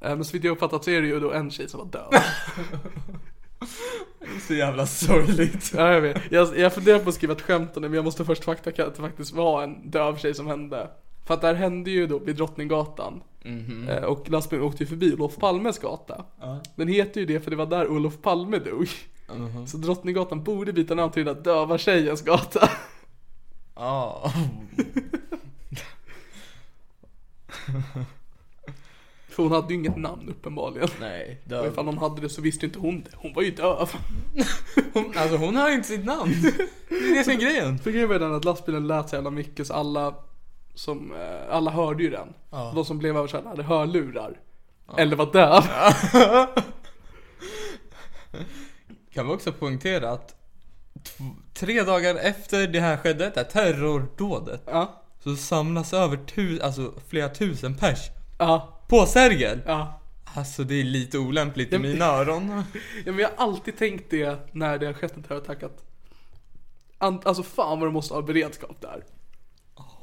Eh, 0.01 0.17
Men 0.17 0.25
så 0.25 0.33
vitt 0.33 0.45
jag 0.45 0.53
uppfattat 0.53 0.85
så 0.85 0.91
är 0.91 1.01
det 1.03 1.09
ju 1.09 1.21
då 1.21 1.33
en 1.33 1.51
tjej 1.51 1.69
som 1.69 1.81
var 1.81 1.87
död. 1.87 2.23
Så 4.47 4.55
jävla 4.55 4.87
sorgligt. 4.87 5.73
ja, 5.77 5.93
jag 5.93 6.01
vet. 6.01 6.23
Jag, 6.31 6.59
jag 6.59 6.75
funderar 6.75 6.99
på 6.99 7.09
att 7.09 7.15
skriva 7.15 7.33
ett 7.33 7.43
skämt 7.43 7.77
om 7.77 7.83
det, 7.83 7.89
men 7.89 7.97
jag 7.97 8.05
måste 8.05 8.25
först 8.25 8.45
fakta 8.45 8.71
att 8.71 8.77
det 8.77 9.03
faktiskt 9.03 9.33
var 9.33 9.63
en 9.63 9.91
döv 9.91 10.17
tjej 10.19 10.35
som 10.35 10.47
hände. 10.47 10.91
För 11.27 11.35
att 11.35 11.41
det 11.41 11.47
här 11.47 11.55
hände 11.55 11.91
ju 11.91 12.07
då 12.07 12.19
vid 12.19 12.37
Drottninggatan. 12.37 13.23
Eh, 13.89 14.05
Och 14.05 14.31
lastbilen 14.31 14.65
åkte 14.65 14.83
ju 14.83 14.87
förbi 14.89 15.15
Olof 15.15 15.37
Palmes 15.37 15.79
gata. 15.79 16.25
Den 16.75 16.89
heter 16.89 17.21
ju 17.21 17.27
det 17.27 17.41
för 17.41 17.51
det 17.51 17.57
var 17.57 17.67
där 17.67 17.89
Olof 17.89 18.23
Palme 18.23 18.59
dog. 18.59 18.89
Så 19.67 19.77
Drottninggatan 19.77 20.45
borde 20.45 20.73
byta 20.73 20.95
namn 20.95 21.13
till 21.13 21.25
den 21.25 21.43
döva 21.43 21.79
tjejens 21.79 22.23
gata. 22.23 22.71
Ja. 23.75 24.33
För 29.41 29.45
hon 29.49 29.53
hade 29.63 29.75
ju 29.75 29.79
inget 29.81 29.97
namn 29.97 30.29
uppenbarligen. 30.29 30.89
Nej, 31.01 31.41
Och 31.45 31.51
döv. 31.51 31.67
ifall 31.73 31.87
hon 31.87 31.99
hade 31.99 32.21
det 32.21 32.29
så 32.29 32.43
visste 32.43 32.67
ju 32.67 32.69
inte 32.69 32.79
hon 32.79 33.01
det. 33.03 33.11
Hon 33.17 33.33
var 33.35 33.43
ju 33.43 33.51
döv. 33.51 33.91
Hon, 34.93 35.13
alltså 35.17 35.37
hon 35.37 35.57
har 35.57 35.69
ju 35.69 35.75
inte 35.75 35.89
sitt 35.89 36.05
namn. 36.05 36.33
Det 36.89 36.95
är 36.95 37.15
det 37.19 37.25
som 37.25 37.33
är 37.33 37.37
grejen. 37.37 37.79
För 37.79 37.91
grejen 37.91 38.09
var 38.09 38.19
den 38.19 38.35
att 38.35 38.45
lastbilen 38.45 38.87
lät 38.87 39.09
så 39.09 39.15
jävla 39.17 39.31
mycket 39.31 39.67
så 39.67 39.75
alla 39.75 40.15
som, 40.75 41.13
eh, 41.15 41.55
alla 41.57 41.71
hörde 41.71 42.03
ju 42.03 42.11
den. 42.11 42.29
De 42.75 42.85
som 42.85 42.99
blev 42.99 43.17
överkörda 43.17 43.49
hade 43.49 43.63
hörlurar. 43.63 44.41
Eller 44.99 45.17
var 45.17 45.33
döv. 45.33 45.63
Kan 49.15 49.27
vi 49.27 49.33
också 49.35 49.53
poängtera 49.53 50.11
att 50.11 50.35
tre 51.55 51.83
dagar 51.83 52.15
efter 52.15 52.67
det 52.67 52.81
här 52.81 52.97
skedde, 52.97 53.25
det 53.35 53.41
här 53.41 53.45
terrordådet, 53.45 54.63
Ja. 54.67 55.03
så 55.25 55.37
samlas 55.37 55.93
över 55.93 56.17
tu- 56.17 56.61
alltså, 56.63 56.93
flera 57.09 57.29
tusen 57.29 57.75
pers 57.77 57.99
Ja. 58.39 58.80
På 58.91 59.07
Sergel. 59.07 59.61
Ja. 59.67 60.01
Alltså 60.35 60.65
det 60.65 60.75
är 60.75 60.85
lite 60.85 61.19
olämpligt 61.19 61.69
i 61.73 61.75
Ja, 61.75 61.79
men- 61.81 61.91
mina 61.93 62.05
öron. 62.05 62.49
ja 63.05 63.13
men 63.13 63.19
jag 63.19 63.29
har 63.29 63.47
alltid 63.47 63.77
tänkt 63.79 64.11
det 64.11 64.49
när 64.53 64.79
det 64.79 64.87
har 64.87 64.93
skett 64.93 65.17
en 65.17 65.23
terrorattack 65.23 65.63
att 65.63 65.85
an- 66.99 67.21
Alltså 67.25 67.43
fan 67.43 67.79
vad 67.81 67.87
de 67.89 67.93
måste 67.93 68.15
ha 68.15 68.23
beredskap 68.23 68.81
där. 68.81 69.05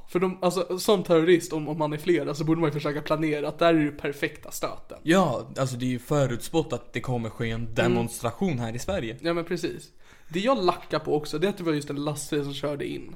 För 0.09 0.19
de, 0.19 0.37
alltså 0.43 0.79
som 0.79 1.03
terrorist, 1.03 1.53
om, 1.53 1.67
om 1.67 1.77
man 1.77 1.93
är 1.93 1.97
flera, 1.97 2.33
så 2.33 2.43
borde 2.43 2.61
man 2.61 2.67
ju 2.69 2.73
försöka 2.73 3.01
planera 3.01 3.47
att 3.47 3.59
där 3.59 3.73
är 3.73 3.85
det 3.85 3.91
perfekta 3.91 4.51
stöten. 4.51 4.97
Ja, 5.03 5.49
alltså 5.57 5.75
det 5.77 5.85
är 5.85 5.89
ju 5.89 5.99
förutspått 5.99 6.73
att 6.73 6.93
det 6.93 7.01
kommer 7.01 7.29
ske 7.29 7.49
en 7.51 7.73
demonstration 7.75 8.59
här 8.59 8.75
i 8.75 8.79
Sverige. 8.79 9.17
Ja 9.21 9.33
men 9.33 9.45
precis. 9.45 9.89
Det 10.27 10.39
jag 10.39 10.65
lackar 10.65 10.99
på 10.99 11.15
också, 11.15 11.39
det 11.39 11.47
är 11.47 11.49
att 11.49 11.57
det 11.57 11.63
var 11.63 11.73
just 11.73 11.89
en 11.89 12.03
lastbil 12.05 12.43
som 12.43 12.53
körde 12.53 12.85
in. 12.87 13.15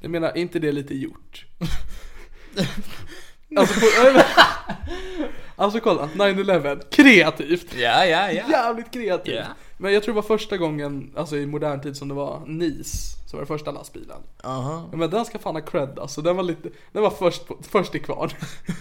Jag 0.00 0.10
menar, 0.10 0.28
är 0.28 0.36
inte 0.38 0.58
det 0.58 0.72
lite 0.72 0.94
gjort? 0.94 1.46
alltså, 3.56 3.80
på, 3.80 3.86
alltså 5.56 5.80
kolla, 5.80 6.08
9-11, 6.14 6.82
kreativt. 6.90 7.74
Ja, 7.74 8.06
ja, 8.06 8.32
ja. 8.32 8.42
Jävligt 8.50 8.90
kreativt. 8.90 9.34
Ja. 9.34 9.44
Men 9.82 9.92
jag 9.92 10.02
tror 10.02 10.14
det 10.14 10.20
var 10.20 10.22
första 10.38 10.56
gången, 10.56 11.12
alltså 11.16 11.36
i 11.36 11.46
modern 11.46 11.80
tid 11.80 11.96
som 11.96 12.08
det 12.08 12.14
var 12.14 12.42
NIS, 12.46 13.16
som 13.26 13.36
var 13.36 13.38
den 13.38 13.46
första 13.46 13.70
lastbilen. 13.70 14.16
Aha. 14.44 14.88
Men 14.92 15.10
den 15.10 15.24
ska 15.24 15.38
fan 15.38 15.54
ha 15.54 15.62
cred 15.62 15.98
alltså, 15.98 16.22
den 16.22 16.36
var 16.36 16.42
lite, 16.42 16.68
den 16.92 17.02
var 17.02 17.10
först, 17.10 17.46
på, 17.46 17.56
först 17.62 17.94
i 17.94 17.98
kvarn. 17.98 18.30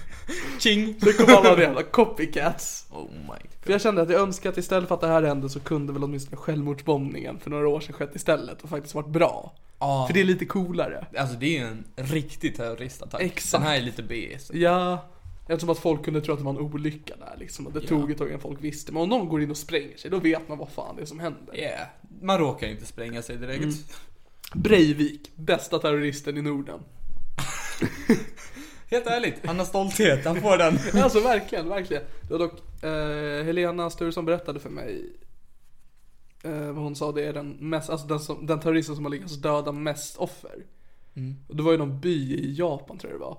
Ching! 0.59 0.95
Så 1.01 1.13
kom 1.13 1.35
alla 1.35 1.55
de 1.55 1.61
jävla 1.61 1.83
copycats. 1.83 2.85
Oh 2.91 3.11
my 3.11 3.27
god. 3.27 3.51
För 3.61 3.71
jag 3.71 3.81
kände 3.81 4.01
att 4.01 4.09
jag 4.09 4.21
önskar 4.21 4.49
att 4.49 4.57
istället 4.57 4.87
för 4.87 4.95
att 4.95 5.01
det 5.01 5.07
här 5.07 5.23
hände 5.23 5.49
så 5.49 5.59
kunde 5.59 5.93
väl 5.93 6.03
åtminstone 6.03 6.37
självmordsbombningen 6.37 7.39
för 7.39 7.49
några 7.49 7.67
år 7.67 7.79
sedan 7.79 7.93
skett 7.93 8.15
istället 8.15 8.61
och 8.61 8.69
faktiskt 8.69 8.95
varit 8.95 9.07
bra. 9.09 9.53
Ja. 9.79 10.05
För 10.07 10.13
det 10.13 10.19
är 10.19 10.23
lite 10.25 10.45
coolare. 10.45 11.05
Alltså 11.17 11.35
det 11.35 11.45
är 11.45 11.59
ju 11.61 11.67
en 11.67 11.83
riktig 11.95 12.55
terroristattack. 12.57 13.21
Exakt. 13.21 13.51
Den 13.63 13.71
här 13.71 13.77
är 13.77 13.81
lite 13.81 14.03
B. 14.03 14.37
så- 14.39 14.57
Ja, 14.57 15.05
eftersom 15.51 15.69
att 15.69 15.79
folk 15.79 16.05
kunde 16.05 16.21
tro 16.21 16.33
att 16.33 16.39
det 16.39 16.45
var 16.45 16.51
en 16.51 16.59
olycka 16.59 17.15
där 17.15 17.35
liksom. 17.39 17.67
Och 17.67 17.73
det 17.73 17.81
tog 17.81 18.11
ett 18.11 18.17
tag 18.17 18.27
innan 18.27 18.39
folk 18.39 18.63
visste. 18.63 18.91
Men 18.91 19.01
om 19.01 19.09
någon 19.09 19.29
går 19.29 19.41
in 19.41 19.51
och 19.51 19.57
spränger 19.57 19.97
sig, 19.97 20.11
då 20.11 20.19
vet 20.19 20.47
man 20.47 20.57
vad 20.57 20.69
fan 20.69 20.95
det 20.95 21.01
är 21.01 21.05
som 21.05 21.19
händer. 21.19 21.57
Yeah. 21.57 21.87
Man 22.21 22.37
råkar 22.37 22.67
inte 22.67 22.85
spränga 22.85 23.21
sig 23.21 23.37
direkt. 23.37 23.63
Mm. 23.63 23.75
Breivik, 24.53 25.31
bästa 25.35 25.79
terroristen 25.79 26.37
i 26.37 26.41
Norden. 26.41 26.79
Helt 28.87 29.07
ärligt, 29.07 29.45
han 29.45 29.59
har 29.59 29.65
stolthet. 29.65 30.25
Han 30.25 30.41
får 30.41 30.57
den. 30.57 30.79
Alltså 31.03 31.19
verkligen, 31.19 31.69
verkligen. 31.69 32.03
Det 32.27 32.33
var 32.33 32.39
dock 32.39 32.83
eh, 32.83 33.45
Helena 33.45 33.89
Sturesson 33.89 34.25
berättade 34.25 34.59
för 34.59 34.69
mig 34.69 35.13
eh, 36.43 36.71
vad 36.71 36.83
hon 36.83 36.95
sa, 36.95 37.11
det 37.11 37.25
är 37.25 37.33
den 37.33 37.49
mest, 37.59 37.89
alltså 37.89 38.07
den, 38.07 38.19
som, 38.19 38.45
den 38.45 38.59
terroristen 38.59 38.95
som 38.95 39.05
har 39.05 39.11
lyckats 39.11 39.35
döda 39.35 39.71
mest 39.71 40.17
offer. 40.17 40.65
Och 41.47 41.55
det 41.55 41.63
var 41.63 41.71
ju 41.71 41.77
någon 41.77 41.99
by 41.99 42.35
i 42.35 42.53
Japan 42.53 42.97
tror 42.97 43.13
jag 43.13 43.19
det 43.21 43.25
var. 43.25 43.37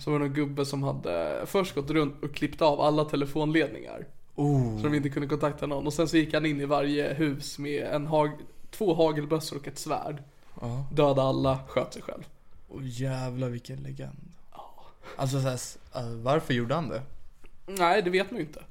Så 0.00 0.10
var 0.10 0.18
det 0.18 0.24
någon 0.24 0.34
gubbe 0.34 0.64
som 0.64 0.82
hade 0.82 1.42
först 1.46 1.74
gått 1.74 1.90
runt 1.90 2.22
och 2.22 2.34
klippt 2.34 2.62
av 2.62 2.80
alla 2.80 3.04
telefonledningar. 3.04 4.06
Så 4.80 4.88
de 4.88 4.94
inte 4.94 5.08
kunde 5.08 5.28
kontakta 5.28 5.66
någon. 5.66 5.86
Och 5.86 5.92
sen 5.92 6.08
så 6.08 6.16
gick 6.16 6.34
han 6.34 6.46
in 6.46 6.60
i 6.60 6.64
varje 6.64 7.14
hus 7.14 7.58
med 7.58 7.86
en 7.86 8.06
hag, 8.06 8.30
två 8.70 8.94
hagelbössor 8.94 9.56
och 9.56 9.68
ett 9.68 9.78
svärd. 9.78 10.22
Dödade 10.92 11.22
alla, 11.22 11.58
sköt 11.68 11.92
sig 11.92 12.02
själv. 12.02 12.22
Åh 12.68 12.80
jävlar 12.84 13.48
vilken 13.48 13.82
legend. 13.82 14.32
Alltså 15.16 15.40
såhär, 15.40 15.58
uh, 16.04 16.16
varför 16.22 16.54
gjorde 16.54 16.74
han 16.74 16.88
det? 16.88 17.02
Nej, 17.66 18.02
det 18.02 18.10
vet 18.10 18.30
man 18.30 18.40
ju 18.40 18.46
inte. 18.46 18.62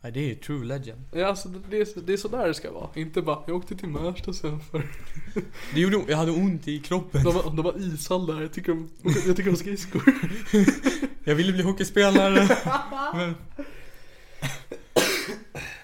Nej 0.00 0.12
det 0.12 0.20
är 0.20 0.24
ju 0.28 0.34
true 0.34 0.64
legend. 0.64 1.04
Ja, 1.12 1.26
alltså, 1.26 1.48
det, 1.48 1.58
det, 1.70 1.80
är, 1.80 1.84
så- 1.84 2.00
det 2.00 2.12
är 2.12 2.16
så 2.16 2.28
där 2.28 2.46
det 2.46 2.54
ska 2.54 2.72
vara. 2.72 2.88
Inte 2.94 3.22
bara, 3.22 3.42
jag 3.46 3.56
åkte 3.56 3.76
till 3.76 3.88
Märsta 3.88 4.32
sen 4.32 4.60
för 4.60 4.82
Det 5.74 5.80
gjorde, 5.80 6.04
jag 6.08 6.16
hade 6.16 6.30
ont 6.30 6.68
i 6.68 6.78
kroppen. 6.80 7.24
de 7.24 7.34
var, 7.34 7.42
de 7.42 7.62
var 7.62 7.94
ishall 7.94 8.26
där, 8.26 8.40
jag 8.40 8.52
tycker 8.52 8.72
om, 8.72 8.90
jag 9.26 9.36
tycker 9.36 9.50
om 9.50 9.56
skridskor. 9.56 10.02
Jag 11.24 11.34
ville 11.34 11.52
bli 11.52 11.62
hockeyspelare. 11.62 12.34
men... 13.14 13.34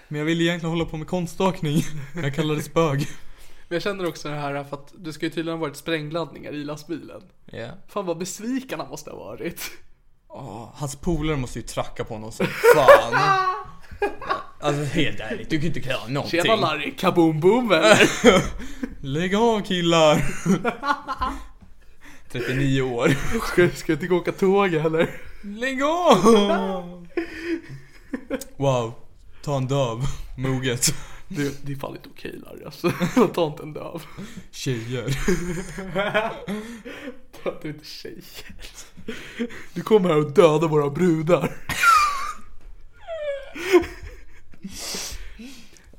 men 0.08 0.18
jag 0.18 0.24
ville 0.24 0.44
egentligen 0.44 0.70
hålla 0.70 0.84
på 0.84 0.96
med 0.96 1.06
konststakning. 1.06 1.82
Jag 2.22 2.34
kallades 2.34 2.72
bög. 2.74 2.98
Men 3.68 3.76
jag 3.76 3.82
känner 3.82 4.06
också 4.06 4.28
det 4.28 4.34
här 4.34 4.64
för 4.64 4.76
att 4.76 4.92
det 4.98 5.12
ska 5.12 5.26
ju 5.26 5.30
tydligen 5.30 5.58
ha 5.58 5.66
varit 5.66 5.76
sprängladdningar 5.76 6.52
i 6.52 6.64
lastbilen. 6.64 7.22
Ja. 7.46 7.68
Fan 7.88 8.06
vad 8.06 8.18
besviken 8.18 8.80
han 8.80 8.88
måste 8.88 9.10
ha 9.10 9.16
varit. 9.18 9.60
Åh, 10.28 10.68
hans 10.74 10.96
polare 10.96 11.36
måste 11.36 11.58
ju 11.58 11.62
tracka 11.66 12.04
på 12.04 12.14
honom 12.14 12.32
som 12.32 12.46
fan. 12.46 13.12
Alltså 14.60 14.84
helt 14.84 15.20
ärligt, 15.20 15.50
du 15.50 15.58
kan 15.58 15.66
inte 15.66 15.80
klara 15.80 16.08
någonting. 16.08 16.42
Tjena 16.42 16.56
Larry, 16.56 16.94
kaboom 16.98 17.40
boom 17.40 17.72
eller? 17.72 18.08
Lägg 19.00 19.34
av 19.34 19.60
killar! 19.60 20.24
39 22.32 22.82
år. 22.82 23.08
Ska, 23.46 23.68
ska 23.76 23.92
jag 23.92 23.96
inte 23.96 24.06
gå 24.06 24.16
åka 24.16 24.32
tåg 24.32 24.74
eller? 24.74 25.10
Lägg 25.42 25.82
av! 25.82 27.06
Wow, 28.56 28.94
ta 29.42 29.56
en 29.56 29.66
döv. 29.66 29.98
Moget. 30.38 30.94
Det, 31.28 31.66
det 31.66 31.72
är 31.72 31.76
fan 31.76 31.96
inte 31.96 32.08
okej 32.12 32.40
Larry 32.44 32.64
alltså. 32.64 32.92
Ta 33.34 33.46
inte 33.46 33.62
en 33.62 33.72
döv. 33.72 34.02
Tjejer. 34.50 35.16
Ta 37.42 37.50
inte 37.50 37.68
inte 37.68 37.86
tjejer. 37.86 38.24
Du 39.72 39.82
kommer 39.82 40.08
här 40.08 40.16
och 40.18 40.30
dödar 40.32 40.68
våra 40.68 40.90
brudar. 40.90 41.52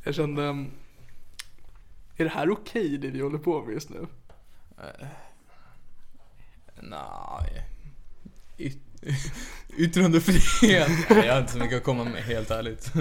Jag 0.03 0.15
kände, 0.15 0.41
um, 0.43 0.71
är 2.17 2.23
det 2.23 2.29
här 2.29 2.49
okej 2.49 2.97
det 2.97 3.07
vi 3.07 3.21
håller 3.21 3.37
på 3.37 3.61
med 3.63 3.73
just 3.73 3.89
nu? 3.89 4.07
Nej. 6.81 7.63
Yt- 8.57 8.81
Yttrandefrihet. 9.77 10.89
Nej, 11.09 11.25
jag 11.25 11.33
har 11.33 11.41
inte 11.41 11.53
så 11.53 11.59
mycket 11.59 11.77
att 11.77 11.83
komma 11.83 12.03
med, 12.03 12.23
helt 12.23 12.51
ärligt. 12.51 12.91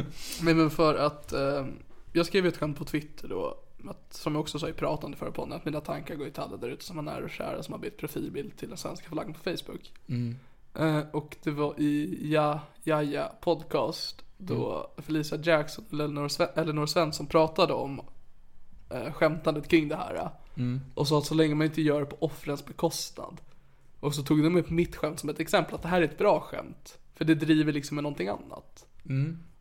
Men, 0.43 0.57
men 0.57 0.71
för 0.71 0.95
att, 0.95 1.33
eh, 1.33 1.67
jag 2.13 2.27
skrev 2.27 2.47
ett 2.47 2.57
skämt 2.57 2.79
på 2.79 2.85
Twitter 2.85 3.29
då, 3.29 3.59
att, 3.89 4.13
som 4.15 4.35
jag 4.35 4.41
också 4.41 4.59
sa 4.59 4.69
i 4.69 4.73
pratande 4.73 5.17
förra 5.17 5.31
podden, 5.33 5.53
att 5.53 5.65
mina 5.65 5.81
tankar 5.81 6.15
går 6.15 6.27
ju 6.27 6.33
till 6.33 6.43
alla 6.43 6.57
där 6.57 6.69
ute 6.69 6.85
som 6.85 6.99
är 6.99 7.03
nära 7.03 7.25
och 7.25 7.31
kära 7.31 7.63
som 7.63 7.73
har 7.75 7.79
bytt 7.81 7.99
profilbild 7.99 8.57
till 8.57 8.69
den 8.69 8.79
svenska 8.79 9.09
flaggan 9.09 9.35
på 9.35 9.41
Facebook. 9.41 9.93
Eh, 10.75 11.01
och 11.13 11.37
det 11.43 11.51
var 11.51 11.81
i 11.81 12.19
Ja, 12.33 12.61
Jaja 12.83 13.33
podcast 13.41 14.25
då 14.47 14.91
Felicia 14.99 15.39
Jackson 15.43 15.85
och 15.89 15.93
Eleanor, 15.95 16.29
Sven- 16.29 16.49
Eleanor 16.57 16.87
Svensson 16.87 17.27
pratade 17.27 17.73
om 17.73 18.01
eh, 18.91 19.13
skämtandet 19.13 19.69
kring 19.69 19.89
det 19.89 19.97
här. 19.97 20.29
Och 20.95 21.09
sa 21.09 21.19
att 21.19 21.27
så 21.27 21.35
länge 21.35 21.55
man 21.55 21.67
inte 21.67 21.83
gör 21.83 22.01
det 22.01 22.07
på 22.07 22.17
offrens 22.21 22.65
bekostnad. 22.67 23.41
Och 24.01 24.15
så 24.15 24.23
tog 24.23 24.43
de 24.43 24.57
upp 24.57 24.71
mitt 24.71 24.97
skämt 24.97 25.21
som 25.21 25.29
ett 25.29 25.41
exempel, 25.41 25.75
att 25.75 25.83
det 25.83 25.89
här 25.89 26.01
är 26.01 26.05
ett 26.05 26.19
bra 26.19 26.41
skämt. 26.41 26.99
För 27.15 27.25
det 27.25 27.35
driver 27.35 27.73
liksom 27.73 27.95
med 27.95 28.03
någonting 28.03 28.29
annat. 28.29 28.87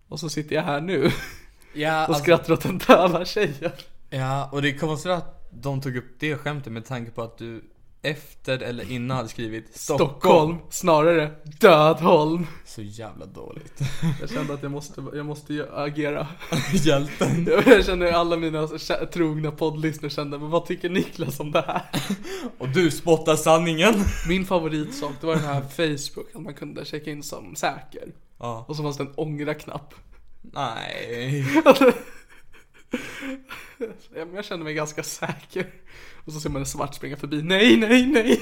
Och 0.08 0.19
så 0.19 0.30
sitter 0.30 0.56
jag 0.56 0.63
här 0.63 0.82
nu 0.82 1.10
Ja, 1.74 2.08
och 2.08 2.15
skrattar 2.17 2.54
åt 2.54 2.65
en 2.65 2.78
döva 2.78 3.26
tjejen. 3.26 3.72
ja, 4.10 4.50
och 4.52 4.62
det 4.62 4.69
är 4.69 4.78
konstigt 4.78 5.12
att 5.12 5.50
de 5.52 5.82
tog 5.82 5.96
upp 5.98 6.19
det 6.19 6.36
skämtet 6.38 6.74
med 6.74 6.86
tanke 6.86 7.12
på 7.12 7.22
att 7.22 7.38
du 7.38 7.63
efter 8.04 8.60
eller 8.63 8.92
innan 8.92 9.18
hade 9.18 9.30
skrivit 9.30 9.78
Stockholm. 9.78 10.10
Stockholm, 10.10 10.58
snarare 10.70 11.32
Dödholm. 11.44 12.48
Så 12.66 12.82
jävla 12.82 13.26
dåligt. 13.26 13.82
Jag 14.22 14.30
kände 14.30 14.54
att 14.54 14.63
jag 14.63 14.72
måste, 14.72 15.04
jag 15.13 15.26
måste 15.26 15.54
ju 15.54 15.66
agera. 15.76 16.28
Hjälten. 16.74 17.48
Jag 17.66 17.86
känner 17.86 18.12
alla 18.12 18.38
mina 18.38 18.68
trogna 19.13 19.52
poddlyssnare 19.52 20.10
kände, 20.10 20.39
men 20.39 20.50
vad 20.50 20.66
tycker 20.66 20.89
Niklas 20.89 21.39
om 21.39 21.52
det 21.52 21.62
här? 21.68 21.82
Och 22.58 22.70
du 22.70 22.92
spottar 22.92 23.36
sanningen. 23.36 23.94
Min 24.28 24.46
favoritsak, 24.46 25.12
det 25.22 25.28
var 25.28 25.36
den 25.36 25.44
här 25.44 25.62
Facebook, 25.62 26.36
att 26.36 26.42
man 26.42 26.54
kunde 26.54 26.86
checka 26.86 27.12
in 27.12 27.24
som 27.24 27.56
säker. 27.56 28.12
Ja. 28.39 28.66
Och 28.68 28.76
så 28.76 28.84
fanns 28.84 28.98
det 28.98 29.04
en 29.04 29.13
ångra-knapp. 29.16 29.94
Nej. 30.42 31.46
Jag 34.36 34.46
kände 34.46 34.63
mig 34.63 34.74
ganska 34.74 35.04
säker. 35.04 35.68
Och 36.26 36.34
så 36.34 36.40
ser 36.40 36.50
man 36.50 36.62
en 36.62 36.66
svart 36.66 36.96
springa 36.96 37.18
förbi, 37.18 37.42
nej, 37.42 37.78
nej, 37.78 38.06
nej. 38.06 38.42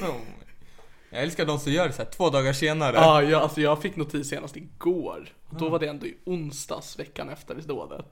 Jag 1.10 1.24
älskar 1.24 1.46
de 1.46 1.60
som 1.60 1.72
gör 1.72 1.88
det 1.88 1.94
så 1.94 2.02
här 2.04 2.10
två 2.10 2.30
dagar 2.30 2.54
senare. 2.54 2.96
Ja, 2.96 3.24
jag, 3.24 3.42
alltså 3.42 3.62
jag 3.62 3.82
fick 3.82 3.96
notis 3.96 4.30
senast 4.30 4.58
igår. 4.58 5.30
Och 5.50 5.56
då 5.60 5.70
var 5.70 5.80
det 5.80 5.88
ändå 5.88 6.06
i 6.06 6.18
onsdags, 6.26 7.00
veckan 7.00 7.30
efter 7.30 7.56
dådet. 7.56 8.06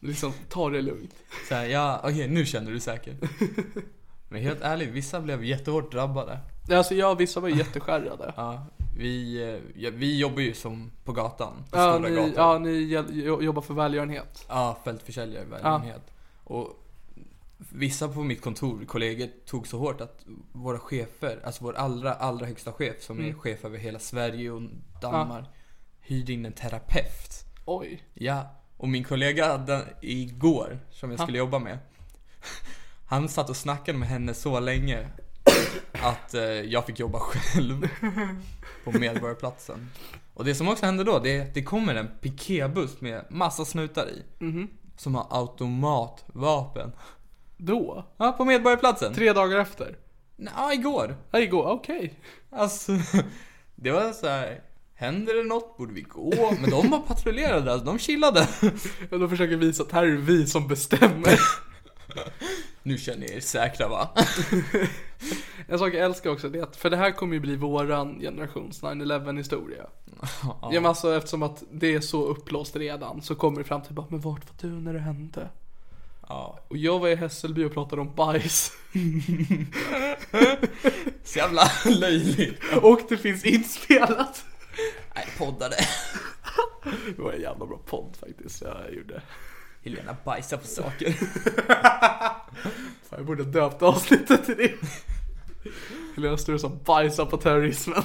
Liksom, 0.00 0.32
ta 0.48 0.70
det 0.70 0.82
lugnt. 0.82 1.14
Så 1.48 1.54
här, 1.54 1.64
ja, 1.64 2.00
okej, 2.04 2.28
nu 2.28 2.46
känner 2.46 2.66
du 2.66 2.72
dig 2.72 2.80
säker. 2.80 3.16
Men 4.28 4.42
helt 4.42 4.60
ärligt, 4.62 4.88
vissa 4.88 5.20
blev 5.20 5.44
jättehårt 5.44 5.92
drabbade. 5.92 6.38
Alltså 6.70 6.94
jag, 6.94 7.16
vissa 7.16 7.40
var 7.40 7.48
ju 7.48 7.56
jätteskärrade. 7.56 8.34
Ja, 8.36 8.66
vi, 8.98 9.42
eh, 9.42 9.82
ja, 9.82 9.90
vi 9.94 10.18
jobbar 10.18 10.40
ju 10.40 10.54
som 10.54 10.90
på 11.04 11.12
gatan, 11.12 11.52
på 11.70 11.78
Ja, 11.78 11.94
stora 11.94 12.08
ni, 12.08 12.16
gator. 12.16 12.32
ja, 12.36 12.58
ni 12.58 13.44
jobbar 13.44 13.62
för 13.62 13.74
välgörenhet. 13.74 14.44
Ja, 14.48 14.78
fältförsäljare 14.84 15.44
välgörenhet. 15.44 16.02
Och 16.44 16.85
vissa 17.58 18.08
på 18.08 18.22
mitt 18.22 18.40
kontor, 18.40 18.84
kollegor, 18.84 19.28
tog 19.46 19.66
så 19.66 19.78
hårt 19.78 20.00
att 20.00 20.24
våra 20.52 20.78
chefer, 20.78 21.40
alltså 21.44 21.64
vår 21.64 21.72
allra, 21.72 22.14
allra 22.14 22.46
högsta 22.46 22.72
chef 22.72 23.02
som 23.02 23.20
är 23.20 23.32
chef 23.32 23.64
över 23.64 23.78
hela 23.78 23.98
Sverige 23.98 24.50
och 24.50 24.62
Danmark, 25.02 25.48
hyrde 26.00 26.32
in 26.32 26.46
en 26.46 26.52
terapeut. 26.52 27.44
Oj. 27.64 28.02
Ja, 28.14 28.50
och 28.76 28.88
min 28.88 29.04
kollega 29.04 29.58
den, 29.58 29.82
igår, 30.00 30.78
som 30.90 31.10
jag 31.10 31.20
skulle 31.20 31.38
jobba 31.38 31.58
med, 31.58 31.78
han 33.06 33.28
satt 33.28 33.50
och 33.50 33.56
snackade 33.56 33.98
med 33.98 34.08
henne 34.08 34.34
så 34.34 34.60
länge 34.60 35.08
att 35.92 36.34
eh, 36.34 36.42
jag 36.42 36.86
fick 36.86 36.98
jobba 36.98 37.18
själv 37.18 37.88
på 38.84 38.98
Medborgarplatsen. 38.98 39.90
Och 40.34 40.44
det 40.44 40.54
som 40.54 40.68
också 40.68 40.86
hände 40.86 41.04
då, 41.04 41.18
det, 41.18 41.54
det 41.54 41.62
kommer 41.62 41.94
en 41.94 42.08
piketbuss 42.20 43.00
med 43.00 43.24
massa 43.30 43.64
snutar 43.64 44.08
i. 44.08 44.22
Som 44.96 45.14
har 45.14 45.26
automatvapen. 45.30 46.92
Då? 47.56 48.04
Ja, 48.16 48.32
på 48.32 48.44
Medborgarplatsen. 48.44 49.14
Tre 49.14 49.32
dagar 49.32 49.58
efter? 49.58 49.96
Ja, 50.36 50.72
igår. 50.72 51.16
Ja, 51.30 51.40
igår, 51.40 51.66
okej. 51.66 52.20
Alltså, 52.50 52.92
det 53.74 53.90
var 53.90 54.12
så 54.12 54.26
här. 54.28 54.60
Händer 54.94 55.34
det 55.34 55.42
något 55.42 55.76
borde 55.76 55.94
vi 55.94 56.02
gå. 56.02 56.32
Men 56.60 56.70
de 56.70 56.90
var 56.90 56.98
patrullerade, 56.98 57.72
alltså, 57.72 57.86
de 57.86 57.98
chillade. 57.98 58.48
Och 59.10 59.20
då 59.20 59.28
försöker 59.28 59.56
visa 59.56 59.82
att 59.82 59.92
här 59.92 60.04
är 60.04 60.16
vi 60.16 60.46
som 60.46 60.68
bestämmer. 60.68 61.40
Nu 62.82 62.98
känner 62.98 63.18
ni 63.18 63.32
er 63.32 63.40
säkra 63.40 63.88
va? 63.88 64.08
En 65.68 65.78
sak 65.78 65.94
jag 65.94 66.04
älskar 66.04 66.30
också 66.30 66.48
det 66.48 66.58
är 66.58 66.62
att, 66.62 66.76
för 66.76 66.90
det 66.90 66.96
här 66.96 67.10
kommer 67.10 67.34
ju 67.34 67.40
bli 67.40 67.56
våran 67.56 68.20
generations 68.20 68.82
9-11 68.82 69.36
historia. 69.36 69.86
Ja. 70.42 70.70
men 70.72 70.86
alltså 70.86 71.16
eftersom 71.16 71.42
att 71.42 71.62
det 71.72 71.94
är 71.94 72.00
så 72.00 72.24
uppblåst 72.26 72.76
redan 72.76 73.22
så 73.22 73.34
kommer 73.34 73.58
det 73.58 73.64
fram 73.64 73.82
till 73.82 73.94
bara, 73.94 74.06
men 74.10 74.20
vart 74.20 74.44
var 74.44 74.70
du 74.70 74.80
när 74.80 74.92
det 74.92 75.00
hände? 75.00 75.48
Ja. 76.28 76.58
Och 76.68 76.76
jag 76.76 76.98
var 76.98 77.08
i 77.08 77.14
Hässelby 77.14 77.64
och 77.64 77.72
pratade 77.72 78.02
om 78.02 78.14
bajs. 78.14 78.72
Så 81.24 81.38
jävla 81.38 81.70
löjligt. 81.84 82.60
Och 82.82 83.00
det 83.08 83.16
finns 83.16 83.44
inspelat. 83.44 84.44
Nej, 85.14 85.26
poddade. 85.38 85.76
Det 87.16 87.22
var 87.22 87.32
en 87.32 87.40
jävla 87.40 87.66
bra 87.66 87.78
podd 87.86 88.16
faktiskt 88.20 88.62
jag 88.62 88.94
gjorde. 88.94 89.22
Helena 89.84 90.16
bajsar 90.24 90.56
på 90.56 90.66
saker. 90.66 91.12
Fan, 93.08 93.18
jag 93.18 93.26
borde 93.26 93.42
ha 93.42 93.50
döpt 93.50 93.82
avsnittet 93.82 94.44
till 94.44 94.56
det. 94.56 94.72
Helena 96.16 96.36
Sturesson 96.36 96.80
bajsar 96.84 97.26
på 97.26 97.36
terrorismen. 97.36 98.02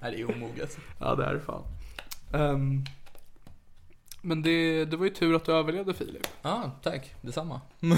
Nej, 0.00 0.12
det 0.12 0.20
är 0.20 0.30
omoget. 0.36 0.78
Ja 0.98 1.14
det 1.14 1.24
är 1.24 1.34
det 1.34 1.40
fan. 1.40 1.62
Ehm, 2.32 2.84
men 4.24 4.42
det, 4.42 4.84
det 4.84 4.96
var 4.96 5.04
ju 5.04 5.10
tur 5.10 5.34
att 5.36 5.44
du 5.44 5.52
överlevde 5.52 5.94
Filip. 5.94 6.26
Ja, 6.42 6.70
tack. 6.82 7.14
Detsamma. 7.20 7.60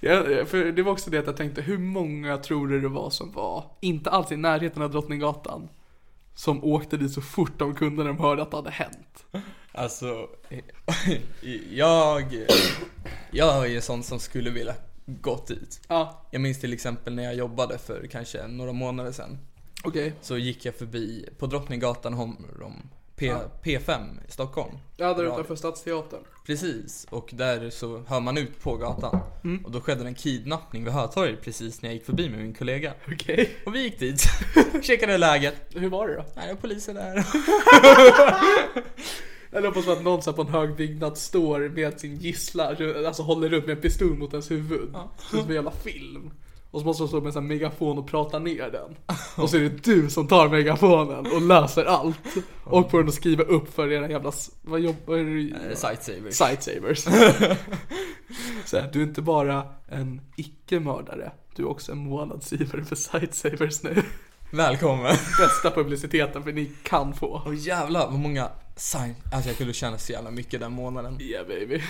Ja, 0.00 0.22
för 0.46 0.72
det 0.72 0.82
var 0.82 0.92
också 0.92 1.10
det 1.10 1.18
att 1.18 1.26
jag 1.26 1.36
tänkte, 1.36 1.62
hur 1.62 1.78
många 1.78 2.36
tror 2.38 2.68
du 2.68 2.80
det 2.80 2.88
var 2.88 3.10
som 3.10 3.32
var, 3.32 3.64
inte 3.80 4.10
alls 4.10 4.32
i 4.32 4.36
närheten 4.36 4.82
av 4.82 4.90
Drottninggatan, 4.90 5.68
som 6.34 6.64
åkte 6.64 6.96
dit 6.96 7.12
så 7.12 7.20
fort 7.20 7.58
de 7.58 7.74
kunde 7.74 8.02
när 8.04 8.08
de 8.12 8.18
hörde 8.18 8.42
att 8.42 8.50
det 8.50 8.56
hade 8.56 8.70
hänt? 8.70 9.24
Alltså, 9.72 10.28
jag, 11.70 12.46
jag 13.30 13.70
är 13.70 13.80
sån 13.80 14.02
som 14.02 14.18
skulle 14.20 14.50
vilja 14.50 14.74
gått 15.06 15.46
dit. 15.46 15.80
Ja, 15.88 16.26
Jag 16.30 16.40
minns 16.42 16.60
till 16.60 16.72
exempel 16.72 17.14
när 17.14 17.22
jag 17.24 17.34
jobbade 17.34 17.78
för 17.78 18.06
kanske 18.06 18.46
några 18.46 18.72
månader 18.72 19.12
sedan. 19.12 19.38
okej. 19.84 20.12
Så 20.20 20.36
gick 20.38 20.64
jag 20.64 20.74
förbi 20.74 21.28
på 21.38 21.46
Drottninggatan 21.46 22.14
om, 22.14 22.36
om 22.62 22.82
P, 23.16 23.32
P5 23.62 24.18
i 24.28 24.32
Stockholm. 24.32 24.78
Ja, 24.96 25.14
där 25.14 25.24
utanför 25.24 25.56
Stadsteatern. 25.56 26.20
Precis, 26.46 27.06
och 27.10 27.30
där 27.32 27.70
så 27.70 28.02
hör 28.06 28.20
man 28.20 28.38
ut 28.38 28.60
på 28.62 28.76
gatan. 28.76 29.20
Och 29.64 29.70
då 29.70 29.80
skedde 29.80 30.06
en 30.06 30.14
kidnappning 30.14 30.84
vid 30.84 30.92
Hötorget 30.92 31.42
precis 31.42 31.82
när 31.82 31.88
jag 31.88 31.94
gick 31.94 32.04
förbi 32.06 32.28
med 32.28 32.38
min 32.38 32.54
kollega. 32.54 32.94
Okej. 33.12 33.56
Och 33.66 33.74
vi 33.74 33.82
gick 33.82 33.98
dit, 33.98 34.22
checkade 34.82 35.18
läget. 35.18 35.54
Hur 35.74 35.88
var 35.88 36.08
det 36.08 36.14
då? 36.14 36.24
Nej, 36.34 36.46
det 36.46 36.54
var 36.54 36.60
poliser 36.60 36.94
där. 36.94 37.26
Jag 39.50 39.62
hoppas 39.62 39.88
att 39.88 40.02
någon 40.02 40.34
på 40.34 40.42
en 40.42 40.48
hög 40.48 40.76
byggnad 40.76 41.18
står 41.18 41.68
med 41.68 42.00
sin 42.00 42.16
gissla, 42.16 42.76
alltså 43.06 43.22
håller 43.22 43.52
upp 43.52 43.66
med 43.66 43.76
en 43.76 43.82
pistol 43.82 44.18
mot 44.18 44.32
ens 44.32 44.50
huvud. 44.50 44.94
Som 45.30 45.38
en 45.38 45.54
jävla 45.54 45.70
film. 45.70 46.30
Och 46.74 46.80
så 46.80 46.86
måste 46.86 47.02
de 47.02 47.08
stå 47.08 47.16
med 47.20 47.26
en 47.26 47.32
sån 47.32 47.42
här 47.42 47.48
megafon 47.48 47.98
och 47.98 48.06
prata 48.06 48.38
ner 48.38 48.70
den. 48.70 48.96
Och 49.36 49.50
så 49.50 49.56
är 49.56 49.60
det 49.60 49.84
du 49.84 50.10
som 50.10 50.28
tar 50.28 50.48
megafonen 50.48 51.32
och 51.32 51.42
löser 51.42 51.84
allt. 51.84 52.18
Och 52.64 52.90
får 52.90 52.98
den 52.98 53.08
att 53.08 53.14
skriva 53.14 53.42
upp 53.44 53.74
för 53.74 53.92
era 53.92 54.10
jävla, 54.10 54.32
vad 54.62 54.80
jobbar 54.80 55.14
du 55.16 55.50
Eh, 55.50 55.76
Sightsavers. 55.76 56.34
Sightsavers. 56.34 56.98
så 58.64 58.76
här, 58.78 58.90
du 58.92 59.02
är 59.02 59.06
inte 59.06 59.22
bara 59.22 59.62
en 59.88 60.20
icke-mördare, 60.36 61.32
du 61.56 61.62
är 61.62 61.68
också 61.68 61.92
en 61.92 61.98
månadsgivare 61.98 62.84
för 62.84 62.96
Sightsavers 62.96 63.82
nu. 63.82 64.02
Välkommen. 64.50 65.16
Bästa 65.38 65.70
publiciteten 65.70 66.42
för 66.42 66.52
ni 66.52 66.72
kan 66.82 67.14
få. 67.14 67.42
Åh 67.46 67.54
jävlar 67.56 68.06
vad 68.06 68.18
många 68.18 68.48
sign... 68.76 69.14
Alltså 69.32 69.50
jag 69.50 69.56
kunde 69.58 69.72
tjäna 69.72 69.98
så 69.98 70.12
jävla 70.12 70.30
mycket 70.30 70.60
den 70.60 70.72
månaden. 70.72 71.20
Yeah 71.20 71.46
baby. 71.46 71.82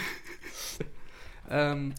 Ehm, 1.51 1.94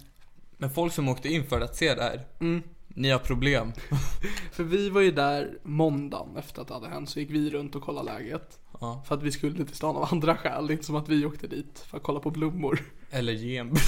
Men 0.57 0.69
folk 0.69 0.93
som 0.93 1.09
åkte 1.09 1.29
in 1.29 1.45
för 1.45 1.61
att 1.61 1.75
se 1.75 1.95
det 1.95 2.03
här, 2.03 2.21
Mm. 2.39 2.63
Ni 2.95 3.09
har 3.09 3.19
problem. 3.19 3.71
för 4.51 4.63
vi 4.63 4.89
var 4.89 5.01
ju 5.01 5.11
där 5.11 5.57
måndagen 5.63 6.37
efter 6.37 6.61
att 6.61 6.67
det 6.67 6.73
hade 6.73 6.87
hänt 6.89 7.09
så 7.09 7.19
gick 7.19 7.29
vi 7.29 7.49
runt 7.49 7.75
och 7.75 7.81
kollade 7.81 8.13
läget. 8.13 8.59
Ja. 8.81 9.03
För 9.07 9.15
att 9.15 9.23
vi 9.23 9.31
skulle 9.31 9.65
till 9.65 9.75
stan 9.75 9.95
av 9.95 10.07
andra 10.11 10.37
skäl, 10.37 10.67
det 10.67 10.71
är 10.71 10.75
inte 10.75 10.85
som 10.85 10.95
att 10.95 11.09
vi 11.09 11.25
åkte 11.25 11.47
dit 11.47 11.85
för 11.89 11.97
att 11.97 12.03
kolla 12.03 12.19
på 12.19 12.31
blommor. 12.31 12.79
Eller 13.11 13.33
gem. 13.33 13.71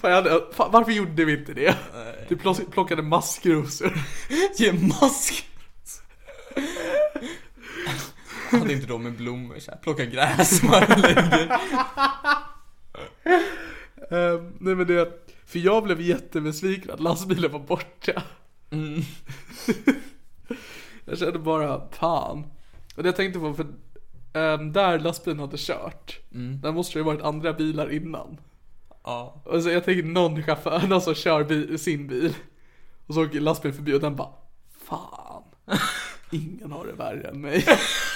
Fan, 0.00 0.10
jag 0.10 0.22
hade, 0.22 0.42
fan, 0.52 0.70
varför 0.72 0.92
gjorde 0.92 1.24
vi 1.24 1.32
inte 1.38 1.54
det? 1.54 1.76
Du 2.28 2.36
plock- 2.36 2.70
plockade 2.70 3.02
maskrosor. 3.02 3.92
Ge 4.58 4.72
mask. 4.72 5.48
Hade 8.50 8.72
inte 8.72 8.86
de 8.86 9.02
med 9.02 9.12
blommor 9.12 9.58
så 9.58 9.70
här, 9.70 9.78
plocka 9.78 10.04
gräs 10.04 10.62
man 10.62 10.82
lägger. 11.00 11.58
Ehm, 14.10 14.52
nej 14.60 14.74
men 14.74 14.86
det, 14.86 15.23
för 15.54 15.58
jag 15.58 15.82
blev 15.82 16.00
jättebesviken 16.00 16.90
att 16.90 17.00
lastbilen 17.00 17.52
var 17.52 17.58
borta. 17.58 18.22
Mm. 18.70 19.02
Jag 21.04 21.18
kände 21.18 21.38
bara, 21.38 21.88
fan. 21.90 22.46
Och 22.96 23.02
det 23.02 23.08
jag 23.08 23.16
tänkte 23.16 23.40
på, 23.40 23.54
för 23.54 23.66
ehm, 24.32 24.72
där 24.72 24.98
lastbilen 24.98 25.40
hade 25.40 25.56
kört, 25.58 26.20
där 26.62 26.72
måste 26.72 26.94
det 26.94 26.98
ju 26.98 27.04
varit 27.04 27.22
andra 27.22 27.52
bilar 27.52 27.92
innan. 27.92 28.40
Ja. 29.04 29.42
Och 29.44 29.62
så 29.62 29.70
jag 29.70 29.84
tänkte 29.84 30.08
någon 30.08 30.42
chaufför, 30.42 30.86
någon 30.86 31.00
som 31.00 31.14
kör 31.14 31.44
bil, 31.44 31.78
sin 31.78 32.06
bil. 32.06 32.34
Och 33.06 33.14
så 33.14 33.24
åker 33.24 33.40
lastbilen 33.40 33.76
förbi 33.76 33.94
och 33.94 34.00
den 34.00 34.16
bara, 34.16 34.32
fan. 34.84 35.42
Ingen 36.30 36.72
har 36.72 36.86
det 36.86 36.92
värre 36.92 37.28
än 37.28 37.40
mig. 37.40 37.64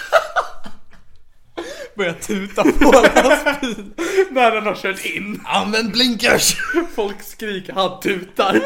Börja 1.99 2.15
tuta 2.15 2.63
på 2.63 2.91
lastbil. 2.93 3.93
När 4.31 4.51
den 4.51 4.67
har 4.67 4.75
kört 4.75 5.05
in. 5.05 5.41
Använd 5.45 5.93
blinkers! 5.93 6.57
Folk 6.95 7.23
skriker, 7.23 7.73
han 7.73 8.01
tutar. 8.01 8.63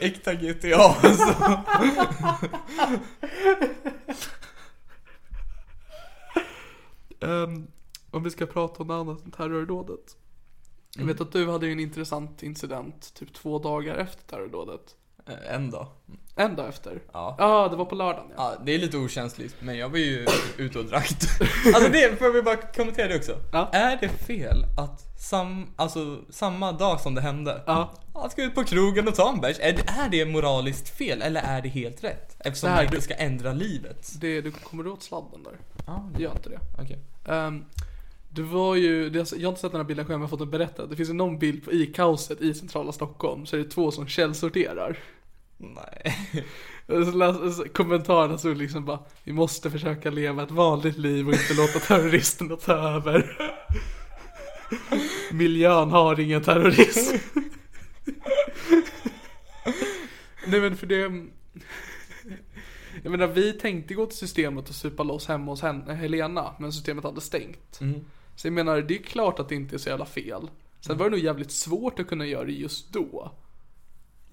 Äkta 0.00 0.34
GTA 0.34 0.76
alltså. 0.76 1.62
Ehm, 7.20 7.66
om 8.10 8.22
vi 8.22 8.30
ska 8.30 8.46
prata 8.46 8.82
om 8.82 8.88
något 8.88 9.08
annat 9.08 9.24
än 9.24 9.30
terrordådet. 9.30 10.16
Jag 10.96 11.04
vet 11.04 11.20
att 11.20 11.32
du 11.32 11.50
hade 11.50 11.66
ju 11.66 11.72
en 11.72 11.80
intressant 11.80 12.42
incident 12.42 13.14
typ 13.14 13.34
två 13.34 13.58
dagar 13.58 13.96
efter 13.96 14.22
terrordådet. 14.22 14.96
Eh, 15.28 15.54
En 15.54 15.70
dag. 15.70 15.86
En 16.38 16.56
dag 16.56 16.68
efter? 16.68 17.00
Ja. 17.12 17.34
Ja, 17.38 17.68
det 17.68 17.76
var 17.76 17.84
på 17.84 17.94
lördagen 17.94 18.26
ja. 18.36 18.52
Ja, 18.58 18.62
det 18.64 18.74
är 18.74 18.78
lite 18.78 18.96
okänsligt, 18.96 19.54
men 19.60 19.78
jag 19.78 19.88
var 19.88 19.98
ju 19.98 20.26
ute 20.56 20.78
och 20.78 20.84
drack. 20.84 21.10
Alltså 21.74 21.90
det, 21.92 22.18
får 22.18 22.32
vi 22.32 22.42
bara 22.42 22.56
kommentera 22.56 23.08
det 23.08 23.16
också. 23.16 23.32
Ja. 23.52 23.68
Är 23.72 23.96
det 24.00 24.08
fel 24.08 24.64
att 24.78 25.20
sam, 25.20 25.66
alltså, 25.76 26.18
samma 26.30 26.72
dag 26.72 27.00
som 27.00 27.14
det 27.14 27.20
hände, 27.20 27.62
Ja. 27.66 27.92
han 28.14 28.30
ska 28.30 28.42
ut 28.44 28.54
på 28.54 28.64
krogen 28.64 29.08
och 29.08 29.14
ta 29.14 29.32
en 29.32 29.40
bärs. 29.40 29.56
Är, 29.60 29.72
det- 29.72 29.88
är 29.88 30.08
det 30.10 30.24
moraliskt 30.32 30.88
fel 30.88 31.22
eller 31.22 31.42
är 31.42 31.62
det 31.62 31.68
helt 31.68 32.04
rätt? 32.04 32.36
Eftersom 32.38 32.66
Det 32.66 32.74
här- 32.76 32.84
man 32.84 32.94
inte 32.94 33.04
ska 33.04 33.14
ändra 33.14 33.52
livet. 33.52 34.12
Det, 34.20 34.40
du 34.40 34.50
kommer 34.50 34.86
åt 34.86 35.02
sladden 35.02 35.42
där? 35.42 35.56
Ja, 35.86 36.10
Gör 36.18 36.30
inte 36.32 36.48
det. 36.48 36.58
okej. 36.82 36.98
Um, 37.28 37.64
det 38.30 38.42
var 38.42 38.74
ju, 38.74 39.02
jag 39.08 39.42
har 39.42 39.48
inte 39.48 39.60
sett 39.60 39.72
den 39.72 39.80
här 39.80 39.84
bilden 39.88 40.04
själv 40.06 40.18
men 40.18 40.20
jag 40.20 40.26
har 40.26 40.30
fått 40.30 40.38
den 40.38 40.50
berättad. 40.50 40.86
Det 40.86 40.96
finns 40.96 41.08
ju 41.08 41.12
någon 41.12 41.38
bild 41.38 41.64
på, 41.64 41.72
i 41.72 41.86
kaoset 41.86 42.40
i 42.40 42.54
centrala 42.54 42.92
Stockholm 42.92 43.46
så 43.46 43.56
är 43.56 43.60
det 43.60 43.70
två 43.70 43.90
som 43.90 44.06
källsorterar. 44.06 44.98
Nej. 45.56 46.16
Kommentarerna 47.72 48.38
stod 48.38 48.56
liksom 48.56 48.84
bara 48.84 48.98
Vi 49.24 49.32
måste 49.32 49.70
försöka 49.70 50.10
leva 50.10 50.42
ett 50.42 50.50
vanligt 50.50 50.98
liv 50.98 51.28
och 51.28 51.34
inte 51.34 51.54
låta 51.54 51.78
terroristerna 51.78 52.56
ta 52.56 52.72
över. 52.72 53.36
Miljön 55.32 55.90
har 55.90 56.20
ingen 56.20 56.42
terrorism. 56.42 57.16
Nej 60.46 60.60
men 60.60 60.76
för 60.76 60.86
det 60.86 61.26
Jag 63.02 63.10
menar 63.10 63.26
vi 63.26 63.52
tänkte 63.52 63.94
gå 63.94 64.06
till 64.06 64.18
systemet 64.18 64.68
och 64.68 64.74
supa 64.74 65.02
loss 65.02 65.28
hemma 65.28 65.52
hos 65.52 65.62
Helena 65.88 66.54
men 66.58 66.72
systemet 66.72 67.04
hade 67.04 67.20
stängt. 67.20 67.80
Så 68.36 68.46
jag 68.46 68.54
menar 68.54 68.82
det 68.82 68.94
är 68.94 69.02
klart 69.02 69.38
att 69.38 69.48
det 69.48 69.54
inte 69.54 69.76
är 69.76 69.78
så 69.78 69.88
jävla 69.88 70.06
fel. 70.06 70.50
Sen 70.80 70.98
var 70.98 71.04
det 71.04 71.10
nog 71.10 71.24
jävligt 71.24 71.50
svårt 71.50 72.00
att 72.00 72.06
kunna 72.06 72.26
göra 72.26 72.44
det 72.44 72.52
just 72.52 72.92
då. 72.92 73.32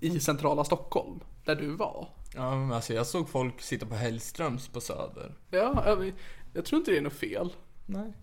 I 0.03 0.19
centrala 0.19 0.63
Stockholm, 0.63 1.19
där 1.45 1.55
du 1.55 1.67
var. 1.67 2.07
Ja, 2.35 2.55
men 2.55 2.71
alltså 2.71 2.93
jag 2.93 3.07
såg 3.07 3.29
folk 3.29 3.61
sitta 3.61 3.85
på 3.85 3.95
Hellströms 3.95 4.67
på 4.67 4.81
Söder. 4.81 5.33
Ja, 5.49 5.83
jag, 5.85 6.13
jag 6.53 6.65
tror 6.65 6.79
inte 6.79 6.91
det 6.91 6.97
är 6.97 7.01
något 7.01 7.13
fel. 7.13 7.53
Nej. 7.85 8.13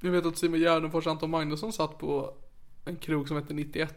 Jag 0.00 0.10
vet 0.10 0.26
att 0.26 0.38
Simon 0.38 0.60
Gärdenfors 0.60 1.06
och 1.06 1.12
Anton 1.12 1.30
Magnusson 1.30 1.72
satt 1.72 1.98
på 1.98 2.34
en 2.84 2.96
krog 2.96 3.28
som 3.28 3.36
hette 3.36 3.54
91 3.54 3.94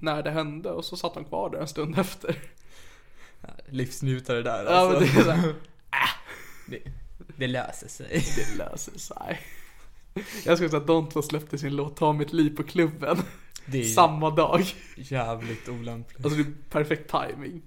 när 0.00 0.22
det 0.22 0.30
hände 0.30 0.70
och 0.70 0.84
så 0.84 0.96
satt 0.96 1.14
de 1.14 1.24
kvar 1.24 1.50
där 1.50 1.58
en 1.58 1.68
stund 1.68 1.98
efter. 1.98 2.42
Livsnjutare 3.68 4.42
där 4.42 4.64
Ja 4.64 4.70
alltså. 4.70 5.00
men 5.00 5.14
det 5.14 5.20
är 5.20 5.24
såhär, 5.24 5.54
det, 6.66 6.82
det 7.36 7.46
löser 7.46 7.88
sig. 7.88 8.06
det 8.36 8.58
löser 8.58 8.98
sig. 8.98 9.40
Jag 10.44 10.58
skulle 10.58 10.70
säga 10.70 10.98
att 10.98 11.10
två 11.10 11.22
släppte 11.22 11.58
sin 11.58 11.76
låt 11.76 11.96
Ta 11.96 12.12
mitt 12.12 12.32
liv 12.32 12.56
på 12.56 12.62
klubben. 12.62 13.18
Det 13.70 13.78
är 13.80 13.84
Samma 13.84 14.30
dag. 14.30 14.64
jävligt 14.96 15.68
olämpligt. 15.68 16.24
Alltså 16.24 16.38
det 16.42 16.48
är 16.48 16.70
perfekt 16.70 17.10
timing. 17.10 17.62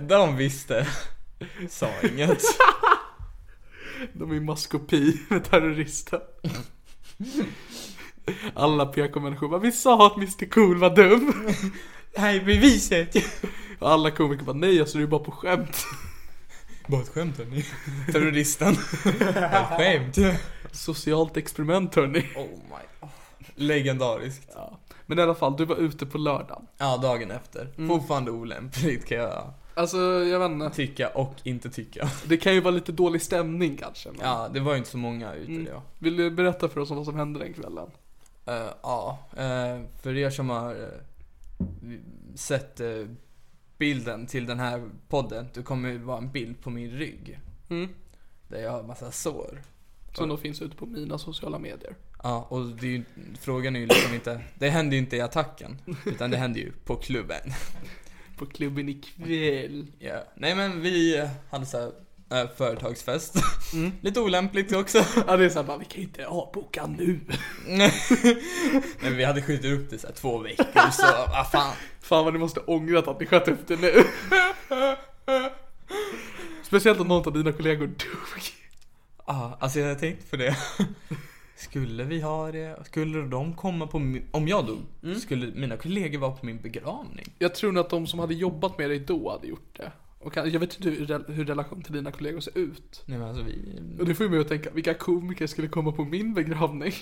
De 0.08 0.36
visste. 0.36 0.86
Sa 1.68 1.90
inget. 2.02 2.42
De 4.12 4.30
är 4.30 4.34
i 4.34 4.40
maskopi 4.40 5.20
med 5.28 5.44
terrorister. 5.44 6.20
Alla 8.54 8.86
PK-människor 8.86 9.48
bara, 9.48 9.60
vi 9.60 9.72
sa 9.72 10.06
att 10.06 10.16
Mr 10.16 10.50
Cool 10.50 10.76
var 10.78 10.96
dum. 10.96 11.34
Här 12.16 12.34
är 12.34 12.44
beviset. 12.44 13.16
Och 13.78 13.90
alla 13.92 14.10
komiker 14.10 14.44
bara, 14.44 14.56
nej 14.56 14.80
alltså 14.80 14.98
det 14.98 15.04
är 15.04 15.08
bara 15.08 15.24
på 15.24 15.30
skämt. 15.32 15.84
Bara 16.86 17.00
ett 17.02 17.08
skämt 17.08 17.38
hörni. 17.38 17.64
Terroristen. 18.12 18.72
Ett 19.20 19.78
skämt. 19.78 20.18
Socialt 20.72 21.36
experiment 21.36 21.94
hörni. 21.94 22.18
Oh 22.36 22.46
my. 22.48 23.08
Legendariskt. 23.54 24.50
Ja. 24.54 24.78
Men 25.06 25.18
i 25.18 25.22
alla 25.22 25.34
fall, 25.34 25.56
du 25.56 25.64
var 25.64 25.76
ute 25.76 26.06
på 26.06 26.18
lördagen. 26.18 26.66
Ja, 26.78 26.96
dagen 26.96 27.30
efter. 27.30 27.68
Mm. 27.78 27.88
Fortfarande 27.88 28.30
olämpligt 28.30 29.06
kan 29.06 29.18
jag 29.18 29.52
Alltså, 29.74 29.98
jag 30.00 30.38
vet 30.38 30.50
inte. 30.50 30.70
tycka 30.76 31.08
och 31.08 31.34
inte 31.44 31.70
tycka. 31.70 32.10
Det 32.26 32.36
kan 32.36 32.54
ju 32.54 32.60
vara 32.60 32.74
lite 32.74 32.92
dålig 32.92 33.22
stämning 33.22 33.76
kanske. 33.76 34.08
Men... 34.10 34.20
Ja, 34.22 34.48
det 34.54 34.60
var 34.60 34.72
ju 34.72 34.78
inte 34.78 34.90
så 34.90 34.98
många 34.98 35.34
ute 35.34 35.52
Mm. 35.52 35.64
då. 35.64 35.82
Vill 35.98 36.16
du 36.16 36.30
berätta 36.30 36.68
för 36.68 36.80
oss 36.80 36.90
om 36.90 36.96
vad 36.96 37.06
som 37.06 37.16
hände 37.16 37.38
den 37.38 37.52
kvällen? 37.54 37.90
Eh, 38.46 38.66
ja, 38.82 39.18
eh, 39.36 39.80
för 40.02 40.16
er 40.16 40.30
som 40.30 40.50
har 40.50 40.70
eh, 40.74 41.98
sett 42.34 42.80
bilden 43.78 44.26
till 44.26 44.46
den 44.46 44.60
här 44.60 44.88
podden, 45.08 45.46
det 45.54 45.62
kommer 45.62 45.88
ju 45.88 45.98
vara 45.98 46.18
en 46.18 46.30
bild 46.32 46.62
på 46.62 46.70
min 46.70 46.90
rygg. 46.90 47.40
Mm. 47.70 47.88
Där 48.48 48.58
jag 48.62 48.70
har 48.70 48.82
massa 48.82 49.10
sår. 49.10 49.62
Som 50.12 50.28
då 50.28 50.36
finns 50.36 50.62
ute 50.62 50.76
på 50.76 50.86
mina 50.86 51.18
sociala 51.18 51.58
medier. 51.58 51.94
Ja, 52.22 52.46
och 52.48 52.66
det 52.66 52.86
är 52.86 52.90
ju, 52.90 53.04
frågan 53.40 53.76
är 53.76 53.80
ju 53.80 53.86
liksom 53.86 54.14
inte, 54.14 54.40
det 54.54 54.70
hände 54.70 54.96
ju 54.96 55.02
inte 55.02 55.16
i 55.16 55.20
attacken. 55.20 55.78
Utan 56.06 56.30
det 56.30 56.36
hände 56.36 56.58
ju 56.58 56.72
på 56.84 56.96
klubben. 56.96 57.40
På 58.36 58.46
klubben 58.46 58.88
ikväll. 58.88 59.86
Ja. 59.98 60.24
Nej 60.34 60.54
men 60.54 60.80
vi 60.80 61.28
hade 61.50 61.66
så 61.66 61.78
här, 61.78 61.92
eh, 62.42 62.50
företagsfest. 62.56 63.36
Lite 64.00 64.20
olämpligt 64.20 64.72
också. 64.72 65.04
Ja 65.26 65.36
det 65.36 65.44
är 65.44 65.48
såhär 65.48 65.66
bara, 65.66 65.78
vi 65.78 65.84
kan 65.84 65.96
ju 65.96 66.02
inte 66.02 66.26
avboka 66.26 66.86
nu. 66.86 67.20
Nej 67.66 67.92
men 69.02 69.16
vi 69.16 69.24
hade 69.24 69.42
skjutit 69.42 69.80
upp 69.80 69.90
det 69.90 69.98
så 69.98 70.06
här 70.06 70.14
två 70.14 70.38
veckor 70.38 70.90
så, 70.90 71.06
vad 71.28 71.50
fan. 71.50 71.74
Fan 72.00 72.24
vad 72.24 72.32
ni 72.32 72.38
måste 72.38 72.60
ångrat 72.60 73.08
att 73.08 73.20
ni 73.20 73.26
sköt 73.26 73.48
upp 73.48 73.66
det 73.66 73.80
nu. 73.80 74.04
Speciellt 76.62 77.00
om 77.00 77.08
någon 77.08 77.26
av 77.26 77.32
dina 77.32 77.52
kollegor 77.52 77.86
dog. 77.86 78.59
Ja, 79.30 79.56
alltså 79.60 79.80
jag 79.80 79.98
tänkte 79.98 80.26
på 80.26 80.36
det. 80.36 80.56
Skulle 81.56 82.04
vi 82.04 82.20
ha 82.20 82.52
det? 82.52 82.86
Skulle 82.86 83.22
de 83.22 83.54
komma 83.54 83.86
på 83.86 83.98
min, 83.98 84.22
om 84.30 84.48
jag 84.48 84.66
dog, 84.66 84.78
skulle 85.20 85.46
mina 85.46 85.76
kollegor 85.76 86.18
vara 86.18 86.32
på 86.32 86.46
min 86.46 86.60
begravning? 86.60 87.34
Jag 87.38 87.54
tror 87.54 87.72
nog 87.72 87.84
att 87.84 87.90
de 87.90 88.06
som 88.06 88.18
hade 88.18 88.34
jobbat 88.34 88.78
med 88.78 88.90
dig 88.90 88.98
då 88.98 89.30
hade 89.30 89.46
gjort 89.46 89.76
det. 89.76 89.92
Och 90.18 90.36
jag 90.36 90.60
vet 90.60 90.76
inte 90.76 90.90
hur, 90.90 91.32
hur 91.32 91.44
relation 91.44 91.82
till 91.82 91.92
dina 91.92 92.12
kollegor 92.12 92.40
ser 92.40 92.58
ut. 92.58 93.02
Nej 93.06 93.18
men 93.18 93.28
alltså 93.28 93.42
vi... 93.42 93.82
Och 94.00 94.06
det 94.06 94.14
får 94.14 94.26
ju 94.26 94.30
mig 94.30 94.40
att 94.40 94.48
tänka, 94.48 94.70
vilka 94.70 94.94
komiker 94.94 95.46
skulle 95.46 95.68
komma 95.68 95.92
på 95.92 96.04
min 96.04 96.34
begravning? 96.34 96.92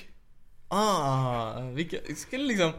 Ah, 0.69 1.61
vilka, 1.61 1.97
skulle 2.17 2.45
liksom 2.45 2.73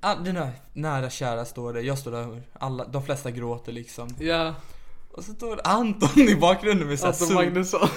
ah, 0.00 0.14
Dina 0.14 0.50
nära 0.72 1.10
kära 1.10 1.44
står 1.44 1.72
där, 1.72 1.80
jag 1.80 1.98
står 1.98 2.10
där, 2.10 2.42
alla, 2.52 2.84
de 2.84 3.02
flesta 3.02 3.30
gråter 3.30 3.72
liksom 3.72 4.08
Ja, 4.18 4.54
Och 5.10 5.24
så 5.24 5.34
står 5.34 5.60
Anton 5.64 6.28
i 6.28 6.36
bakgrunden 6.36 6.88
med, 6.88 6.98
så 6.98 7.06
här 7.06 7.12
Anton 7.12 7.34
Magnusson. 7.34 7.88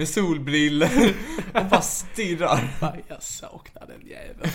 Med 0.00 0.08
solbriller 0.08 1.14
och 1.54 1.66
bara 1.66 1.82
stirrar 1.82 2.76
Fan, 2.80 2.96
Jag 3.08 3.22
saknar 3.22 3.86
den 3.86 4.06
jäveln. 4.06 4.50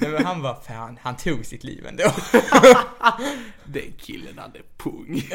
Nej, 0.00 0.10
men 0.10 0.24
Han 0.24 0.42
bara, 0.42 0.60
fan 0.60 0.98
han 1.02 1.16
tog 1.16 1.46
sitt 1.46 1.64
liv 1.64 1.86
ändå 1.86 2.04
Den 3.64 3.92
killen 3.98 4.38
hade 4.38 4.60
pung. 4.76 5.08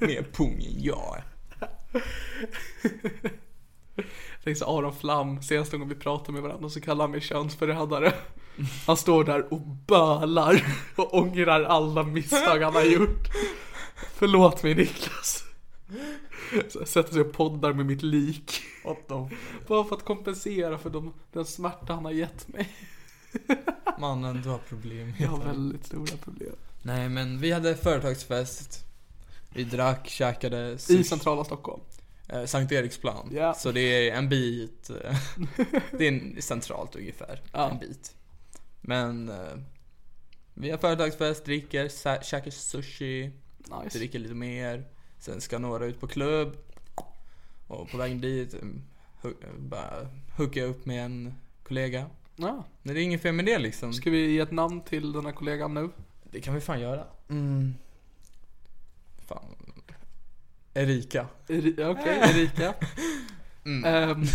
Mer 0.00 0.22
pung 0.32 0.64
än 0.64 0.82
jag 0.82 1.22
Tänk 4.44 4.58
så 4.58 4.78
Aron 4.78 4.96
Flam, 4.96 5.42
senaste 5.42 5.76
gången 5.76 5.88
vi 5.88 5.94
pratade 5.94 6.32
med 6.32 6.42
varandra 6.42 6.68
så 6.68 6.80
kallar 6.80 7.04
han 7.04 7.10
mig 7.10 7.20
könsförrädare. 7.20 8.12
Han 8.86 8.96
står 8.96 9.24
där 9.24 9.52
och 9.52 9.60
bölar 9.60 10.64
och 10.96 11.14
ångrar 11.14 11.62
alla 11.62 12.02
misstag 12.02 12.58
han 12.58 12.74
har 12.74 12.82
gjort. 12.82 13.28
Förlåt 14.14 14.62
mig 14.62 14.74
Niklas. 14.74 15.44
Sätter 16.86 17.12
sig 17.12 17.20
och 17.20 17.32
poddar 17.32 17.72
med 17.72 17.86
mitt 17.86 18.02
lik. 18.02 18.52
What 18.84 19.08
the 19.08 19.36
Bara 19.68 19.84
för 19.84 19.96
att 19.96 20.04
kompensera 20.04 20.78
för 20.78 20.90
de, 20.90 21.14
den 21.32 21.44
smärta 21.44 21.94
han 21.94 22.04
har 22.04 22.12
gett 22.12 22.48
mig. 22.48 22.68
Mannen, 23.98 24.42
du 24.42 24.48
har 24.48 24.58
problem 24.58 25.12
Jag 25.20 25.28
har 25.28 25.44
väldigt 25.44 25.86
stora 25.86 26.16
problem. 26.16 26.54
Nej 26.82 27.08
men 27.08 27.38
vi 27.40 27.52
hade 27.52 27.76
företagsfest 27.76 28.84
Vi 29.54 29.64
drack, 29.64 30.08
käkade 30.08 30.78
I 30.88 31.04
centrala 31.04 31.44
Stockholm. 31.44 31.82
eh, 32.28 32.44
Sankt 32.44 32.72
Eriksplan 32.72 33.28
Ja. 33.32 33.54
Så 33.54 33.72
det 33.72 34.08
är 34.10 34.14
en 34.16 34.28
bit 34.28 34.90
eh, 34.90 35.16
Det 35.98 36.08
är 36.08 36.40
centralt 36.40 36.96
ungefär, 36.96 37.40
Ja. 37.52 37.70
en 37.70 37.78
bit 37.78 38.14
Men 38.80 39.28
eh, 39.28 39.36
Vi 40.54 40.70
har 40.70 40.78
företagsfest, 40.78 41.44
dricker, 41.44 41.88
sä- 41.88 42.22
käkar 42.22 42.50
sushi 42.50 43.30
Nice. 43.84 43.98
Dricker 43.98 44.18
lite 44.18 44.34
mer 44.34 44.84
Sen 45.22 45.40
ska 45.40 45.58
några 45.58 45.84
ut 45.84 46.00
på 46.00 46.06
klubb 46.08 46.56
Och 47.68 47.90
på 47.90 47.96
vägen 47.96 48.20
dit 48.20 48.54
mm, 48.54 48.82
hu- 49.22 49.58
bara 49.58 50.08
hooka 50.36 50.64
upp 50.64 50.86
med 50.86 51.04
en 51.04 51.34
kollega 51.66 52.06
Ja. 52.36 52.64
Men 52.82 52.94
det 52.94 53.00
är 53.00 53.04
inget 53.04 53.22
fel 53.22 53.34
med 53.34 53.44
det 53.44 53.58
liksom 53.58 53.92
Ska 53.92 54.10
vi 54.10 54.30
ge 54.32 54.38
ett 54.40 54.50
namn 54.50 54.80
till 54.84 55.12
den 55.12 55.26
här 55.26 55.32
kollegan 55.32 55.74
nu? 55.74 55.90
Det 56.30 56.40
kan 56.40 56.54
vi 56.54 56.60
fan 56.60 56.80
göra. 56.80 57.04
Mm. 57.28 57.74
Fan. 59.26 59.44
Erika. 60.74 61.26
Eri- 61.48 61.84
Okej, 61.92 62.18
Erika. 62.22 62.74
Mm. 63.64 63.84
Ehm, 63.84 64.24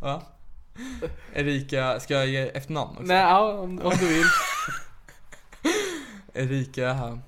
Va? 0.00 0.22
Erika, 1.34 2.00
ska 2.00 2.14
jag 2.14 2.26
ge 2.26 2.38
efternamn 2.38 2.90
också? 2.90 3.02
nej, 3.02 3.16
ja, 3.16 3.52
om, 3.52 3.78
om 3.82 3.92
du 4.00 4.08
vill. 4.08 4.26
Erika 6.50 7.18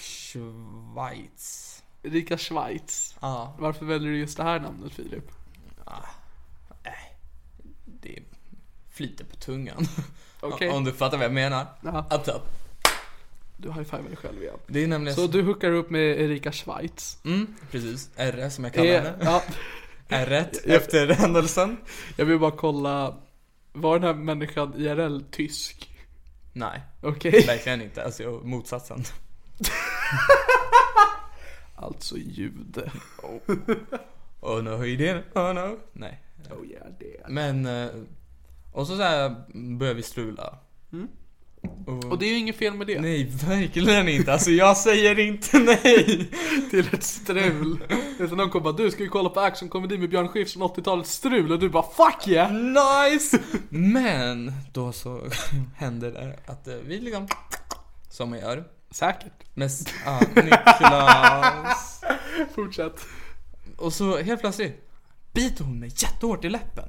Schweiz. 0.00 1.82
Erika 2.02 2.38
Schweiz. 2.38 3.14
Ja, 3.20 3.56
Varför 3.58 3.86
väljer 3.86 4.10
du 4.10 4.18
just 4.18 4.36
det 4.36 4.42
här 4.42 4.60
namnet 4.60 4.92
Filip? 4.92 5.30
det 7.84 8.18
flyter 8.90 9.24
på 9.24 9.36
tungan. 9.36 9.86
Okej. 10.40 10.68
Om 10.70 10.84
du 10.84 10.92
fattar 10.92 11.16
vad 11.16 11.24
jag 11.24 11.32
menar. 11.32 11.66
Ja, 11.82 12.06
Up 12.10 12.24
top. 12.24 12.42
du 13.56 13.72
high-fivar 13.72 14.02
dig 14.08 14.16
själv 14.16 14.42
igen. 14.42 14.58
Det 14.66 14.82
är 14.82 14.86
nämligen 14.86 15.16
Så 15.16 15.26
du 15.26 15.42
hookar 15.42 15.70
upp 15.72 15.90
med 15.90 16.20
Erika 16.20 16.52
Schweiz? 16.52 17.18
Mm, 17.24 17.54
precis. 17.70 18.10
R 18.16 18.50
som 18.50 18.64
jag 18.64 18.72
kallar 18.74 18.86
Eh, 18.88 19.02
henne. 19.02 19.16
ja, 19.20 19.42
R 20.08 20.48
efter 20.64 21.06
händelsen. 21.14 21.76
jag 22.16 22.24
vill 22.24 22.38
bara 22.38 22.50
kolla, 22.50 23.14
var 23.72 23.98
den 23.98 24.06
här 24.06 24.14
människan 24.24 24.74
IRL 24.76 25.20
tysk? 25.30 25.88
Nej, 26.52 26.80
Okej? 27.02 27.44
verkligen 27.46 27.82
inte. 27.82 28.04
Alltså 28.04 28.40
motsatsen. 28.44 29.04
Alltså 31.74 32.16
jude. 32.16 32.90
Oh 34.40 34.62
no, 34.62 34.76
he 34.76 34.96
didn't. 34.96 35.22
Oh 35.34 35.52
no. 35.54 35.78
Nej. 35.92 36.20
Oh 36.50 36.66
yeah, 36.66 36.86
det. 36.98 37.28
Men, 37.28 37.66
eh, 37.66 37.90
och 38.72 38.86
så, 38.86 38.96
så 38.96 39.02
här 39.02 39.34
börjar 39.78 39.94
vi 39.94 40.02
strula. 40.02 40.58
Och 42.10 42.18
det 42.18 42.26
är 42.26 42.30
ju 42.30 42.38
inget 42.38 42.56
fel 42.56 42.74
med 42.74 42.86
det. 42.86 43.00
Nej, 43.00 43.24
verkligen 43.24 44.08
inte. 44.08 44.32
Alltså 44.32 44.50
jag 44.50 44.76
säger 44.76 45.18
inte 45.18 45.58
nej. 45.58 46.30
Till 46.70 46.94
ett 46.94 47.02
strul. 47.02 47.84
Som 48.28 48.36
någon 48.36 48.50
kommer 48.50 48.64
bara, 48.64 48.72
du 48.72 48.90
ska 48.90 49.02
vi 49.02 49.08
kolla 49.08 49.28
på 49.28 49.40
actionkomedi 49.40 49.98
med 49.98 50.10
Björn 50.10 50.28
Skifs 50.28 50.52
från 50.52 50.62
80-talets 50.62 51.12
strul? 51.12 51.52
Och 51.52 51.58
du 51.58 51.68
bara, 51.68 51.82
fuck 51.82 52.28
yeah! 52.28 52.52
Nice! 52.52 53.38
Men, 53.68 54.52
då 54.72 54.92
så 54.92 55.20
händer 55.76 56.12
det 56.12 56.38
att 56.46 56.68
eh, 56.68 56.74
vi 56.74 57.00
liksom, 57.00 57.28
som 58.10 58.30
man 58.30 58.38
gör. 58.38 58.64
Säkert. 58.92 59.32
Med, 59.54 59.66
s- 59.66 59.84
ja, 60.04 60.20
Niklas. 60.36 62.04
Fortsätt. 62.54 63.00
Och 63.78 63.92
så 63.92 64.18
helt 64.18 64.40
plötsligt 64.40 64.88
biter 65.32 65.64
hon 65.64 65.80
mig 65.80 65.88
jättehårt 65.96 66.44
i 66.44 66.48
läppen. 66.48 66.88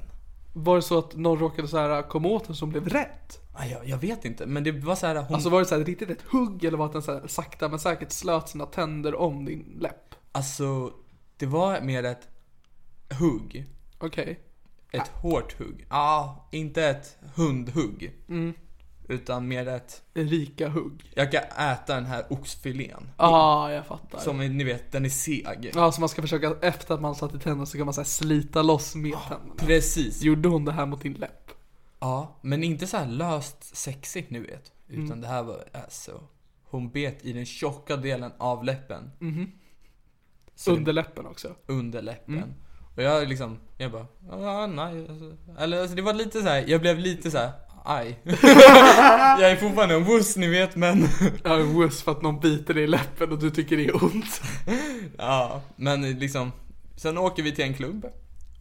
Var 0.52 0.76
det 0.76 0.82
så 0.82 0.98
att 0.98 1.16
någon 1.16 1.38
råkade 1.38 1.68
så 1.68 1.78
här 1.78 2.02
komma 2.02 2.28
åt 2.28 2.48
en 2.48 2.54
som 2.54 2.70
blev 2.70 2.88
rädd? 2.88 3.34
Ah, 3.54 3.64
jag, 3.64 3.88
jag 3.88 3.98
vet 3.98 4.24
inte, 4.24 4.46
men 4.46 4.64
det 4.64 4.72
var 4.72 4.94
så 4.96 5.06
här 5.06 5.16
hon... 5.22 5.34
Alltså 5.34 5.48
var 5.50 5.60
det 5.60 5.66
så 5.66 5.76
här 5.78 5.84
riktigt 5.84 6.10
ett 6.10 6.22
hugg 6.22 6.64
eller 6.64 6.78
var 6.78 6.84
det 6.84 6.88
att 6.88 6.92
den 6.92 7.02
så 7.02 7.12
här, 7.12 7.26
sakta 7.26 7.68
men 7.68 7.78
säkert 7.78 8.12
slöt 8.12 8.48
sina 8.48 8.66
tänder 8.66 9.14
om 9.14 9.44
din 9.44 9.76
läpp? 9.80 10.14
Alltså, 10.32 10.92
det 11.36 11.46
var 11.46 11.80
mer 11.80 12.04
ett 12.04 12.28
hugg. 13.18 13.66
Okej. 13.98 14.40
Ett 14.92 15.08
hårt 15.08 15.58
hugg. 15.58 15.86
Ja, 15.90 15.96
ah, 15.96 16.48
inte 16.52 16.84
ett 16.84 17.16
hundhugg. 17.34 18.12
Mm. 18.28 18.54
Utan 19.08 19.48
mer 19.48 19.68
ett, 19.68 20.02
Erika 20.14 20.68
hugg. 20.68 21.10
jag 21.14 21.32
kan 21.32 21.42
äta 21.42 21.94
den 21.94 22.06
här 22.06 22.24
oxfilén. 22.30 23.10
Ja, 23.18 23.24
ah, 23.26 23.72
jag 23.72 23.86
fattar. 23.86 24.18
Som 24.18 24.40
är, 24.40 24.48
ni 24.48 24.64
vet, 24.64 24.92
den 24.92 25.04
är 25.04 25.08
seg. 25.08 25.70
Ja, 25.74 25.92
så 25.92 26.00
man 26.00 26.08
ska 26.08 26.22
försöka, 26.22 26.56
efter 26.62 26.94
att 26.94 27.00
man 27.00 27.14
satt 27.14 27.34
i 27.34 27.38
tänderna 27.38 27.66
så 27.66 27.76
kan 27.76 27.86
man 27.86 27.94
så 27.94 28.04
slita 28.04 28.62
loss 28.62 28.94
med 28.94 29.12
tänderna. 29.28 29.54
Precis. 29.56 30.22
Gjorde 30.22 30.48
hon 30.48 30.64
det 30.64 30.72
här 30.72 30.86
mot 30.86 31.02
din 31.02 31.12
läpp? 31.14 31.50
Ja, 32.00 32.38
men 32.42 32.64
inte 32.64 32.86
så 32.86 32.96
här 32.96 33.06
löst 33.06 33.76
sexigt 33.76 34.30
ni 34.30 34.38
vet. 34.38 34.72
Utan 34.88 35.04
Mm. 35.06 35.20
det 35.20 35.26
här 35.26 35.42
var 35.42 35.64
alltså, 35.72 36.20
hon 36.64 36.90
bet 36.90 37.24
i 37.24 37.32
den 37.32 37.46
tjocka 37.46 37.96
delen 37.96 38.32
av 38.38 38.64
läppen. 38.64 39.10
Så 40.54 40.70
det- 40.70 40.76
Under 40.76 40.92
läppen 40.92 41.26
också? 41.26 41.54
under 41.66 42.02
läppen. 42.02 42.34
Mm. 42.36 42.54
Och 42.96 43.02
jag 43.02 43.28
liksom, 43.28 43.58
jag 43.78 43.92
bara, 43.92 44.06
ah, 44.30 44.66
nej. 44.66 45.06
Eller 45.58 45.80
alltså 45.80 45.96
det 45.96 46.02
var 46.02 46.14
lite 46.14 46.42
så 46.42 46.48
här, 46.48 46.64
jag 46.68 46.80
blev 46.80 46.98
lite 46.98 47.30
så 47.30 47.38
här, 47.38 47.52
aj. 47.84 48.18
jag 49.40 49.50
är 49.50 49.56
fortfarande 49.56 49.94
en 49.94 50.04
wuss 50.04 50.36
ni 50.36 50.46
vet 50.48 50.76
men. 50.76 51.08
Ja, 51.44 51.56
en 51.58 51.78
wuss 51.80 52.02
för 52.02 52.12
att 52.12 52.22
någon 52.22 52.40
biter 52.40 52.74
dig 52.74 52.84
i 52.84 52.86
läppen 52.86 53.32
och 53.32 53.38
du 53.38 53.50
tycker 53.50 53.76
det 53.76 53.84
är 53.86 54.04
ont. 54.04 54.42
ja, 55.18 55.60
men 55.76 56.18
liksom. 56.18 56.52
Sen 56.96 57.18
åker 57.18 57.42
vi 57.42 57.52
till 57.54 57.64
en 57.64 57.74
klubb. 57.74 58.06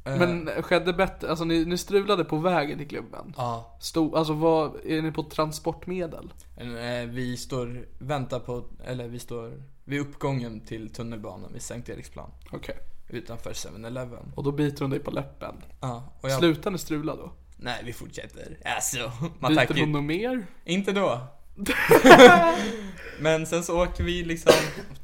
Eh, 0.06 0.18
Men 0.18 0.50
skedde 0.62 0.94
bättre, 0.94 1.30
alltså 1.30 1.46
ni, 1.46 1.66
ni 1.66 1.78
strulade 1.78 2.24
på 2.26 2.38
vägen 2.38 2.78
till 2.78 2.88
klubben? 2.88 3.34
Ja, 3.38 3.78
Stod, 3.80 4.16
alltså 4.16 4.34
vad, 4.34 4.76
är 4.86 5.02
ni 5.02 5.12
på 5.12 5.24
transportmedel? 5.24 6.34
eh, 6.58 7.10
vi 7.10 7.38
står, 7.38 7.86
väntar 8.00 8.40
på, 8.40 8.64
eller 8.86 9.08
vi 9.08 9.20
står 9.20 9.64
vid 9.84 10.02
uppgången 10.02 10.60
till 10.60 10.90
tunnelbanan 10.94 11.54
vid 11.54 11.62
Sankt 11.62 11.90
Eriksplan. 11.90 12.30
Okej. 12.52 12.76
Utanför 13.10 13.54
7-Eleven. 13.54 14.32
Och 14.36 14.44
då 14.44 14.52
biter 14.52 14.82
hon 14.82 14.90
dig 14.90 15.00
på 15.00 15.12
läppen? 15.12 15.56
Ja, 15.82 16.14
och 16.22 16.30
jag, 16.30 16.40
Slutar 16.40 16.72
ni 16.72 16.78
strula 16.78 17.16
då? 17.16 17.32
Nej 17.64 17.82
vi 17.86 17.94
fortsätter. 17.94 18.58
Alltså, 18.66 19.12
man 19.40 19.56
tackar 19.56 19.76
hon 19.80 19.92
något 19.92 20.04
mer? 20.04 20.46
Inte 20.66 20.92
då. 20.92 21.28
Men 23.20 23.46
sen 23.46 23.64
så 23.64 23.84
åker 23.84 24.04
vi 24.04 24.24
liksom 24.24 24.54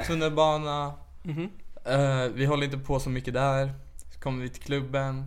tunnelbana. 0.08 0.94
Mhm. 1.24 1.50
Eh, 1.86 2.24
vi 2.34 2.46
håller 2.46 2.66
inte 2.66 2.78
på 2.78 3.00
så 3.00 3.10
mycket 3.10 3.34
där. 3.34 3.74
Så 4.14 4.20
kommer 4.20 4.44
vi 4.44 4.50
till 4.50 4.62
klubben. 4.64 5.26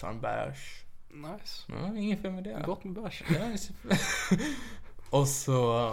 Tar 0.00 0.08
en 0.08 0.20
bärs. 0.20 0.80
Nice. 1.12 1.62
Ja, 1.66 1.96
inget 1.98 2.22
fel 2.22 2.30
med 2.32 2.44
det. 2.44 2.62
Gott 2.66 2.84
med 2.84 2.94
bärs. 2.94 3.22
Och 5.10 5.28
så 5.28 5.92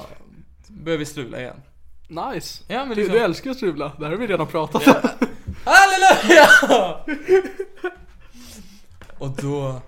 börjar 0.68 0.98
vi 1.00 1.06
strula 1.06 1.40
igen. 1.40 1.62
Nice. 2.08 2.64
Ja, 2.68 2.80
men 2.86 2.90
Du, 2.90 2.96
liksom- 2.96 3.14
du 3.16 3.20
älskar 3.24 3.52
att 3.52 3.58
strula, 3.58 3.92
det 4.00 4.06
här 4.06 4.12
har 4.12 4.18
vi 4.20 4.28
redan 4.28 4.48
pratat 4.48 4.88
om. 4.88 5.10
Halleluja! 5.66 6.48
Och 9.18 9.30
då 9.30 9.82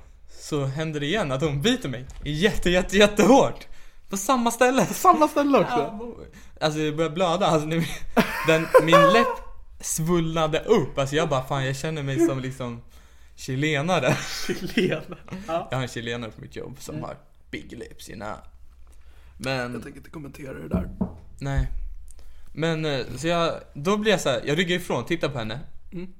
så 0.53 0.65
händer 0.65 0.99
det 0.99 1.05
igen 1.05 1.31
att 1.31 1.41
hon 1.41 1.61
biter 1.61 1.89
mig 1.89 2.05
jätte, 2.23 2.69
jätte, 2.69 2.97
jättehårt. 2.97 3.67
På 4.09 4.17
samma 4.17 4.51
ställe. 4.51 4.85
Samma 4.85 5.27
ställe 5.27 5.57
också. 5.59 5.77
Ja, 5.77 6.15
Alltså 6.61 6.79
det 6.79 6.91
började 6.91 7.15
blöda, 7.15 7.45
alltså 7.45 7.67
ni, 7.67 7.87
den, 8.47 8.67
min 8.83 8.95
läpp 9.13 9.27
svullnade 9.81 10.59
upp, 10.59 10.97
alltså 10.97 11.15
jag 11.15 11.29
bara 11.29 11.43
fan 11.43 11.65
jag 11.65 11.75
känner 11.75 12.03
mig 12.03 12.27
som 12.27 12.39
liksom 12.39 12.81
chilenare 13.35 14.17
Chilen. 14.47 15.15
Ja. 15.47 15.67
Jag 15.71 15.77
har 15.77 15.81
en 15.81 15.87
chilenare 15.87 16.31
på 16.31 16.41
mitt 16.41 16.55
jobb 16.55 16.75
som 16.79 17.03
har 17.03 17.17
big 17.51 17.71
lips, 17.71 18.09
you 18.09 18.19
know 18.19 18.37
Men, 19.37 19.73
Jag 19.73 19.83
tänker 19.83 19.97
inte 19.99 20.09
kommentera 20.09 20.53
det 20.53 20.67
där. 20.67 20.89
nej 21.39 21.67
Men 22.53 22.85
eh, 22.85 23.05
så 23.17 23.27
jag, 23.27 23.53
då 23.73 23.97
blir 23.97 24.11
jag 24.11 24.21
så 24.21 24.29
här, 24.29 24.41
jag 24.45 24.57
ryggar 24.57 24.75
ifrån, 24.75 25.05
tittar 25.05 25.29
på 25.29 25.37
henne 25.37 25.59
Mm. 25.91 26.13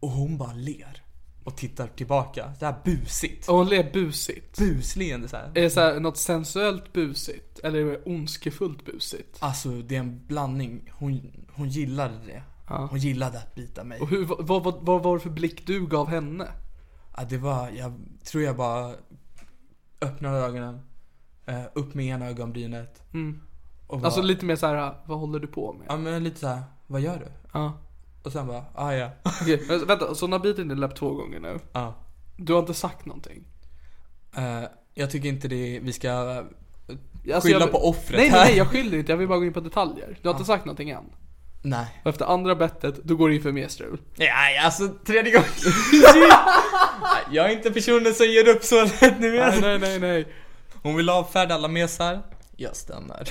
Och 0.00 0.10
hon 0.10 0.38
bara 0.38 0.52
ler 0.52 1.02
och 1.48 1.56
tittar 1.56 1.86
tillbaka. 1.86 2.54
Så 2.58 2.64
här 2.64 2.74
busigt. 2.84 3.48
Och 3.48 3.56
hon 3.56 3.68
ler 3.68 3.92
busigt. 3.92 4.58
Busleende 4.58 5.28
så 5.28 5.36
här. 5.36 5.46
Är 5.54 5.62
det 5.62 5.70
så 5.70 5.80
här, 5.80 6.00
något 6.00 6.16
sensuellt 6.16 6.92
busigt? 6.92 7.58
Eller 7.58 7.78
är 7.78 7.84
det 7.84 8.02
ondskefullt 8.04 8.84
busigt? 8.84 9.36
Alltså 9.40 9.68
det 9.68 9.94
är 9.96 10.00
en 10.00 10.26
blandning. 10.26 10.90
Hon, 10.92 11.30
hon 11.52 11.68
gillade 11.68 12.14
det. 12.26 12.42
Hon 12.90 12.98
gillade 12.98 13.38
att 13.38 13.54
bita 13.54 13.84
mig. 13.84 14.00
Och 14.00 14.08
hur, 14.08 14.24
vad, 14.24 14.46
vad, 14.46 14.64
vad, 14.64 14.74
vad 14.82 15.02
var 15.02 15.14
det 15.16 15.20
för 15.22 15.30
blick 15.30 15.66
du 15.66 15.86
gav 15.86 16.08
henne? 16.08 16.48
Ja, 17.16 17.24
det 17.28 17.38
var, 17.38 17.70
jag 17.70 17.92
tror 18.24 18.42
jag 18.42 18.56
bara 18.56 18.94
öppnade 20.00 20.38
ögonen. 20.38 20.80
eh, 21.46 21.62
Upp 21.74 21.94
med 21.94 22.06
ena 22.06 22.26
ögonbrynet. 22.26 23.02
Och 23.86 23.98
bara, 23.98 24.06
Alltså 24.06 24.22
lite 24.22 24.44
mer 24.44 24.56
så 24.56 24.66
här, 24.66 24.94
vad 25.06 25.18
håller 25.18 25.38
du 25.38 25.46
på 25.46 25.72
med? 25.72 25.86
Ja 25.88 25.96
men 25.96 26.24
lite 26.24 26.40
så 26.40 26.46
här, 26.46 26.62
vad 26.86 27.00
gör 27.00 27.18
du? 27.18 27.26
Ja. 27.52 27.72
Och 28.22 28.32
sen 28.32 28.46
bara, 28.46 28.64
ah 28.74 28.92
ja. 28.92 29.10
Okej, 29.42 29.62
men 29.68 29.86
vänta, 29.86 30.14
så 30.14 30.24
hon 30.24 30.32
har 30.32 30.38
bitit 30.38 30.68
din 30.68 30.80
läpp 30.80 30.96
två 30.96 31.14
gånger 31.14 31.40
nu? 31.40 31.58
ja. 31.72 31.94
Du 32.36 32.52
har 32.52 32.60
inte 32.60 32.74
sagt 32.74 33.06
någonting? 33.06 33.44
Eh, 34.36 34.62
jag 34.94 35.10
tycker 35.10 35.28
inte 35.28 35.48
det, 35.48 35.78
vi 35.82 35.92
ska 35.92 36.10
Alltså, 36.12 37.48
skylla 37.48 37.60
jag- 37.60 37.72
på 37.72 37.88
offret 37.88 38.18
Nej 38.20 38.30
nej 38.30 38.38
här. 38.40 38.44
nej, 38.46 38.56
jag 38.56 38.66
skyller 38.68 38.98
inte, 38.98 39.12
jag 39.12 39.16
vill 39.16 39.28
bara 39.28 39.38
gå 39.38 39.44
in 39.44 39.52
på 39.52 39.60
detaljer. 39.60 40.18
Du 40.22 40.28
har 40.28 40.34
inte 40.34 40.44
sagt 40.46 40.64
någonting 40.64 40.90
än? 40.90 41.04
Nej. 41.62 42.00
Och 42.04 42.10
efter 42.10 42.24
andra 42.24 42.54
bettet, 42.54 43.04
då 43.04 43.16
går 43.16 43.28
du 43.28 43.34
in 43.36 43.42
för 43.42 43.52
mer 43.52 43.68
strul. 43.68 44.00
Nej, 44.16 44.58
alltså 44.58 44.88
tredje 45.06 45.32
gången. 45.32 45.48
Nej, 47.02 47.22
jag 47.30 47.46
är 47.50 47.56
inte 47.56 47.70
personen 47.70 48.14
som 48.14 48.26
ger 48.26 48.48
upp 48.48 48.64
så 48.64 48.82
lätt 48.84 49.20
nu 49.20 49.30
Nej 49.38 49.60
nej 49.60 49.78
nej 49.78 49.98
nej. 50.00 50.28
Hon 50.82 50.96
vill 50.96 51.08
avfärda 51.10 51.54
alla 51.54 51.68
mesar. 51.68 52.22
Jag 52.56 52.76
stannar. 52.76 53.28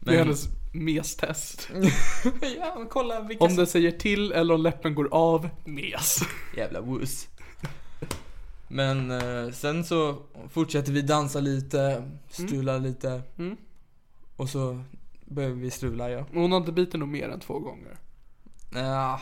Det 0.00 0.14
är 0.14 0.18
hennes 0.18 0.44
mestest. 0.72 1.70
ja, 2.58 2.86
kolla 2.90 3.20
vilka 3.20 3.44
Om 3.44 3.56
den 3.56 3.66
säger 3.66 3.90
till 3.90 4.32
eller 4.32 4.54
om 4.54 4.62
läppen 4.62 4.94
går 4.94 5.08
av, 5.10 5.48
mes. 5.64 6.20
Jävla 6.56 6.80
woos. 6.80 7.28
Men 8.68 9.10
eh, 9.10 9.52
sen 9.52 9.84
så 9.84 10.16
fortsätter 10.50 10.92
vi 10.92 11.02
dansa 11.02 11.40
lite, 11.40 12.10
strula 12.28 12.78
lite. 12.78 13.22
Mm. 13.38 13.56
Och 14.36 14.48
så 14.48 14.82
börjar 15.24 15.50
vi 15.50 15.70
strula 15.70 16.10
ja. 16.10 16.26
Hon 16.32 16.52
har 16.52 16.58
inte 16.58 16.72
bitit 16.72 17.00
nog 17.00 17.08
mer 17.08 17.28
än 17.28 17.40
två 17.40 17.58
gånger. 17.58 17.96
Ja, 18.74 19.20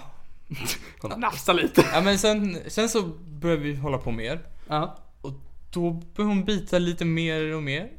Nafsa 1.17 1.53
lite. 1.53 1.85
ja 1.93 2.01
men 2.01 2.19
sen, 2.19 2.59
sen 2.67 2.89
så 2.89 3.03
börjar 3.29 3.57
vi 3.57 3.75
hålla 3.75 3.99
på 3.99 4.11
mer. 4.11 4.41
Ja. 4.69 4.97
Och 5.21 5.33
då 5.71 5.91
börjar 5.91 6.29
hon 6.29 6.45
bita 6.45 6.79
lite 6.79 7.05
mer 7.05 7.55
och 7.55 7.63
mer. 7.63 7.93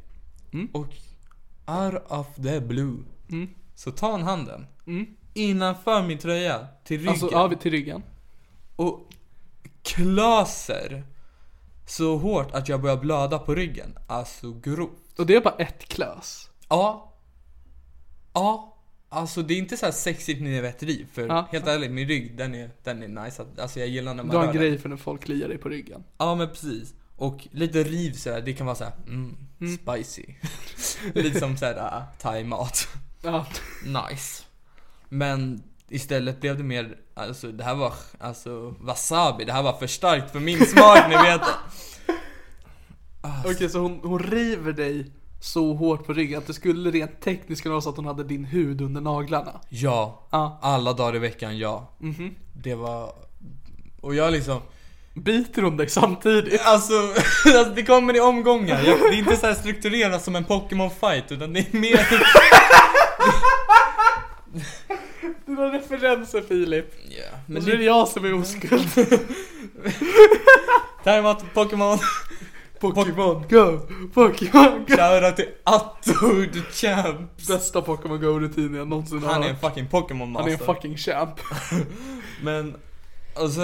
Mm. 0.54 0.70
Och 0.74 0.88
out 1.66 2.04
of 2.08 2.28
the 2.36 2.60
blue. 2.60 2.98
Mm. 3.32 3.50
Så 3.76 3.92
tar 3.92 4.12
han 4.12 4.24
handen. 4.24 4.66
Mm. 4.88 5.06
Innanför 5.34 6.04
min 6.04 6.18
tröja. 6.18 6.68
Till 6.84 6.98
ryggen. 6.98 7.10
Alltså, 7.10 7.30
ja, 7.32 7.52
till 7.60 7.72
ryggen. 7.72 8.04
Och 8.76 9.00
klöser. 9.84 11.04
Så 11.86 12.18
hårt 12.18 12.52
att 12.52 12.70
jag 12.70 12.82
börjar 12.82 12.98
blöda 12.98 13.40
på 13.40 13.56
ryggen. 13.56 13.98
Alltså 14.08 14.54
grovt. 14.54 15.20
Och 15.20 15.26
det 15.26 15.36
är 15.36 15.42
bara 15.42 15.56
ett 15.56 15.86
klös. 15.86 16.50
Ja. 16.70 17.14
Ja. 18.34 18.76
Alltså 19.10 19.42
det 19.42 19.54
är 19.54 19.58
inte 19.58 19.78
så 19.78 19.86
här 19.86 19.94
sexigt 19.94 20.42
riv. 20.84 21.08
För 21.14 21.28
Ja. 21.28 21.48
helt 21.52 21.68
ärligt, 21.68 21.92
min 21.92 22.08
rygg 22.08 22.38
den 22.38 22.56
är, 22.56 22.72
den 22.84 23.04
är 23.04 23.24
nice. 23.26 23.46
Alltså 23.58 23.80
jag 23.80 23.90
gillar 23.90 24.14
när 24.14 24.24
man 24.24 24.32
Du 24.32 24.38
har 24.38 24.48
en 24.48 24.56
grej 24.56 24.78
för 24.78 24.90
när 24.90 24.98
folk 24.98 25.24
kliar 25.24 25.48
dig 25.48 25.58
på 25.58 25.70
ryggen. 25.70 26.04
Ja 26.18 26.36
men 26.36 26.50
precis. 26.50 26.94
Och 27.16 27.48
lite 27.52 27.84
riv 27.84 28.14
sådär, 28.14 28.42
det 28.42 28.54
kan 28.54 28.66
vara 28.66 28.76
såhär, 28.76 28.94
mm, 29.08 29.38
spicy. 29.78 30.26
lite 31.14 31.40
som 31.40 31.58
såhär 31.58 31.76
uh, 31.76 32.04
thai-mat. 32.18 32.88
Ja. 33.22 33.46
Nice. 33.86 34.44
Men 35.10 35.64
istället 35.90 36.42
blev 36.42 36.58
det 36.58 36.64
mer, 36.64 36.96
alltså 37.16 37.52
det 37.52 37.64
här 37.64 37.76
var, 37.76 37.94
alltså 38.20 38.74
wasabi, 38.80 39.46
det 39.46 39.54
här 39.54 39.64
var 39.64 39.74
för 39.74 39.88
starkt 39.88 40.32
för 40.32 40.40
min 40.40 40.66
smak, 40.66 41.00
ni 41.10 41.16
vet 41.16 41.42
det. 41.42 41.54
Okej, 43.46 43.70
så 43.70 43.80
hon, 43.80 44.00
hon 44.04 44.20
river 44.20 44.72
dig 44.74 45.12
så 45.42 45.74
hårt 45.74 46.06
på 46.06 46.14
ryggen 46.14 46.38
att 46.38 46.48
det 46.48 46.54
skulle 46.54 46.92
rent 46.92 47.22
tekniskt 47.22 47.62
kunna 47.64 47.74
vara 47.74 47.82
så 47.82 47.90
att 47.90 47.96
hon 47.96 48.06
hade 48.06 48.24
din 48.24 48.46
hud 48.46 48.82
under 48.82 49.02
naglarna. 49.02 49.62
Ja, 49.70 50.28
Ja. 50.32 50.60
alla 50.62 50.94
dagar 50.94 51.16
i 51.16 51.20
veckan, 51.20 51.58
ja. 51.58 51.94
Det 52.54 52.76
var, 52.76 53.12
och 54.02 54.16
jag 54.16 54.32
liksom, 54.34 54.62
Biter 55.14 55.62
hon 55.62 55.78
dig 55.78 55.90
samtidigt? 55.90 56.62
alltså, 56.66 56.94
alltså 57.58 57.74
det 57.76 57.84
kommer 57.86 58.16
i 58.16 58.20
omgångar. 58.20 58.84
Jag, 58.84 59.00
det 59.00 59.16
är 59.16 59.20
inte 59.20 59.36
så 59.38 59.54
strukturerat 59.54 60.24
som 60.24 60.36
en 60.36 60.46
Pokémon 60.46 60.90
fight, 60.90 61.32
utan 61.32 61.54
det 61.54 61.60
är 61.60 61.78
mer 61.78 61.98
Dina 65.46 65.74
referenser 65.74 66.42
Filip. 66.42 66.94
Ja, 67.10 67.24
Men 67.46 67.54
men 67.54 67.62
så 67.64 67.68
är 67.70 67.72
det 67.72 67.78
det, 67.78 67.84
jag 67.84 68.08
som 68.08 68.26
är 68.26 68.34
oskuld. 68.34 68.90
Time-out 71.04 71.44
Pokémon. 71.54 71.98
Pokémon 72.80 73.44
Go! 73.50 73.80
Pokémon 74.14 74.86
Go! 74.88 74.96
Shoutout 74.96 75.36
till 75.36 75.50
Atto 75.64 76.46
the 76.54 76.62
Champ. 76.72 77.48
Bästa 77.48 77.82
Pokémon 77.82 78.22
Go-rutinen 78.22 78.76
jag 78.76 78.88
någonsin 78.88 79.24
har 79.24 79.34
Han 79.34 79.44
är 79.44 79.50
en 79.50 79.60
fucking 79.60 79.88
Pokémon 79.88 80.36
Han 80.36 80.48
är 80.48 80.52
master. 80.52 80.68
en 80.70 80.76
fucking 80.76 80.98
champ. 80.98 81.40
Men, 82.44 82.76
alltså, 83.36 83.62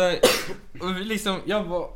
och 0.81 0.91
liksom, 0.91 1.39
jag 1.45 1.63
var, 1.63 1.89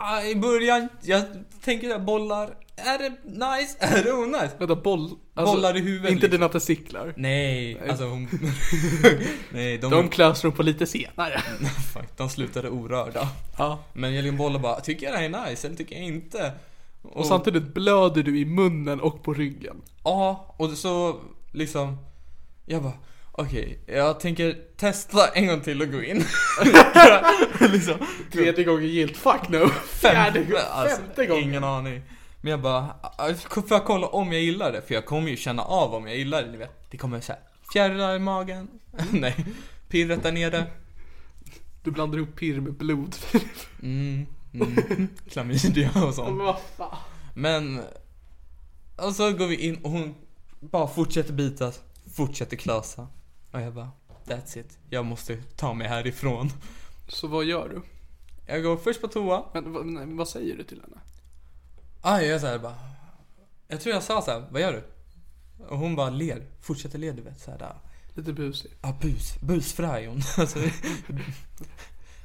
ah, 0.00 0.22
i 0.22 0.36
början, 0.36 0.88
jag 1.02 1.22
tänker 1.64 1.88
där 1.88 1.98
bollar, 1.98 2.50
är 2.76 2.98
det 2.98 3.10
nice? 3.24 3.76
Är 3.80 4.02
det 4.02 4.12
onice? 4.12 4.56
Vänta, 4.58 4.76
boll... 4.76 5.10
Alltså, 5.34 5.54
Bollar 5.54 5.76
i 5.76 5.80
huvudet 5.80 6.10
Inte 6.10 6.22
liksom. 6.22 6.30
dina 6.30 6.48
testiklar. 6.48 7.14
Nej, 7.16 7.80
alltså 7.88 8.04
hon, 8.04 8.28
nej 9.50 9.78
de, 9.78 9.90
De 9.90 10.08
klöser 10.08 10.48
hon 10.48 10.56
på 10.56 10.62
lite 10.62 10.86
senare. 10.86 11.42
fuck, 11.94 12.16
de 12.16 12.30
slutade 12.30 12.70
orörda. 12.70 13.28
Ja. 13.58 13.84
Men 13.92 14.14
liksom 14.14 14.36
bollar 14.36 14.60
bara, 14.60 14.80
tycker 14.80 15.06
jag 15.06 15.14
det 15.14 15.18
här 15.18 15.24
är 15.24 15.50
nice 15.50 15.66
eller 15.66 15.76
tycker 15.76 15.96
jag 15.96 16.04
inte? 16.04 16.52
Och 17.02 17.26
samtidigt 17.26 17.74
blöder 17.74 18.22
du 18.22 18.38
i 18.38 18.44
munnen 18.44 19.00
och 19.00 19.22
på 19.22 19.34
ryggen. 19.34 19.76
Ja, 20.04 20.54
och 20.58 20.70
så 20.70 21.20
liksom 21.52 21.96
Jag 22.66 22.82
bara 22.82 22.92
Okej, 23.34 23.78
jag 23.86 24.20
tänker 24.20 24.56
testa 24.76 25.28
en 25.28 25.46
gång 25.46 25.60
till 25.60 25.82
och 25.82 25.92
gå 25.92 26.02
in 26.02 26.24
liksom, 27.60 27.94
Tredje 28.32 28.64
gången 28.64 28.88
gilt, 28.88 29.16
fuck 29.16 29.48
no. 29.48 29.68
Fjärde 29.86 30.40
gången, 30.40 30.62
alltså, 30.70 30.96
femte 30.96 31.26
gången. 31.26 31.44
Ingen 31.44 31.64
aning 31.64 32.02
Men 32.44 32.50
jag 32.50 32.60
bara, 32.60 32.94
ah, 33.02 33.34
får 33.34 33.64
jag 33.68 33.84
kolla 33.84 34.06
om 34.06 34.32
jag 34.32 34.42
gillar 34.42 34.72
det? 34.72 34.82
För 34.82 34.94
jag 34.94 35.06
kommer 35.06 35.30
ju 35.30 35.36
känna 35.36 35.62
av 35.62 35.94
om 35.94 36.06
jag 36.06 36.16
gillar 36.16 36.42
det, 36.42 36.50
ni 36.50 36.56
vet 36.56 36.90
Det 36.90 36.96
kommer 36.96 37.20
såhär, 37.20 37.40
fjärilar 37.72 38.14
i 38.16 38.18
magen 38.18 38.68
Nej, 39.10 39.46
pirret 39.88 40.22
där 40.22 40.32
nere 40.32 40.66
Du 41.82 41.90
blandar 41.90 42.18
ihop 42.18 42.36
pirr 42.36 42.60
med 42.60 42.72
blod. 42.74 43.16
mm, 43.82 44.26
mm, 44.52 45.08
Klamydia 45.30 45.90
och 46.06 46.14
sånt. 46.14 46.58
Men 47.34 47.80
Och 48.96 49.14
så 49.14 49.32
går 49.32 49.46
vi 49.46 49.56
in 49.56 49.76
och 49.84 49.90
hon 49.90 50.14
bara 50.60 50.88
fortsätter 50.88 51.32
bitas 51.32 51.80
Fortsätter 52.14 52.56
klösa 52.56 53.06
Och 53.52 53.60
jag 53.60 53.74
bara 53.74 53.90
That's 54.24 54.58
it 54.58 54.78
Jag 54.90 55.04
måste 55.04 55.36
ta 55.56 55.74
mig 55.74 55.88
härifrån 55.88 56.50
Så 57.08 57.26
vad 57.28 57.44
gör 57.44 57.68
du? 57.68 57.82
Jag 58.46 58.62
går 58.62 58.76
först 58.76 59.00
på 59.00 59.08
toa 59.08 59.44
Men, 59.54 59.94
nej, 59.94 60.06
vad 60.06 60.28
säger 60.28 60.56
du 60.56 60.64
till 60.64 60.80
henne? 60.80 60.96
Ah, 62.02 62.18
Jag 62.18 62.26
gör 62.26 62.38
såhär 62.38 62.58
bara 62.58 62.74
Jag 63.68 63.80
tror 63.80 63.94
jag 63.94 64.02
sa 64.02 64.22
såhär, 64.22 64.44
vad 64.50 64.62
gör 64.62 64.72
du? 64.72 64.82
Och 65.68 65.78
hon 65.78 65.96
bara 65.96 66.10
ler, 66.10 66.42
fortsätter 66.60 66.98
le 66.98 67.12
du 67.12 67.22
vet 67.22 67.40
såhär 67.40 67.58
där. 67.58 67.74
Lite 68.14 68.32
busig. 68.32 68.70
Ah, 68.80 68.92
bus, 69.00 69.34
busfraj 69.40 70.06
hon 70.06 70.22
alltså, 70.36 70.58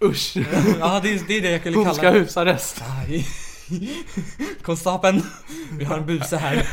Usch. 0.01 0.37
Ja 0.79 0.99
det 1.03 1.13
är, 1.13 1.27
det 1.27 1.37
är 1.37 1.41
det 1.41 1.51
jag 1.51 1.59
skulle 1.59 1.75
kalla 1.75 1.93
ska 1.93 2.09
husarrest. 2.09 2.81
Aj. 2.81 3.27
Konstapeln, 4.61 5.23
vi 5.71 5.85
har 5.85 5.97
en 5.97 6.05
buse 6.05 6.37
här 6.37 6.67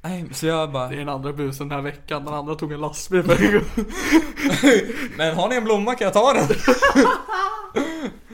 Nej, 0.00 0.24
så 0.32 0.46
jag 0.46 0.72
bara 0.72 0.88
Det 0.88 0.94
är 0.94 0.98
den 0.98 1.08
andra 1.08 1.32
busen 1.32 1.68
den 1.68 1.76
här 1.76 1.82
veckan. 1.82 2.24
Den 2.24 2.34
andra 2.34 2.54
tog 2.54 2.72
en 2.72 2.80
lastbil 2.80 3.22
för 3.22 3.44
en 3.44 3.52
gång. 3.52 3.64
Men 5.16 5.36
har 5.36 5.48
ni 5.48 5.56
en 5.56 5.64
blomma 5.64 5.94
kan 5.94 6.04
jag 6.04 6.14
ta 6.14 6.32
den? 6.32 6.48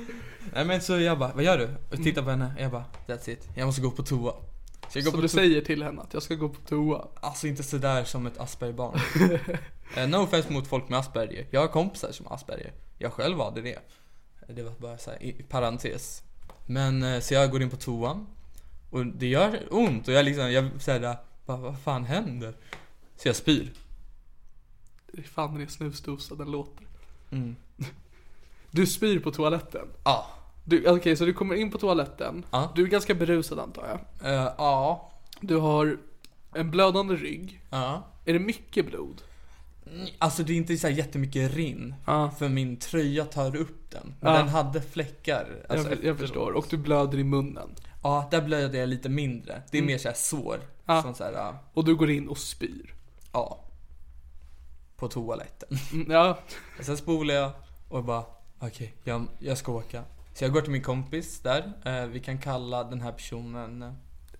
Nej 0.54 0.64
men 0.64 0.80
så 0.80 0.98
jag 1.00 1.18
bara, 1.18 1.32
vad 1.32 1.44
gör 1.44 1.58
du? 1.58 1.68
Och 1.90 2.04
tittar 2.04 2.22
på 2.22 2.30
henne, 2.30 2.54
jag 2.58 2.70
bara, 2.70 2.84
that's 3.06 3.30
it, 3.30 3.48
jag 3.54 3.66
måste 3.66 3.80
gå 3.82 3.90
på 3.90 4.02
toa 4.02 4.34
Så 4.88 4.98
jag 4.98 5.04
går 5.04 5.10
Så 5.10 5.16
på 5.16 5.22
du 5.22 5.28
toa, 5.28 5.40
säger 5.40 5.60
till 5.60 5.82
henne 5.82 6.02
att 6.02 6.14
jag 6.14 6.22
ska 6.22 6.34
gå 6.34 6.48
på 6.48 6.60
toa. 6.68 7.08
alltså 7.20 7.46
inte 7.46 7.62
sådär 7.62 8.04
som 8.04 8.26
ett 8.26 8.40
Aspergerbarn 8.40 8.98
Eh, 9.96 10.08
No 10.08 10.16
offense 10.16 10.52
mot 10.52 10.66
folk 10.66 10.88
med 10.88 10.98
Asperger, 10.98 11.46
jag 11.50 11.60
har 11.60 11.68
kompisar 11.68 12.12
som 12.12 12.26
har 12.26 12.34
Asperger 12.34 12.72
Jag 12.98 13.12
själv 13.12 13.38
hade 13.40 13.60
det 13.60 13.78
Det 14.48 14.62
var 14.62 14.72
bara 14.78 14.98
såhär, 14.98 15.22
i 15.22 15.32
parentes 15.32 16.22
Men, 16.66 17.02
eh, 17.02 17.20
så 17.20 17.34
jag 17.34 17.50
går 17.50 17.62
in 17.62 17.70
på 17.70 17.76
toan 17.76 18.26
Och 18.90 19.06
det 19.06 19.26
gör 19.26 19.60
ont 19.70 20.08
och 20.08 20.14
jag 20.14 20.24
liksom, 20.24 20.52
jag 20.52 20.70
såhär, 20.82 21.16
bara, 21.46 21.56
vad 21.56 21.78
fan 21.78 22.04
händer? 22.04 22.54
Så 23.16 23.28
jag 23.28 23.36
spyr 23.36 23.72
Det 25.12 25.18
är 25.18 25.22
fan 25.22 25.58
det 25.58 25.68
snusdosa 25.68 26.34
den 26.34 26.50
låter. 26.50 26.86
Mm. 27.30 27.56
Du 28.70 28.86
spyr 28.86 29.18
på 29.18 29.30
toaletten. 29.30 29.88
Ja, 30.04 30.26
Du, 30.64 30.88
Okej, 30.90 31.16
så 31.16 31.24
du 31.24 31.32
kommer 31.32 31.54
in 31.54 31.70
på 31.70 31.78
toaletten. 31.78 32.44
Ja. 32.50 32.72
Du 32.74 32.82
är 32.82 32.86
ganska 32.86 33.14
berusad 33.14 33.58
antar 33.58 34.00
jag. 34.20 34.32
Eh, 34.34 34.52
ja, 34.58 35.10
Du 35.40 35.56
har 35.56 35.98
en 36.54 36.70
blödande 36.70 37.14
rygg. 37.14 37.60
ja 37.70 38.02
Är 38.24 38.32
det 38.32 38.38
mycket 38.38 38.86
blod? 38.86 39.22
Alltså 40.18 40.42
det 40.42 40.52
är 40.52 40.56
inte 40.56 40.76
så 40.76 40.86
här 40.86 40.94
jättemycket 40.94 41.54
rinn. 41.54 41.94
Ja. 42.06 42.30
För 42.30 42.48
min 42.48 42.76
tröja 42.76 43.24
tar 43.24 43.56
upp 43.56 43.90
den. 43.90 44.14
Men 44.20 44.32
Ja. 44.32 44.38
den 44.38 44.48
hade 44.48 44.82
fläckar. 44.82 45.66
Alltså 45.68 45.88
jag, 45.90 46.04
jag 46.04 46.18
förstår. 46.18 46.52
Och 46.52 46.66
du 46.70 46.76
blöder 46.76 47.18
i 47.18 47.24
munnen. 47.24 47.74
Ja, 48.02 48.28
där 48.30 48.42
blödde 48.42 48.78
jag 48.78 48.88
lite 48.88 49.08
mindre. 49.08 49.62
Det 49.70 49.78
är 49.78 49.82
mer 49.82 49.98
så 49.98 50.08
här 50.08 50.14
sår. 50.16 50.60
Mm. 50.86 51.14
Så 51.14 51.24
här, 51.24 51.54
Och 51.74 51.84
du 51.84 51.94
går 51.96 52.10
in 52.10 52.28
och 52.28 52.38
spyr. 52.38 52.94
ja. 53.32 53.60
På 54.96 55.08
toaletten. 55.08 55.78
Mm, 55.92 56.10
ja. 56.10 56.38
Och 56.78 56.84
sen 56.84 56.96
spolar 56.96 57.34
jag 57.34 57.50
och 57.88 58.04
bara, 58.04 58.24
okej, 58.58 58.94
jag, 59.04 59.26
jag 59.38 59.58
ska 59.58 59.72
åka. 59.72 60.02
Så 60.34 60.44
jag 60.44 60.52
går 60.52 60.60
till 60.60 60.70
min 60.70 60.82
kompis 60.82 61.40
där. 61.40 61.72
Eh, 61.84 62.06
vi 62.06 62.20
kan 62.20 62.38
kalla 62.38 62.84
den 62.84 63.00
här 63.00 63.12
personen 63.12 63.82
eh, 63.82 63.92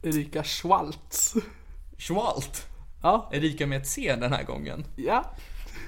Erika 0.03 0.45
Schwaltz. 0.45 1.35
Schwalt. 1.99 2.67
Ja. 3.03 3.31
Erika 3.33 3.67
med 3.67 3.81
ett 3.81 3.87
C 3.89 4.17
den 4.21 4.33
här 4.33 4.43
gången. 4.43 4.85
Ja. 4.97 5.25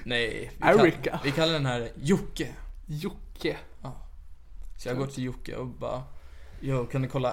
Nej, 0.03 0.51
vi, 0.61 0.67
Erika. 0.67 1.19
vi 1.23 1.31
kallar 1.31 1.53
den 1.53 1.65
här 1.65 1.89
Jocke. 2.01 2.47
Jocke. 2.85 3.57
Så 4.77 4.89
jag 4.89 4.97
går 4.97 5.07
till 5.07 5.23
Jocke 5.23 5.55
och 5.55 5.67
bara, 5.67 6.03
jag 6.59 6.91
kan 6.91 7.01
du 7.01 7.07
kolla 7.07 7.31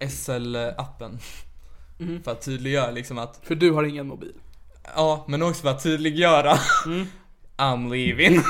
SL-appen? 0.00 1.18
Mhm. 1.98 2.22
För 2.22 2.32
att 2.32 2.42
tydliggöra 2.42 2.90
liksom 2.90 3.18
att, 3.18 3.40
För 3.42 3.54
du 3.54 3.70
har 3.70 3.82
ingen 3.84 4.06
mobil. 4.06 4.34
ja 4.94 5.24
men 5.28 5.42
också 5.42 5.62
för 5.62 5.68
att 5.70 5.82
tydliggöra 5.82 6.58
Mm. 6.86 7.06
I'm 7.56 7.90
leaving 7.90 8.40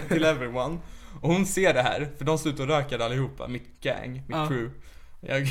till 0.08 0.24
everyone. 0.24 0.78
Och 1.20 1.28
hon 1.32 1.46
ser 1.46 1.74
det 1.74 1.82
här, 1.82 2.12
för 2.18 2.24
de 2.24 2.38
slutar 2.38 2.66
röka 2.66 3.04
allihopa, 3.04 3.48
mitt 3.48 3.80
gang, 3.80 4.12
mitt 4.12 4.24
Ja. 4.28 4.46
crew. 4.48 4.74
Jag, 5.20 5.42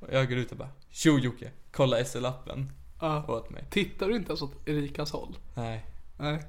och 0.00 0.08
jag 0.14 0.28
går 0.28 0.38
ut 0.38 0.50
och 0.52 0.58
bara, 0.58 0.68
tjo 0.90 1.18
Jocke, 1.18 1.50
kolla 1.72 1.96
SL-appen 2.04 2.66
Ja. 3.00 3.24
åt 3.28 3.50
mig. 3.50 3.64
Tittar 3.70 4.08
du 4.08 4.16
inte 4.16 4.28
ens 4.28 4.42
åt 4.42 4.68
Erikas 4.68 5.10
håll? 5.12 5.36
Nej, 5.54 5.86
Nej. 6.18 6.42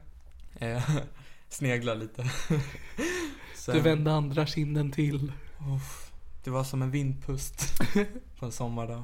jag 0.60 0.82
sneglar 1.50 1.96
lite. 1.96 2.24
Sen, 3.56 3.76
Du 3.76 3.82
vände 3.82 4.12
andra 4.14 4.46
kinden 4.46 4.92
till. 4.92 5.32
Uff, 5.76 6.12
det 6.44 6.50
var 6.50 6.64
som 6.64 6.82
en 6.82 6.92
vindpust 6.92 7.80
på 8.40 8.46
en 8.46 8.52
sommardag. 8.52 9.04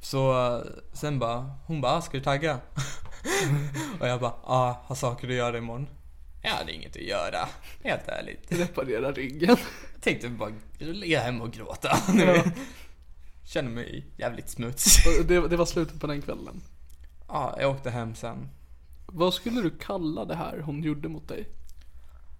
Så 0.00 0.46
eh, 0.56 0.62
sen 0.92 1.18
bara, 1.18 1.54
hon 1.66 1.80
bara, 1.80 1.92
"Ah, 1.92 2.00
ska 2.02 2.18
du 2.18 2.24
tagga? 2.24 2.58
och 4.00 4.08
jag 4.08 4.20
bara, 4.20 4.32
ja, 4.46 4.82
har 4.84 4.94
saker 4.94 5.28
att 5.28 5.34
göra 5.34 5.58
imorgon. 5.58 5.86
Jag 6.42 6.50
hade 6.50 6.72
inget 6.72 6.96
att 6.96 7.02
göra, 7.02 7.48
helt 7.84 8.08
ärligt. 8.08 8.52
Reparera 8.52 9.12
ryggen. 9.12 9.48
Jag 9.48 9.58
tänkte 10.00 10.28
bara 10.28 10.52
ligga 10.78 11.20
hemma 11.20 11.44
och 11.44 11.52
gråta. 11.52 11.98
Ja. 12.26 12.44
Känner 13.44 13.70
mig 13.70 14.06
jävligt 14.16 14.48
smutsig. 14.48 15.26
Det, 15.26 15.48
det 15.48 15.56
var 15.56 15.66
slutet 15.66 16.00
på 16.00 16.06
den 16.06 16.22
kvällen. 16.22 16.62
Ja, 17.28 17.56
jag 17.60 17.70
åkte 17.70 17.90
hem 17.90 18.14
sen. 18.14 18.48
Vad 19.06 19.34
skulle 19.34 19.62
du 19.62 19.70
kalla 19.70 20.24
det 20.24 20.34
här 20.34 20.58
hon 20.58 20.82
gjorde 20.82 21.08
mot 21.08 21.28
dig? 21.28 21.48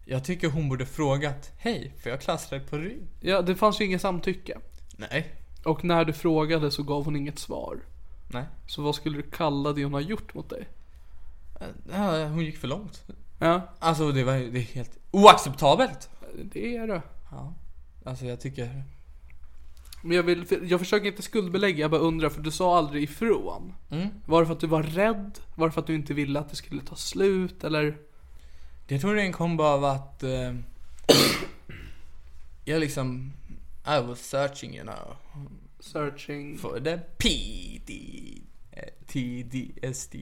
Jag 0.04 0.24
tycker 0.24 0.48
hon 0.48 0.68
borde 0.68 0.86
frågat, 0.86 1.50
hej, 1.58 1.92
får 2.02 2.10
jag 2.10 2.20
klassa 2.20 2.56
dig 2.56 2.66
på 2.66 2.78
rygg? 2.78 3.02
Ja, 3.20 3.42
det 3.42 3.56
fanns 3.56 3.80
ju 3.80 3.84
inget 3.84 4.00
samtycke. 4.00 4.58
Nej. 4.96 5.34
Och 5.64 5.84
när 5.84 6.04
du 6.04 6.12
frågade 6.12 6.70
så 6.70 6.82
gav 6.82 7.04
hon 7.04 7.16
inget 7.16 7.38
svar. 7.38 7.80
Nej. 8.32 8.44
Så 8.66 8.82
vad 8.82 8.94
skulle 8.94 9.16
du 9.16 9.22
kalla 9.22 9.72
det 9.72 9.84
hon 9.84 9.94
har 9.94 10.00
gjort 10.00 10.34
mot 10.34 10.50
dig? 10.50 10.68
Ja, 11.92 12.26
hon 12.26 12.44
gick 12.44 12.58
för 12.58 12.68
långt. 12.68 13.04
Ja, 13.42 13.68
Alltså 13.78 14.12
det 14.12 14.24
var 14.24 14.32
det 14.32 14.58
är 14.58 14.74
helt 14.74 14.98
oacceptabelt. 15.10 16.10
det 16.42 16.76
är 16.76 16.86
det. 16.86 17.02
Ja. 17.30 17.54
Alltså 18.04 18.24
jag 18.26 18.40
tycker... 18.40 18.84
Men 20.02 20.16
jag, 20.16 20.22
vill, 20.22 20.46
jag 20.70 20.80
försöker 20.80 21.06
inte 21.06 21.22
skuldbelägga, 21.22 21.78
jag 21.80 21.90
bara 21.90 22.00
undrar 22.00 22.28
för 22.28 22.40
du 22.42 22.50
sa 22.50 22.78
aldrig 22.78 23.02
ifrån. 23.02 23.74
Mm. 23.90 24.08
Var 24.26 24.40
det 24.40 24.46
för 24.46 24.54
att 24.54 24.60
du 24.60 24.66
var 24.66 24.82
rädd? 24.82 25.38
Var 25.54 25.66
det 25.66 25.72
för 25.72 25.80
att 25.80 25.86
du 25.86 25.94
inte 25.94 26.14
ville 26.14 26.40
att 26.40 26.50
det 26.50 26.56
skulle 26.56 26.82
ta 26.82 26.96
slut? 26.96 27.64
Eller? 27.64 27.96
Jag 28.88 29.00
tror 29.00 29.14
det 29.14 29.22
är 29.22 29.26
en 29.26 29.32
kombo 29.32 29.64
av 29.64 29.84
att... 29.84 30.22
Eh, 30.22 30.54
jag 32.64 32.80
liksom... 32.80 33.32
I 33.86 34.06
was 34.06 34.20
searching 34.20 34.74
you 34.76 34.82
know. 34.86 35.16
Searching. 35.80 36.58
For 36.58 36.80
the 36.80 36.98
PD... 37.18 37.92
TDSD. 39.06 40.14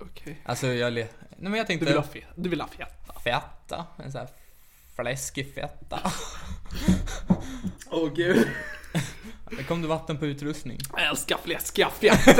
Okej. 0.00 0.40
Alltså 0.44 0.66
jag... 0.66 0.92
Nej 0.92 1.08
men 1.36 1.54
jag 1.54 1.64
Du 1.64 1.66
tänkte... 1.66 1.86
vill 1.86 1.96
ha 1.96 2.02
fet. 2.02 2.24
Du 2.34 2.48
vill 2.48 2.60
ha 2.60 2.68
fet. 2.68 2.88
Fetta. 3.24 3.86
En 4.04 4.12
sån 4.12 4.20
här 4.20 4.28
fläskig 4.96 5.54
fetta. 5.54 6.00
Åh 7.90 8.10
gud. 8.14 8.48
Det 9.56 9.62
kom 9.64 9.82
det 9.82 9.88
vatten 9.88 10.18
på 10.18 10.26
utrustning. 10.26 10.78
Jag 10.96 11.06
älskar 11.06 11.38
fläskiga 11.44 11.88
fett. 11.90 12.38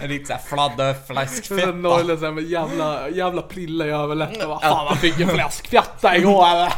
En 0.00 0.08
riktig 0.08 0.26
såhär 0.26 0.40
fladder 0.40 0.94
Så 0.94 1.14
fläskfetta. 1.14 1.72
Norrland 1.72 2.18
såhär 2.20 2.32
med 2.32 2.44
jävla, 2.44 3.08
jävla 3.08 3.42
prilla 3.42 3.86
i 3.86 3.90
överläppen. 3.90 4.48
Vad 4.48 4.60
fan 4.62 4.84
man 4.84 4.96
fick 4.96 5.20
en 5.20 5.28
fläskfetta 5.28 6.16
igår 6.16 6.46
eller? 6.48 6.72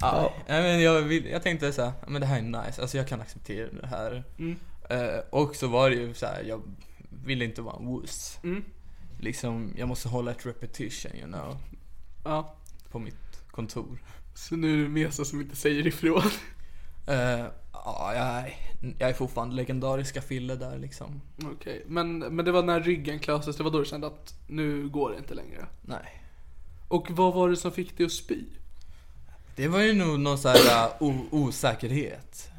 Ja, 0.00 0.32
nej, 0.48 0.62
men 0.62 0.80
jag, 0.82 1.00
vill, 1.02 1.26
jag 1.26 1.42
tänkte 1.42 1.72
så 1.72 1.82
här, 1.84 1.92
men 2.06 2.20
det 2.20 2.26
här 2.26 2.38
är 2.38 2.42
nice, 2.42 2.82
alltså 2.82 2.96
jag 2.96 3.08
kan 3.08 3.20
acceptera 3.20 3.68
det 3.82 3.86
här. 3.86 4.24
Mm. 4.38 4.56
Eh, 4.90 5.18
och 5.30 5.56
så 5.56 5.68
var 5.68 5.90
det 5.90 5.96
ju 5.96 6.14
så 6.14 6.26
här, 6.26 6.42
jag 6.42 6.62
ville 7.24 7.44
inte 7.44 7.62
vara 7.62 7.76
en 7.76 7.86
wuss. 8.00 8.38
Mm. 8.42 8.64
Liksom, 9.20 9.74
jag 9.76 9.88
måste 9.88 10.08
hålla 10.08 10.30
ett 10.30 10.46
repetition 10.46 11.12
you 11.16 11.26
know, 11.26 11.56
Ja. 12.24 12.54
på 12.90 12.98
mitt 12.98 13.50
kontor. 13.50 14.02
Så 14.34 14.56
nu 14.56 14.78
är 14.78 14.82
det 14.82 14.88
Mesa 14.88 15.24
som 15.24 15.40
inte 15.40 15.56
säger 15.56 15.86
ifrån. 15.86 16.22
Eh, 17.06 17.44
ja, 17.72 18.12
jag, 18.14 18.24
är- 18.26 18.54
jag 18.98 19.10
är 19.10 19.14
fortfarande 19.14 19.54
legendariska 19.56 20.22
Fille 20.22 20.54
där 20.56 20.78
liksom. 20.78 21.20
Okej, 21.44 21.84
men, 21.86 22.18
men 22.18 22.44
det 22.44 22.52
var 22.52 22.62
när 22.62 22.80
ryggen 22.80 23.18
klöstes, 23.18 23.56
det 23.56 23.62
var 23.62 23.70
då 23.70 23.78
du 23.78 23.84
kände 23.84 24.06
att 24.06 24.34
nu 24.48 24.88
går 24.88 25.10
det 25.10 25.16
inte 25.18 25.34
längre. 25.34 25.66
Nej. 25.82 26.22
Och 26.88 27.10
vad 27.10 27.34
var 27.34 27.48
det 27.50 27.56
som 27.56 27.72
fick 27.72 27.96
dig 27.96 28.06
att 28.06 28.12
spy? 28.12 28.44
Det 29.56 29.68
var 29.68 29.80
ju 29.80 29.92
nog 29.94 30.20
någon 30.20 30.38
så 30.38 30.48
här 30.48 30.86
uh, 30.86 31.02
o- 31.02 31.26
osäkerhet. 31.30 32.50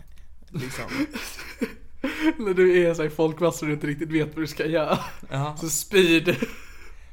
Liksom. 0.50 0.86
När 2.38 2.54
du 2.54 2.86
är 2.88 2.93
så 2.93 3.04
i 3.04 3.10
folkmassor 3.10 3.68
och 3.68 3.74
inte 3.74 3.88
riktigt 3.88 4.10
vet 4.10 4.28
vad 4.36 4.43
du 4.43 4.47
ska 4.47 4.66
göra. 4.66 4.99
Ja. 5.32 5.56
Så 5.60 5.70
spyr 5.70 6.22
du. 6.22 6.36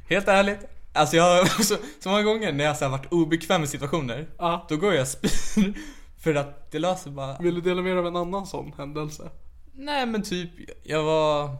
Helt 0.09 0.29
ärligt, 0.29 0.59
alltså 0.93 1.17
jag 1.17 1.49
så, 1.65 1.77
så 2.01 2.09
många 2.09 2.23
gånger 2.23 2.53
när 2.53 2.65
jag 2.65 2.77
så 2.77 2.89
varit 2.89 3.13
obekväm 3.13 3.63
i 3.63 3.67
situationer, 3.67 4.29
Ja. 4.39 4.67
då 4.69 4.77
går 4.77 4.95
jag 4.95 5.09
spyr. 5.09 5.75
För 6.23 6.35
att 6.35 6.71
det 6.71 6.79
löser 6.79 7.11
bara 7.11 7.39
Vill 7.39 7.55
du 7.55 7.61
dela 7.61 7.83
med 7.83 7.93
dig 7.93 7.99
av 7.99 8.07
en 8.07 8.17
annan 8.17 8.47
sån 8.47 8.73
händelse? 8.79 9.31
Nej 9.73 10.07
men 10.07 10.23
typ, 10.23 10.51
jag 10.83 11.03
var 11.03 11.45
eh, 11.45 11.51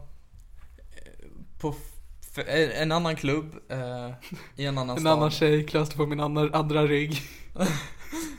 på 1.61 1.75
eh, 2.47 2.81
en 2.81 2.91
annan 2.91 3.15
klubb 3.15 3.55
eh, 3.69 4.09
i 4.55 4.65
en 4.65 4.77
annan 4.77 4.95
En 4.97 5.01
stad. 5.01 5.13
annan 5.13 5.31
tjej 5.31 5.65
klöste 5.65 5.97
på 5.97 6.05
min 6.05 6.19
andra, 6.19 6.49
andra 6.57 6.83
rygg. 6.87 7.21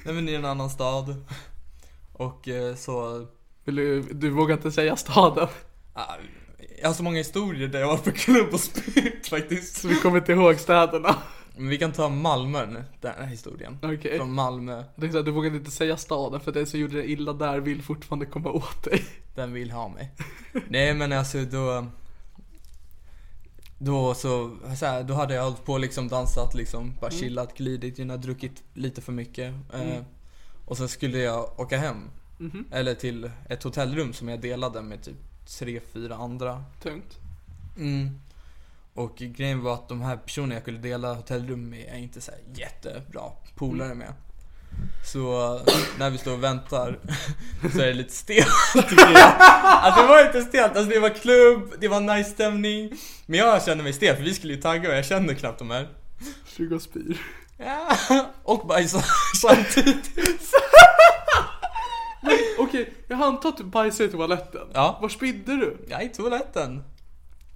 Nej 0.05 0.15
men 0.15 0.29
i 0.29 0.35
en 0.35 0.45
annan 0.45 0.71
stad. 0.71 1.25
Och 2.13 2.49
eh, 2.49 2.75
så, 2.75 3.27
du, 3.65 4.03
du 4.03 4.31
vågar 4.31 4.57
inte 4.57 4.73
säga 4.73 4.97
staden. 4.97 5.49
ah, 5.95 6.15
jag 6.81 6.89
har 6.89 6.95
så 6.95 7.03
många 7.03 7.19
historier 7.19 7.69
där 7.69 7.81
jag 7.81 7.87
var 7.87 7.97
på 7.97 8.11
klubb 8.11 8.49
och 8.55 8.61
spytt 8.61 9.29
faktiskt. 9.29 9.81
Så 9.81 9.89
vi 9.89 9.95
kommer 9.95 10.19
inte 10.19 10.33
ihåg 10.33 10.57
städerna. 10.57 11.17
Men 11.57 11.69
vi 11.69 11.79
kan 11.79 11.93
ta 11.93 12.09
Malmö 12.09 12.67
nu, 12.67 12.85
den 13.01 13.13
här 13.19 13.27
historien. 13.27 13.79
Okej. 13.83 14.17
Från 14.17 14.33
Malmö, 14.33 14.85
Jag 14.95 15.17
att 15.17 15.25
du 15.25 15.31
vågade 15.31 15.57
inte 15.57 15.71
säga 15.71 15.97
staden 15.97 16.41
för 16.41 16.53
det 16.53 16.67
som 16.67 16.81
gjorde 16.81 16.97
det 16.97 17.11
illa 17.11 17.33
där 17.33 17.61
vill 17.61 17.83
fortfarande 17.83 18.27
komma 18.27 18.51
åt 18.51 18.85
dig. 18.85 19.05
den 19.35 19.53
vill 19.53 19.71
ha 19.71 19.89
mig. 19.89 20.11
Nej 20.69 20.95
men 20.95 21.13
alltså 21.13 21.45
då 21.45 21.87
då 23.79 24.15
så, 24.15 24.57
så 24.77 24.87
här, 24.87 25.03
då 25.03 25.15
hade 25.15 25.35
jag 25.35 25.45
hållit 25.45 25.65
på 25.65 25.79
liksom 25.79 26.09
dansat 26.09 26.55
liksom, 26.55 26.95
bara 27.01 27.11
chillat, 27.11 27.57
glidit, 27.57 27.97
know, 27.97 28.21
druckit 28.21 28.63
lite 28.75 29.01
för 29.01 29.13
mycket. 29.13 29.55
Eh, 29.73 30.03
och 30.65 30.77
sen 30.77 30.89
skulle 30.89 31.19
jag 31.19 31.61
åka 31.61 31.79
hem. 31.79 32.11
Eller 32.73 32.95
till 32.95 33.31
ett 33.49 33.63
hotellrum 33.63 34.13
som 34.13 34.29
jag 34.29 34.41
delade 34.41 34.83
med 34.83 35.03
typ 35.03 35.17
tre, 35.59 35.81
fyra 35.93 36.15
andra. 36.15 36.65
Tungt. 36.83 37.19
Mm. 37.77 38.21
Och 38.95 39.17
grejen 39.17 39.63
var 39.63 39.75
att 39.75 39.89
de 39.89 40.03
här 40.03 40.17
personerna 40.17 40.55
jag 40.55 40.63
skulle 40.63 40.79
dela 40.79 41.15
hotellrum 41.15 41.71
med 41.71 41.89
är 41.89 41.99
inte 41.99 42.21
så 42.21 42.33
jättebra 42.55 43.23
polare 43.55 43.95
med. 43.95 44.15
Så 45.05 45.61
när 45.99 46.11
vi 46.11 46.19
står 46.19 46.33
och 46.33 46.45
väntar 46.45 46.99
så 47.73 47.81
är 47.81 47.87
det 47.87 47.95
lite 47.95 48.13
stelt. 48.13 48.49
Alltså 49.83 50.03
det 50.03 50.09
var 50.09 50.27
inte 50.27 50.43
stelt, 50.43 50.77
alltså 50.77 50.91
det 50.91 50.99
var 50.99 51.09
klubb, 51.11 51.75
det 51.81 51.89
var 51.89 52.01
nice 52.01 52.31
stämning. 52.31 52.93
Men 53.27 53.39
jag 53.39 53.65
kände 53.65 53.85
mig 53.85 53.93
stel 53.93 54.17
för 54.17 54.23
vi 54.23 54.35
skulle 54.35 54.53
ju 54.53 54.61
tagga 54.61 54.89
och 54.89 54.95
jag 54.95 55.05
kände 55.05 55.35
knappt 55.35 55.59
de 55.59 55.71
här. 55.71 55.89
Går 56.57 56.77
och 56.77 56.83
spyr. 56.83 57.21
Ja, 57.59 57.97
och 58.43 58.67
bajsa 58.67 59.05
samtidigt. 59.41 60.11
Okej, 62.59 62.93
jag 63.09 63.23
antar 63.23 63.49
att 63.49 63.57
du 63.57 63.65
bajsade 63.65 64.09
i 64.09 64.13
toaletten. 64.13 64.69
Ja. 64.75 64.99
Var 65.03 65.09
spydde 65.09 65.57
du? 65.57 65.87
Är 65.91 66.03
i 66.03 66.09
toaletten. 66.09 66.85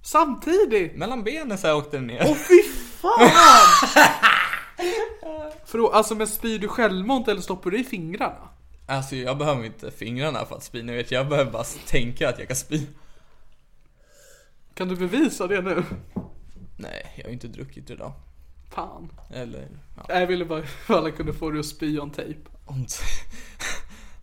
Samtidigt? 0.03 0.95
Mellan 0.95 1.23
benen 1.23 1.57
så 1.57 1.67
här 1.67 1.75
åkte 1.75 1.97
den 1.97 2.07
ner. 2.07 2.23
Åh 2.25 2.35
fy 2.35 2.63
fan! 3.01 3.29
För, 5.65 5.93
alltså 5.93 6.15
men 6.15 6.27
spyr 6.27 6.59
du 6.59 6.67
självmant 6.67 7.27
eller 7.27 7.41
stoppar 7.41 7.71
du 7.71 7.79
i 7.79 7.83
fingrarna? 7.83 8.49
Alltså 8.85 9.15
jag 9.15 9.37
behöver 9.37 9.65
inte 9.65 9.91
fingrarna 9.91 10.45
för 10.45 10.55
att 10.55 10.63
spy, 10.63 10.83
ni 10.83 10.95
vet 10.95 11.11
jag 11.11 11.29
behöver 11.29 11.51
bara 11.51 11.63
tänka 11.63 12.29
att 12.29 12.39
jag 12.39 12.47
kan 12.47 12.57
spy. 12.57 12.81
Kan 14.73 14.87
du 14.87 14.95
bevisa 14.95 15.47
det 15.47 15.61
nu? 15.61 15.83
Nej, 16.77 17.13
jag 17.15 17.23
har 17.23 17.31
inte 17.31 17.47
druckit 17.47 17.89
idag. 17.89 18.13
Fan. 18.71 19.11
Eller, 19.29 19.67
ja. 19.97 20.19
Jag 20.19 20.27
ville 20.27 20.45
bara 20.45 20.63
för 20.63 20.93
alla 20.93 21.11
kunde 21.11 21.33
få 21.33 21.51
dig 21.51 21.59
att 21.59 21.65
spy 21.65 21.99
on 21.99 22.11
tape. 22.11 22.35
Om 22.65 22.85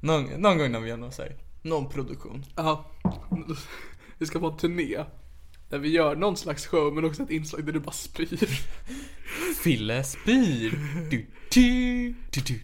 någon, 0.03 0.25
någon 0.25 0.59
gång 0.59 0.73
när 0.73 0.81
vi 0.81 0.89
gör 0.89 0.97
någon 0.97 1.13
så 1.13 1.23
här, 1.23 1.37
någon 1.63 1.89
produktion. 1.89 2.45
Ja. 2.57 2.85
Vi 4.19 4.27
ska 4.27 4.39
på 4.39 4.47
en 4.47 4.57
turné. 4.57 5.05
Där 5.69 5.79
vi 5.79 5.89
gör 5.89 6.17
någon 6.17 6.37
slags 6.37 6.67
show 6.67 6.95
men 6.95 7.05
också 7.05 7.23
ett 7.23 7.31
inslag 7.31 7.65
där 7.67 7.73
du 7.73 7.81
bara 7.81 7.93
spyr. 7.93 8.61
Fille 9.63 10.05
spyr. 10.05 10.71
Du, 11.11 11.27
du, 11.51 12.15
du, 12.31 12.41
du, 12.41 12.61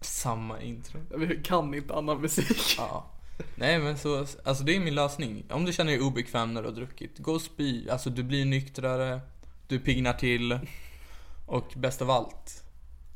Samma 0.00 0.60
intro. 0.60 1.00
Vi 1.16 1.40
kan 1.44 1.74
inte 1.74 1.94
annan 1.94 2.20
musik. 2.20 2.74
Ja. 2.78 3.10
Nej 3.54 3.78
men 3.78 3.98
så, 3.98 4.26
alltså 4.44 4.64
det 4.64 4.76
är 4.76 4.80
min 4.80 4.94
lösning. 4.94 5.44
Om 5.50 5.64
du 5.64 5.72
känner 5.72 5.92
dig 5.92 6.00
obekväm 6.00 6.54
när 6.54 6.62
du 6.62 6.68
har 6.68 6.74
druckit, 6.74 7.18
gå 7.18 7.32
och 7.32 7.42
spy. 7.42 7.88
Alltså 7.88 8.10
du 8.10 8.22
blir 8.22 8.44
nyktrare, 8.44 9.20
du 9.68 9.78
piggnar 9.78 10.12
till 10.12 10.58
och 11.46 11.72
bäst 11.76 12.02
av 12.02 12.10
allt, 12.10 12.64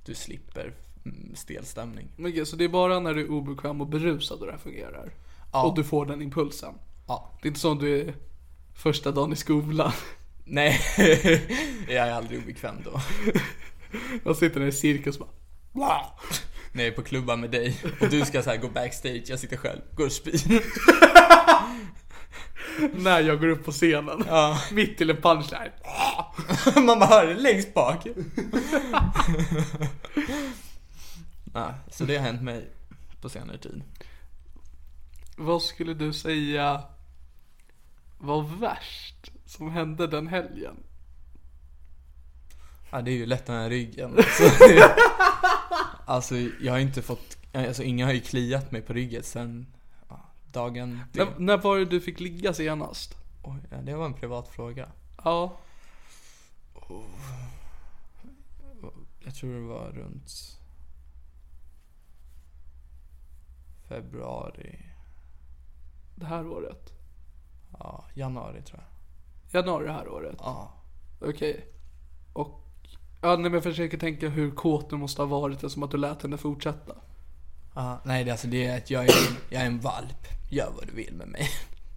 du 0.05 0.15
slipper 0.15 0.75
stel 1.35 1.65
stämning. 1.65 2.09
Men 2.17 2.33
gud, 2.33 2.49
så 2.49 2.57
det 2.57 2.65
är 2.65 2.69
bara 2.69 3.01
när 3.01 3.15
du 3.15 3.21
är 3.21 3.31
obekväm 3.31 3.81
och 3.81 3.87
berusad 3.87 4.41
och 4.41 4.47
det 4.47 4.53
här 4.53 4.59
fungerar? 4.59 5.13
Ja. 5.53 5.63
Och 5.63 5.75
du 5.75 5.85
får 5.85 6.07
den 6.07 6.23
impulsen? 6.23 6.75
Ja. 7.09 7.39
Det 7.43 7.47
är 7.47 7.51
inte 7.51 7.61
så 7.61 7.71
om 7.71 7.79
du 7.79 8.01
är 8.01 8.15
första 8.75 9.11
dagen 9.11 9.33
i 9.33 9.37
skolan. 9.37 9.93
Nej, 10.45 10.81
jag 11.89 12.09
är 12.09 12.13
aldrig 12.13 12.43
obekväm 12.43 12.77
då. 12.85 13.01
Jag 14.25 14.37
sitter 14.37 14.61
där 14.61 14.67
i 14.67 14.73
cirkus 14.73 15.17
och 15.17 15.29
bara 15.73 16.05
När 16.73 16.85
jag 16.85 16.93
är 16.93 16.97
på 16.97 17.03
klubbar 17.03 17.37
med 17.37 17.51
dig 17.51 17.81
och 18.01 18.09
du 18.09 18.25
ska 18.25 18.43
så 18.43 18.57
gå 18.57 18.69
backstage, 18.69 19.23
jag 19.27 19.39
sitter 19.39 19.57
själv, 19.57 19.81
går 19.93 20.07
och 20.07 20.13
spyr. 20.13 20.63
När 23.03 23.21
jag 23.21 23.41
går 23.41 23.49
upp 23.49 23.65
på 23.65 23.73
scenen. 23.73 24.25
Ja. 24.29 24.61
Mitt 24.73 24.99
till 24.99 25.11
en 25.11 25.17
punchline. 25.17 25.71
Man 26.87 26.99
bara 26.99 27.07
hör 27.07 27.27
det 27.27 27.35
längst 27.35 27.75
bak. 27.75 28.07
Nej, 31.55 31.73
så 31.91 32.05
det 32.05 32.17
har 32.17 32.25
hänt 32.25 32.43
mig 32.43 32.69
på 33.21 33.29
senare 33.29 33.59
tid. 33.59 33.83
Vad 35.37 35.63
skulle 35.63 35.95
du 35.95 36.13
säga 36.13 36.83
var 38.19 38.43
värst 38.43 39.33
som 39.47 39.71
hände 39.71 40.07
den 40.07 40.27
helgen? 40.27 40.77
Ja, 42.91 43.03
det 43.03 43.11
är 43.11 43.17
ju 43.17 43.27
lätt 43.27 43.47
den 43.47 43.57
här 43.57 43.71
ryggen. 43.71 44.17
Alltså, 46.07 46.35
jag 46.37 46.73
har 46.73 46.79
inte 46.79 47.03
fått, 47.03 47.37
alltså 47.53 47.83
ingen 47.83 48.07
har 48.07 48.15
ju 48.15 48.21
kliat 48.21 48.73
mig 48.73 48.83
på 48.83 48.93
ryggen 48.93 49.23
sen 49.23 49.67
ja, 50.09 50.21
dagen 50.53 51.01
När, 51.13 51.39
när 51.39 51.57
var 51.57 51.79
det 51.79 51.85
du 51.85 52.01
fick 52.01 52.21
ligga 52.21 52.55
senast? 52.55 53.15
Oj, 53.43 53.59
ja, 53.71 53.77
det 53.77 53.95
var 53.95 54.07
en 54.07 54.15
privat 54.15 54.49
fråga. 54.49 54.89
Ja. 55.25 55.59
Jag 59.25 59.35
tror 59.35 59.55
det 59.55 59.61
var 59.61 59.93
runt 59.93 60.59
februari, 63.89 64.79
Det 66.15 66.27
här 66.27 66.47
året? 66.47 66.93
ja, 67.79 68.05
januari 68.15 68.63
tror 68.63 68.81
jag. 68.81 69.61
Januari 69.61 69.87
det 69.87 69.93
här 69.93 70.09
året? 70.09 70.37
Ja. 70.39 70.73
Okej. 71.21 71.67
Och... 72.33 72.61
Ja, 73.21 73.29
nej, 73.29 73.39
men 73.43 73.53
jag 73.53 73.63
försöker 73.63 73.99
tänka 73.99 74.29
hur 74.29 74.51
kåt 74.51 74.91
du 74.91 74.97
måste 74.97 75.23
ha 75.23 75.27
varit 75.27 75.55
eftersom 75.57 75.83
att 75.83 75.91
du 75.91 75.97
lät 75.97 76.23
henne 76.23 76.37
fortsätta. 76.37 76.95
Ja, 77.75 78.01
nej, 78.05 78.25
det, 78.25 78.31
alltså 78.31 78.47
det 78.47 78.67
är 78.67 78.77
att 78.79 78.91
jag 78.91 79.05
är, 79.05 79.15
jag 79.51 79.63
är 79.63 79.67
en 79.67 79.81
valp. 79.81 80.27
Gör 80.51 80.71
vad 80.77 80.87
du 80.87 80.93
vill 80.95 81.15
med 81.15 81.29
mig. 81.29 81.49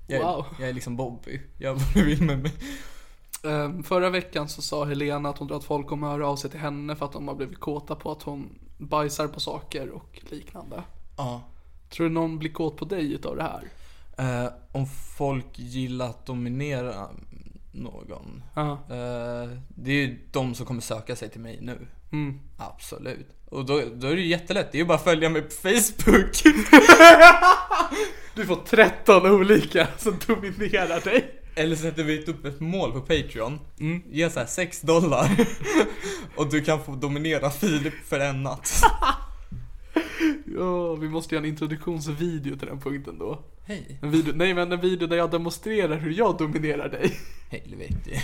Jag, 0.08 0.24
Wow. 0.36 0.46
jag 0.60 0.70
är 0.70 0.74
liksom 0.74 0.96
Bobby. 0.98 1.42
Gör 1.58 1.74
vad 1.74 1.94
du 1.94 2.06
vill 2.06 2.24
med 2.24 2.40
mig. 2.40 2.54
Ehm, 3.44 3.84
förra 3.84 4.10
veckan 4.10 4.50
så 4.50 4.62
sa 4.62 4.86
Helena 4.86 5.30
att 5.30 5.38
hon 5.38 5.48
tror 5.48 5.58
att 5.58 5.64
folk 5.64 5.88
kommer 5.88 6.08
höra 6.08 6.28
av 6.28 6.36
sig 6.36 6.50
till 6.52 6.60
henne 6.60 6.96
för 6.96 7.06
att 7.06 7.14
de 7.14 7.28
har 7.28 7.36
blivit 7.36 7.60
kåta 7.60 7.96
på 7.96 8.12
att 8.12 8.24
hon 8.24 8.60
bajsar 8.78 9.28
på 9.28 9.40
saker 9.40 9.90
och 9.90 10.22
liknande. 10.30 10.84
Ja. 11.18 11.42
Tror 11.90 12.08
du 12.08 12.14
någon 12.14 12.40
blir 12.40 12.52
kåt 12.52 12.78
på 12.78 12.86
dig 12.86 13.14
utav 13.14 13.36
det 13.36 13.44
här? 13.44 13.64
Eh, 14.18 14.52
om 14.72 14.88
folk 15.18 15.60
gillar 15.60 16.10
att 16.10 16.26
dominera 16.26 17.08
någon. 17.72 18.44
Eh, 18.56 19.58
det 19.70 19.92
är 19.92 19.96
ju 19.96 20.20
de 20.32 20.56
som 20.56 20.66
kommer 20.66 20.82
söka 20.82 21.16
sig 21.16 21.30
till 21.30 21.42
mig 21.42 21.60
nu. 21.62 21.88
Mm. 22.12 22.40
Absolut. 22.58 23.28
Och 23.50 23.66
då, 23.66 23.82
då 23.96 24.08
är 24.08 24.16
det 24.16 24.22
ju 24.22 24.28
jättelätt. 24.28 24.72
Det 24.72 24.78
är 24.78 24.80
ju 24.80 24.86
bara 24.86 24.98
att 24.98 25.04
följa 25.04 25.30
mig 25.30 25.42
på 25.42 25.52
Facebook. 25.52 26.44
Du 28.36 28.46
får 28.46 28.56
13 28.56 29.26
olika 29.26 29.88
som 29.98 30.18
dominerar 30.28 31.02
dig. 31.02 31.42
Eller 31.56 31.76
sätter 31.76 32.04
vi 32.04 32.26
upp 32.26 32.46
ett 32.46 32.60
mål 32.60 32.92
på 32.92 33.00
Patreon. 33.00 33.60
Ge 34.06 34.30
så 34.30 34.40
här 34.40 34.48
6 34.48 34.82
dollar. 34.82 35.48
och 36.36 36.50
du 36.50 36.62
kan 36.62 36.84
få 36.84 36.96
dominera 36.96 37.50
Filip 37.50 37.94
för 38.06 38.20
en 38.20 38.44
natt. 38.44 38.82
Ja, 40.58 40.96
vi 40.96 41.10
måste 41.10 41.36
göra 41.36 41.46
en 41.46 41.50
introduktionsvideo 41.50 42.56
till 42.58 42.68
den 42.68 42.80
punkten 42.80 43.18
då. 43.20 43.40
Hej. 43.66 44.00
En 44.02 44.12
video, 44.12 44.34
nej 44.36 44.54
men 44.54 44.72
en 44.72 44.82
video 44.82 45.08
där 45.08 45.18
jag 45.18 45.32
demonstrerar 45.32 45.98
hur 45.98 46.12
jag 46.12 46.38
dominerar 46.38 46.90
dig. 46.90 47.18
Helvete. 47.50 48.22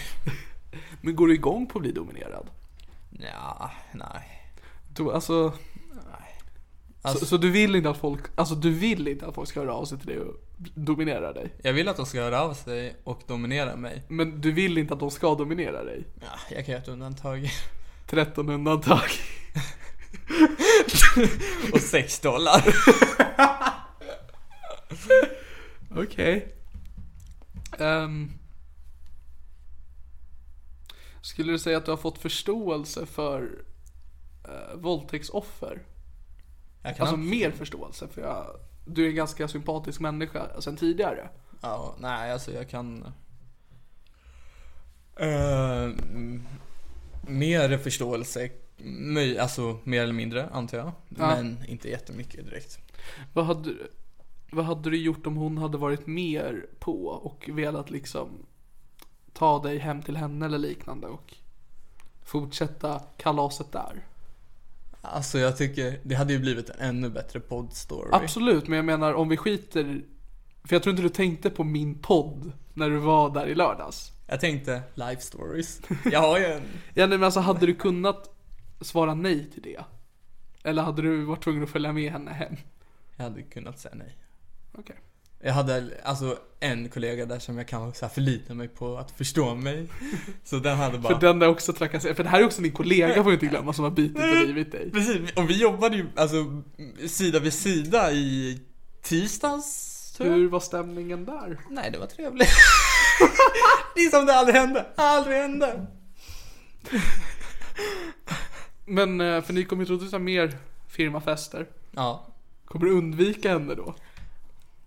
Men 1.02 1.16
går 1.16 1.28
du 1.28 1.34
igång 1.34 1.68
på 1.68 1.78
att 1.78 1.82
bli 1.82 1.92
dominerad? 1.92 2.48
Ja, 3.10 3.72
nej. 3.92 4.52
Då, 4.96 5.12
alltså, 5.12 5.54
Alltså, 7.06 7.20
så, 7.20 7.26
så 7.26 7.38
du 7.38 7.52
vill 7.52 7.76
inte 7.76 7.90
att 7.90 7.98
folk, 7.98 8.22
alltså 8.36 8.56
du 8.56 8.70
vill 8.70 9.08
inte 9.08 9.26
att 9.28 9.36
folk 9.36 9.50
ska 9.50 9.60
höra 9.60 9.74
av 9.74 9.86
sig 9.86 9.98
till 9.98 10.08
dig 10.08 10.20
och 10.20 10.36
dominera 10.76 11.34
dig? 11.34 11.54
jag 11.62 11.74
vill 11.74 11.88
att 11.88 11.98
de 11.98 12.06
ska 12.06 12.22
höra 12.22 12.42
av 12.42 12.54
sig 12.54 12.96
och 13.04 13.22
dominera 13.28 13.76
mig. 13.76 14.04
Men 14.08 14.42
du 14.42 14.52
vill 14.52 14.78
inte 14.78 14.94
att 14.94 15.00
de 15.00 15.12
ska 15.12 15.36
dominera 15.36 15.84
dig? 15.84 16.04
Ja, 16.22 16.56
jag 16.56 16.66
kan 16.66 16.72
göra 16.72 16.84
ett 16.84 16.90
undantag. 16.90 17.50
13 18.08 18.50
undantag. 18.50 19.10
och 21.74 21.82
6 21.82 22.20
dollar. 22.20 22.76
Okej. 25.96 26.56
Ehm. 27.80 28.32
skulle 31.22 31.52
du 31.52 31.60
säga 31.60 31.78
att 31.78 31.86
du 31.86 31.92
har 31.92 31.98
fått 31.98 32.18
förståelse 32.18 33.06
för 33.06 33.42
uh, 34.48 34.76
våldtäktsoffer? 34.76 35.84
Alltså 36.84 37.18
mer 37.18 37.52
förståelse 37.52 38.08
för 38.08 38.22
jag, 38.22 38.60
du 38.86 39.06
är 39.06 39.10
en 39.10 39.16
ganska 39.16 39.48
sympatisk 39.48 40.00
människa 40.00 40.62
sen 40.62 40.78
tidigare. 40.78 41.30
Ja, 41.62 41.96
nej 42.00 42.32
alltså 42.32 42.52
jag 42.52 42.70
kan... 42.70 43.14
Uh, 45.22 45.96
mer 47.28 47.78
förståelse, 47.78 48.50
möj, 48.84 49.40
alltså 49.40 49.78
mer 49.84 50.04
eller 50.04 50.14
mindre 50.14 50.50
antar 50.50 50.78
jag. 50.78 50.92
Men 51.10 51.66
inte 51.68 51.90
jättemycket 51.90 52.46
direkt. 52.46 52.80
Vad 53.34 53.46
hade, 53.46 53.74
vad 54.52 54.66
hade 54.66 54.90
du 54.90 54.98
gjort 54.98 55.28
om 55.28 55.38
hon 55.38 55.58
hade 55.58 55.78
varit 55.78 56.08
mer 56.08 56.66
på 56.80 57.06
och 57.06 57.50
velat 57.54 57.90
liksom 57.90 58.30
ta 59.34 59.64
dig 59.64 59.78
hem 59.78 60.02
till 60.02 60.18
henne 60.18 60.46
eller 60.46 60.58
liknande 60.58 61.08
och 61.08 61.34
fortsätta 62.24 63.02
kalaset 63.18 63.72
där? 63.72 64.06
Alltså 65.02 65.40
jag 65.40 65.58
tycker 65.58 66.00
det 66.04 66.16
hade 66.16 66.34
ju 66.34 66.40
blivit 66.40 66.70
en 66.70 66.80
ännu 66.80 67.10
bättre 67.10 67.40
poddstory. 67.40 68.10
Absolut, 68.12 68.68
men 68.68 68.76
jag 68.76 68.86
menar 68.86 69.14
om 69.14 69.30
vi 69.30 69.38
skiter 69.38 70.02
För 70.64 70.76
jag 70.76 70.84
tror 70.84 70.92
inte 70.92 71.04
du 71.04 71.10
tänkte 71.10 71.50
på 71.50 71.64
min 71.64 72.00
podd 72.00 72.52
när 72.74 72.90
du 72.90 72.98
var 72.98 73.30
där 73.30 73.48
i 73.48 73.56
lördags. 73.56 74.12
Jag 74.28 74.40
tänkte 74.40 74.82
life 74.94 75.22
stories. 75.22 75.82
Jag 76.12 76.20
har 76.20 76.40
ju 76.40 76.46
en... 76.46 76.62
Ja 76.94 77.06
nej, 77.08 77.18
men 77.18 77.24
alltså 77.24 77.40
hade 77.40 77.66
du 77.66 77.76
kunnat 77.76 78.30
svara 78.84 79.14
nej 79.14 79.50
till 79.52 79.62
det? 79.62 79.84
Eller 80.64 80.84
hade 80.84 81.02
du 81.02 81.24
varit 81.24 81.44
tvungen 81.44 81.64
att 81.64 81.70
följa 81.70 81.94
med 81.94 82.12
henne 82.12 82.32
hem? 82.32 82.56
Jag 83.16 83.24
hade 83.24 83.42
kunnat 83.42 83.80
säga 83.80 83.96
nej. 83.96 84.18
Okej. 84.72 84.96
Jag 85.46 85.54
hade 85.54 86.02
alltså 86.04 86.38
en 86.60 86.90
kollega 86.90 87.26
där 87.26 87.40
som 87.40 87.58
jag 87.58 87.68
kan 87.68 87.94
så 87.94 88.06
här 88.06 88.14
förlita 88.14 88.54
mig 88.54 88.68
på 88.68 88.98
att 88.98 89.12
förstå 89.12 89.56
mig. 89.56 89.88
Så 90.44 90.56
den 90.56 90.78
hade 90.78 90.98
bara... 90.98 91.14
För 91.14 91.28
den 91.28 91.42
är 91.42 91.48
också 91.48 91.74
trakasserad, 91.74 92.16
för 92.16 92.24
det 92.24 92.30
här 92.30 92.40
är 92.40 92.46
också 92.46 92.62
din 92.62 92.72
kollega 92.72 93.24
får 93.24 93.30
du 93.30 93.34
inte 93.34 93.46
glömma 93.46 93.74
som 93.74 93.84
har 93.84 93.92
bitit 93.92 94.18
och 94.18 94.48
rivit 94.48 94.72
dig. 94.72 94.92
Precis, 94.92 95.34
och 95.36 95.50
vi 95.50 95.62
jobbade 95.62 95.96
ju 95.96 96.06
alltså 96.16 96.62
sida 97.08 97.40
vid 97.40 97.54
sida 97.54 98.12
i 98.12 98.60
tisdags. 99.02 99.90
Hur 100.20 100.50
var 100.50 100.60
stämningen 100.60 101.26
där? 101.26 101.60
Nej, 101.70 101.92
det 101.92 101.98
var 101.98 102.08
trevligt. 102.08 102.50
det 103.96 104.02
är 104.02 104.10
som 104.10 104.26
det 104.26 104.34
aldrig 104.34 104.56
hände. 104.56 104.86
Aldrig 104.96 105.38
hände. 105.38 105.88
Men, 108.94 109.22
eh, 109.22 109.42
för 109.42 109.54
ni 109.54 109.66
kommer 109.66 109.82
ju 109.82 109.86
troligtvis 109.86 110.12
ha 110.12 110.20
mer 110.20 110.58
firmafester. 110.88 111.68
Ja. 111.92 112.26
Kommer 112.66 112.86
du 112.86 112.92
undvika 112.92 113.50
henne 113.50 113.76
då? 113.76 113.96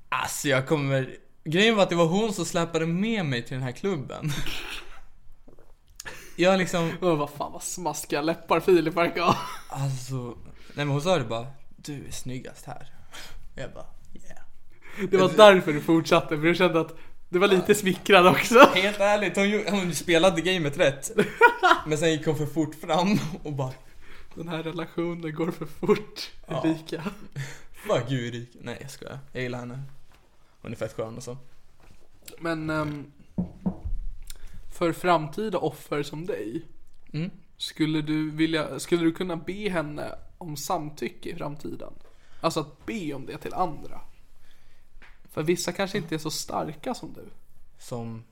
Alltså 0.08 0.48
jag 0.48 0.68
kommer... 0.68 1.16
Grejen 1.44 1.76
var 1.76 1.82
att 1.82 1.90
det 1.90 1.96
var 1.96 2.06
hon 2.06 2.32
som 2.32 2.44
släpade 2.44 2.86
med 2.86 3.26
mig 3.26 3.42
till 3.42 3.54
den 3.54 3.62
här 3.62 3.72
klubben. 3.72 4.32
Jag 6.36 6.58
liksom, 6.58 6.92
Åh, 7.00 7.16
vad 7.16 7.30
fan 7.30 7.52
vad 7.52 7.62
smaskiga 7.62 8.22
läppar 8.22 8.60
Filip 8.60 8.94
verkar 8.94 9.22
ha. 9.22 9.36
alltså... 9.68 10.14
Nej 10.16 10.34
men 10.74 10.88
hon 10.88 11.02
sa 11.02 11.18
det 11.18 11.24
bara, 11.24 11.46
du 11.76 12.06
är 12.06 12.10
snyggast 12.10 12.66
här. 12.66 12.86
Jag 13.54 13.72
bara, 13.72 13.86
yeah. 14.14 15.10
Det 15.10 15.16
var 15.16 15.30
därför 15.36 15.72
du 15.72 15.80
fortsatte, 15.80 16.28
för 16.28 16.44
du 16.44 16.54
kände 16.54 16.80
att 16.80 16.94
Du 17.28 17.38
var 17.38 17.48
lite 17.48 17.74
smickrad 17.74 18.26
också. 18.26 18.58
Helt 18.74 19.00
ärligt, 19.00 19.36
hon, 19.36 19.78
hon 19.80 19.94
spelade 19.94 20.40
gamet 20.40 20.78
rätt. 20.78 21.10
Men 21.86 21.98
sen 21.98 22.12
gick 22.12 22.26
hon 22.26 22.36
för 22.36 22.46
fort 22.46 22.74
fram 22.74 23.18
och 23.42 23.52
bara 23.52 23.72
Den 24.36 24.48
här 24.48 24.62
relationen 24.62 25.34
går 25.34 25.50
för 25.50 25.66
fort, 25.66 26.30
Erika. 26.46 27.02
Fuck 27.72 28.10
you 28.10 28.26
Erika. 28.28 28.58
Nej 28.62 28.78
jag 28.80 28.90
skojar, 28.90 29.18
jag 29.32 29.42
gillar 29.42 29.58
henne. 29.58 29.82
Hon 30.62 30.72
är 30.72 30.76
fett 30.76 30.92
skön 30.92 31.16
och 31.16 31.22
så. 31.22 31.36
Men 32.40 32.70
ehm, 32.70 33.12
för 34.72 34.92
framtida 34.92 35.58
offer 35.58 36.02
som 36.02 36.26
dig, 36.26 36.62
Mm. 37.12 37.30
skulle 37.56 38.02
du 38.02 38.30
vilja, 38.30 38.78
skulle 38.80 39.02
du 39.02 39.12
kunna 39.12 39.36
be 39.36 39.68
henne 39.70 40.14
om 40.38 40.56
samtycke 40.56 41.28
i 41.30 41.34
framtiden? 41.36 41.92
Alltså 42.40 42.60
att 42.60 42.86
be 42.86 43.14
om 43.14 43.26
det 43.26 43.38
till 43.38 43.54
andra. 43.54 44.00
För 45.30 45.42
vissa 45.42 45.72
kanske 45.72 45.98
inte 45.98 46.14
är 46.14 46.18
så 46.18 46.30
starka 46.30 46.94
som 46.94 47.12
du. 47.12 47.24
Som, 47.78 48.24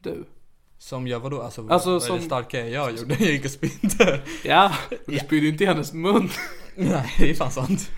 Du. 0.00 0.24
Som 0.82 1.06
jag 1.08 1.20
vadå? 1.20 1.42
Alltså, 1.42 1.68
Alltså, 1.68 1.90
vad 1.90 1.96
är 1.96 2.00
det 2.00 2.06
som- 2.18 2.20
starka 2.26 2.68
jag 2.68 2.90
gjorde? 2.96 3.14
Jag 3.20 3.30
gick 3.32 3.44
och 3.44 3.50
spydde. 3.50 4.22
Ja, 4.44 4.72
du 5.06 5.18
spydde 5.18 5.48
inte 5.48 5.64
i 5.64 5.66
hennes 5.66 5.92
mun. 5.92 6.30
Nej 6.76 7.14
det 7.18 7.30
är 7.30 7.34
fan 7.34 7.50
sant. 7.50 7.90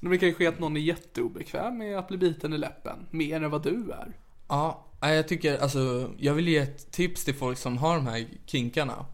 Men 0.00 0.10
det 0.10 0.18
kan 0.18 0.28
ju 0.28 0.34
ske 0.34 0.46
att 0.46 0.58
någon 0.58 0.76
är 0.76 0.80
jätteobekväm 0.80 1.78
med 1.78 1.98
att 1.98 2.08
bli 2.08 2.16
biten 2.18 2.52
i 2.52 2.58
läppen. 2.58 3.06
Mer 3.10 3.42
än 3.42 3.50
vad 3.50 3.62
du 3.62 3.90
är. 3.90 4.12
Ja, 4.48 4.86
jag 5.00 5.28
tycker 5.28 5.58
alltså, 5.58 6.10
jag 6.18 6.34
vill 6.34 6.48
ge 6.48 6.58
ett 6.58 6.90
tips 6.92 7.24
till 7.24 7.34
folk 7.34 7.58
som 7.58 7.78
har 7.78 7.96
de 7.96 8.06
här 8.06 8.26
kinkarna. 8.46 9.06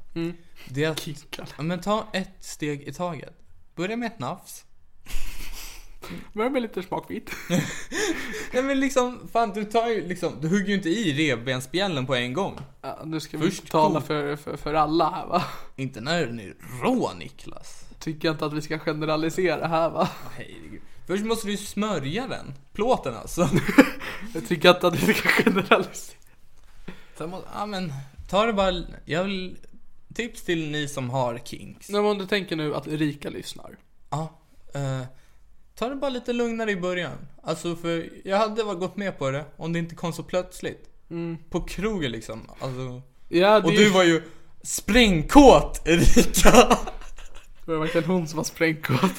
Det 0.68 0.84
är 0.84 0.90
att, 0.90 1.00
Kinkarna. 1.00 1.48
ja, 1.56 1.62
men 1.62 1.80
ta 1.80 2.06
ett 2.12 2.30
steg 2.40 2.82
i 2.82 2.92
taget. 2.92 3.34
Börja 3.76 3.96
med 3.96 4.06
ett 4.06 4.18
nafs. 4.18 4.64
Börja 6.32 6.50
med 6.50 6.62
lite 6.62 6.82
smakbit. 6.82 7.30
Nej 8.52 8.62
men 8.62 8.80
liksom, 8.80 9.28
fan 9.32 9.50
du 9.50 9.64
tar 9.64 9.88
ju 9.88 10.08
liksom, 10.08 10.32
du 10.40 10.48
hugger 10.48 10.66
ju 10.66 10.74
inte 10.74 10.88
i 10.88 11.12
revbensspjällen 11.12 12.06
på 12.06 12.14
en 12.14 12.32
gång. 12.32 12.58
Ja, 12.82 12.98
nu 13.04 13.20
ska 13.20 13.38
vi 13.38 13.44
Först 13.44 13.60
inte 13.60 13.72
tala 13.72 14.00
för, 14.00 14.36
för, 14.36 14.56
för 14.56 14.74
alla 14.74 15.10
här 15.10 15.26
va. 15.26 15.44
Inte 15.76 16.00
när 16.00 16.26
den 16.26 16.40
är 16.40 16.54
rå 16.82 17.12
Niklas. 17.18 17.84
Tycker 17.98 18.30
inte 18.30 18.46
att 18.46 18.52
vi 18.52 18.62
ska 18.62 18.78
generalisera 18.78 19.66
här 19.66 19.90
va. 19.90 20.08
Herregud. 20.36 20.80
Först 21.06 21.24
måste 21.24 21.46
du 21.46 21.56
smörja 21.56 22.26
den. 22.26 22.54
Plåten 22.72 23.14
alltså. 23.14 23.48
Jag 24.34 24.48
tycker 24.48 24.70
inte 24.70 24.86
att 24.86 25.02
vi 25.02 25.14
ska 25.14 25.28
generalisera. 25.28 26.16
Sen 27.18 27.30
måste, 27.30 27.48
ja 27.54 27.66
men, 27.66 27.92
ta 28.30 28.46
det 28.46 28.52
bara, 28.52 28.82
jag 29.04 29.24
vill, 29.24 29.56
tips 30.14 30.42
till 30.42 30.70
ni 30.70 30.88
som 30.88 31.10
har 31.10 31.38
kinks. 31.38 31.88
Nej, 31.88 32.02
men 32.02 32.10
om 32.10 32.18
du 32.18 32.26
tänker 32.26 32.56
nu 32.56 32.74
att 32.74 32.86
Erika 32.86 33.30
lyssnar. 33.30 33.76
Ja, 34.10 34.40
eh, 34.74 35.02
ta 35.80 35.88
det 35.88 35.96
bara 35.96 36.10
lite 36.10 36.32
lugnare 36.32 36.70
i 36.70 36.76
början. 36.76 37.18
Alltså 37.42 37.76
för 37.76 38.08
jag 38.24 38.38
hade 38.38 38.64
väl 38.64 38.74
gått 38.76 38.96
med 38.96 39.18
på 39.18 39.30
det 39.30 39.44
om 39.56 39.72
det 39.72 39.78
inte 39.78 39.94
kom 39.94 40.12
så 40.12 40.22
plötsligt. 40.22 40.86
På 41.50 41.60
krogen 41.60 42.12
liksom. 42.12 42.50
Alltså, 42.60 43.02
Ja, 43.28 43.56
och 43.62 43.70
du 43.70 43.82
ju- 43.84 43.90
var 43.90 44.04
ju 44.04 44.22
sprängkåt 44.62 45.82
Erika. 45.84 46.50
Det 47.64 47.72
var 47.72 47.78
verkligen 47.78 48.06
hon 48.10 48.28
som 48.28 48.36
var 48.36 48.44
sprängkåt. 48.44 49.12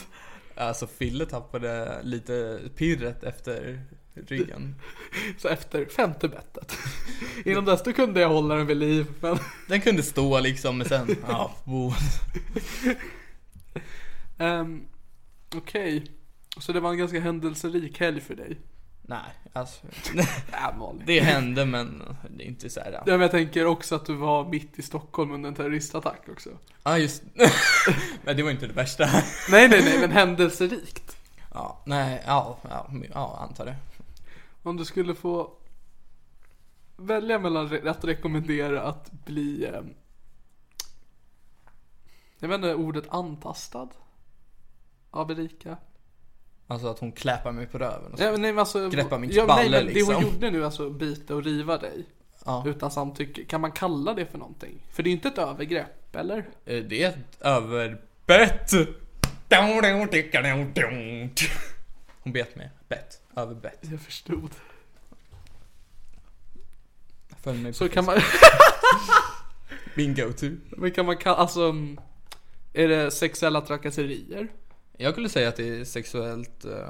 Alltså 0.55 0.87
Fille 0.87 1.25
tappade 1.25 1.99
lite 2.03 2.59
pirret 2.75 3.23
efter 3.23 3.81
ryggen. 4.27 4.75
Så 5.37 5.47
efter 5.47 5.85
femte 5.85 6.27
bettet. 6.27 6.77
Innan 7.45 7.65
dess 7.65 7.83
då 7.83 7.93
kunde 7.93 8.21
jag 8.21 8.29
hålla 8.29 8.55
den 8.55 8.67
vid 8.67 8.77
liv. 8.77 9.05
Men 9.19 9.37
Den 9.67 9.81
kunde 9.81 10.03
stå 10.03 10.39
liksom 10.39 10.77
men 10.77 10.87
sen, 10.89 11.15
ja, 11.27 11.55
bo. 11.63 11.93
Ehm, 14.37 14.83
Okej. 15.55 16.03
Så 16.61 16.71
det 16.71 16.79
var 16.79 16.91
en 16.91 16.97
ganska 16.97 17.19
händelserik 17.19 17.99
helg 17.99 18.21
för 18.21 18.35
dig? 18.35 18.57
Nej, 19.01 19.33
alltså. 19.53 19.87
Det 21.05 21.19
hände 21.19 21.65
men 21.65 22.03
det 22.29 22.43
är 22.43 22.47
inte 22.47 22.69
så 22.69 22.79
här. 22.79 22.91
Ja, 22.91 23.01
men 23.05 23.21
jag 23.21 23.31
tänker 23.31 23.65
också 23.65 23.95
att 23.95 24.05
du 24.05 24.13
var 24.13 24.49
mitt 24.49 24.79
i 24.79 24.81
Stockholm 24.81 25.31
under 25.31 25.49
en 25.49 25.55
terroristattack 25.55 26.29
också. 26.31 26.49
Ja 26.83 26.97
just 26.97 27.23
Men 28.23 28.37
det 28.37 28.43
var 28.43 28.51
inte 28.51 28.67
det 28.67 28.73
värsta. 28.73 29.05
Nej, 29.49 29.69
nej, 29.69 29.83
nej, 29.83 29.99
men 29.99 30.11
händelserikt. 30.11 31.17
Ja, 31.53 31.81
nej, 31.85 32.23
ja, 32.25 32.57
ja, 32.69 32.91
ja 33.13 33.47
antar 33.49 33.65
det. 33.65 33.75
Om 34.63 34.77
du 34.77 34.85
skulle 34.85 35.15
få 35.15 35.53
välja 36.97 37.39
mellan 37.39 37.87
att 37.87 38.03
rekommendera 38.03 38.81
att 38.81 39.11
bli, 39.11 39.65
eh, 39.65 39.81
jag 42.39 42.47
vet 42.47 42.55
inte, 42.55 42.75
ordet 42.75 43.05
antastad 43.09 43.89
av 45.11 45.31
Erika. 45.31 45.77
Alltså 46.71 46.87
att 46.87 46.99
hon 46.99 47.11
kläpar 47.11 47.51
mig 47.51 47.65
på 47.67 47.77
röven 47.77 48.11
och 48.11 48.17
så. 48.17 48.23
Ja, 48.23 48.31
men 48.31 48.41
nej, 48.41 48.51
men 48.51 48.59
alltså, 48.59 48.89
Greppa 48.89 49.17
min 49.17 49.29
ja, 49.33 49.45
balle, 49.45 49.69
nej, 49.69 49.85
men 49.85 49.93
Det 49.93 50.01
hon 50.01 50.13
liksom. 50.15 50.33
gjorde 50.33 50.51
nu, 50.51 50.65
alltså 50.65 50.89
bita 50.89 51.35
och 51.35 51.43
riva 51.43 51.77
dig. 51.77 52.05
Ja. 52.45 52.63
Utan 52.67 52.91
samtycke. 52.91 53.43
Kan 53.45 53.61
man 53.61 53.71
kalla 53.71 54.13
det 54.13 54.25
för 54.25 54.37
någonting? 54.37 54.79
För 54.91 55.03
det 55.03 55.09
är 55.09 55.11
inte 55.11 55.27
ett 55.27 55.37
övergrepp, 55.37 56.15
eller? 56.15 56.37
Eh, 56.65 56.83
Det 56.83 57.03
är 57.03 57.09
ett 57.09 57.41
överbett. 57.41 58.71
Hon 62.23 62.33
bet 62.33 62.55
mig. 62.55 62.69
Bett. 62.87 63.21
Överbett. 63.35 63.79
Jag 63.81 64.01
förstod. 64.01 64.49
Följ 67.43 67.61
mig 67.61 67.73
Så 67.73 67.89
kan 67.89 68.05
man, 68.05 68.17
Min 69.95 70.15
go-to. 70.15 70.45
men 70.69 70.91
kan 70.91 71.05
man 71.05 71.17
kalla, 71.17 71.35
alltså, 71.35 71.61
mm, 71.63 71.99
är 72.73 72.87
det 72.87 73.11
sexuella 73.11 73.61
trakasserier? 73.61 74.47
Jag 75.01 75.11
skulle 75.13 75.29
säga 75.29 75.49
att 75.49 75.55
det 75.55 75.79
är 75.79 75.85
sexuellt 75.85 76.65
eh, 76.65 76.89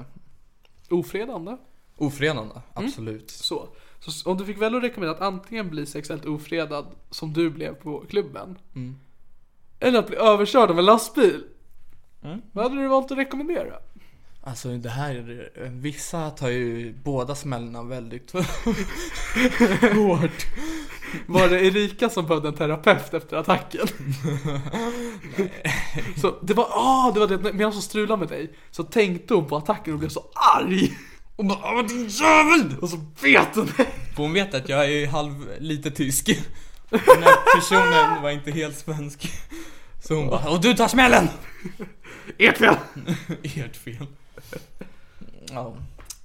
Ofredande? 0.89 1.57
ofredande. 1.97 2.55
Absolut. 2.74 3.32
Så. 3.32 3.68
så 3.99 4.32
om 4.32 4.38
du 4.38 4.45
fick 4.45 4.62
väl 4.62 4.76
att 4.76 4.84
rekommendera 4.84 5.16
att 5.16 5.22
antingen 5.34 5.70
bli 5.70 5.86
sexuellt 5.86 6.26
ofredad 6.26 6.86
som 7.09 7.34
du 7.34 7.49
blev 7.49 7.74
på 7.74 8.05
klubben. 8.09 8.57
Eller 9.80 9.99
att 9.99 10.07
bli 10.07 10.16
överkörd 10.18 10.72
av 10.72 10.80
en 10.80 10.86
lastbil. 10.86 11.43
Vad 12.51 12.64
hade 12.64 12.82
du 12.82 12.88
valt 12.88 13.12
att 13.12 13.18
rekommendera? 13.18 13.74
Alltså 14.43 14.78
det 14.78 14.89
här, 14.89 15.16
är- 15.16 15.70
vissa 15.70 16.30
tar 16.30 16.49
ju 16.49 16.93
båda 17.03 17.36
smällarna 17.36 17.84
väldigt 17.84 18.32
hårt. 19.95 20.45
Var 21.26 21.49
det 21.49 21.66
Erika 21.66 22.09
som 22.09 22.26
behövde 22.26 22.47
en 22.47 22.55
terapeut 22.55 23.14
efter 23.14 23.38
attacken? 23.38 23.88
så 26.22 26.36
det 26.41 26.53
var, 26.53 26.68
ah, 26.72 27.12
det 27.12 27.20
var 27.20 27.28
det, 27.28 27.38
medan 27.38 27.74
hon 27.74 27.82
strulade 27.82 28.20
med 28.20 28.30
dig 28.30 28.53
så 28.72 28.84
tänkte 28.84 29.34
hon 29.34 29.45
på 29.45 29.57
attacken 29.57 29.93
och 29.93 29.99
blev 29.99 30.09
så 30.09 30.26
arg. 30.34 30.91
Och 31.36 31.45
bara 31.45 31.59
Åh 31.64 31.88
din 31.88 32.07
jävel! 32.07 32.76
Och 32.82 32.89
så 32.89 32.97
bet 32.97 33.55
hon 33.55 33.66
dig. 33.78 33.88
Hon 34.16 34.34
vet 34.34 34.53
att 34.53 34.70
jag 34.70 34.91
är 34.91 35.07
halv, 35.07 35.49
lite 35.59 35.91
tysk. 35.91 36.26
Den 36.89 37.24
här 37.24 37.55
personen 37.55 38.22
var 38.22 38.30
inte 38.30 38.51
helt 38.51 38.78
svensk. 38.78 39.32
Så 40.03 40.16
hon 40.16 40.28
bara 40.28 40.49
Och 40.49 40.62
du 40.62 40.74
tar 40.74 40.88
smällen! 40.88 41.28
Ert 42.38 42.57
fel. 42.57 42.76
Ert 43.43 43.76
fel. 43.76 44.07
Ja. 45.51 45.74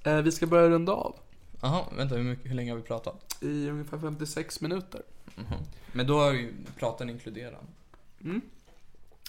Eh, 0.03 0.17
vi 0.17 0.31
ska 0.31 0.45
börja 0.45 0.69
runda 0.69 0.91
av 0.91 1.15
Jaha, 1.61 1.85
vänta 1.97 2.15
hur, 2.15 2.23
mycket, 2.23 2.51
hur 2.51 2.55
länge 2.55 2.71
har 2.71 2.77
vi 2.77 2.83
pratat? 2.83 3.37
i 3.43 3.69
ungefär 3.69 3.99
56 3.99 4.61
minuter. 4.61 5.01
Men 5.91 6.07
då 6.07 6.19
har 6.19 6.33
ju 6.33 6.53
praten 6.77 7.09
inkluderat. 7.09 7.61
Nej 8.19 8.41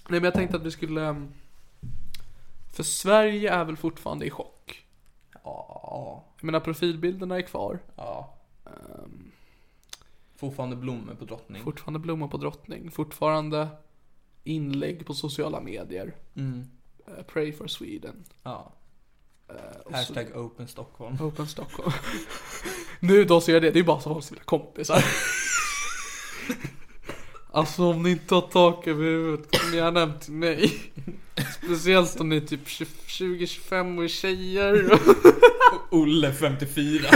men 0.09 0.25
jag 0.25 0.35
tänkte 0.35 0.57
att 0.57 0.63
vi 0.63 0.71
skulle... 0.71 1.07
ehm, 1.07 1.33
För 2.73 2.83
Sverige 2.83 3.53
är 3.53 3.65
väl 3.65 3.77
fortfarande 3.77 4.27
i 4.27 4.31
chock? 4.31 4.87
Ja. 5.45 6.25
Jag 6.37 6.45
menar 6.45 6.61
profilbilderna 6.61 7.37
är 7.37 7.43
kvar. 7.43 7.79
Ja. 7.97 8.35
Fortfarande 10.37 10.77
blommor 10.77 11.15
på 11.15 11.25
drottning. 11.25 11.63
Fortfarande 11.63 11.99
blommor 11.99 12.29
på 12.29 12.37
drottning. 12.37 12.91
Fortfarande 12.91 13.69
inlägg 14.45 15.07
på 15.07 15.15
sociala 15.15 15.61
medier. 15.61 16.15
Mm. 16.35 16.69
Eh, 17.07 17.23
Pray 17.25 17.53
for 17.53 17.67
Sweden. 17.67 18.25
Ja. 18.43 18.73
Och 19.49 19.91
så- 19.91 19.97
Hashtag 19.97 20.37
open 20.37 20.69
Stockholm. 20.69 21.17
Open 21.23 21.47
Stockholm. 21.47 21.93
nu 23.01 23.25
då 23.25 23.41
så 23.41 23.51
gör 23.51 23.61
det, 23.61 23.71
det 23.71 23.79
är 23.79 23.85
bara 23.85 24.01
så 24.01 24.13
folk 24.15 24.25
som 24.25 24.35
vill 24.35 24.45
kompisar. 24.45 25.05
alltså 27.53 27.83
om 27.85 28.03
ni 28.03 28.11
inte 28.11 28.35
har 28.35 28.43
tak 28.43 28.87
över 28.87 29.05
huvudet, 29.05 29.61
kom 29.61 29.75
gärna 29.75 30.01
hem 30.01 30.13
till 30.21 30.33
mig. 30.33 30.73
Speciellt 31.63 32.21
om 32.21 32.29
ni 32.29 32.37
är 32.37 32.41
typ 32.41 32.67
20-25 32.67 33.99
och 33.99 34.05
är 34.05 34.09
tjejer. 34.09 34.99
Olle 35.91 36.33
54. 36.33 37.09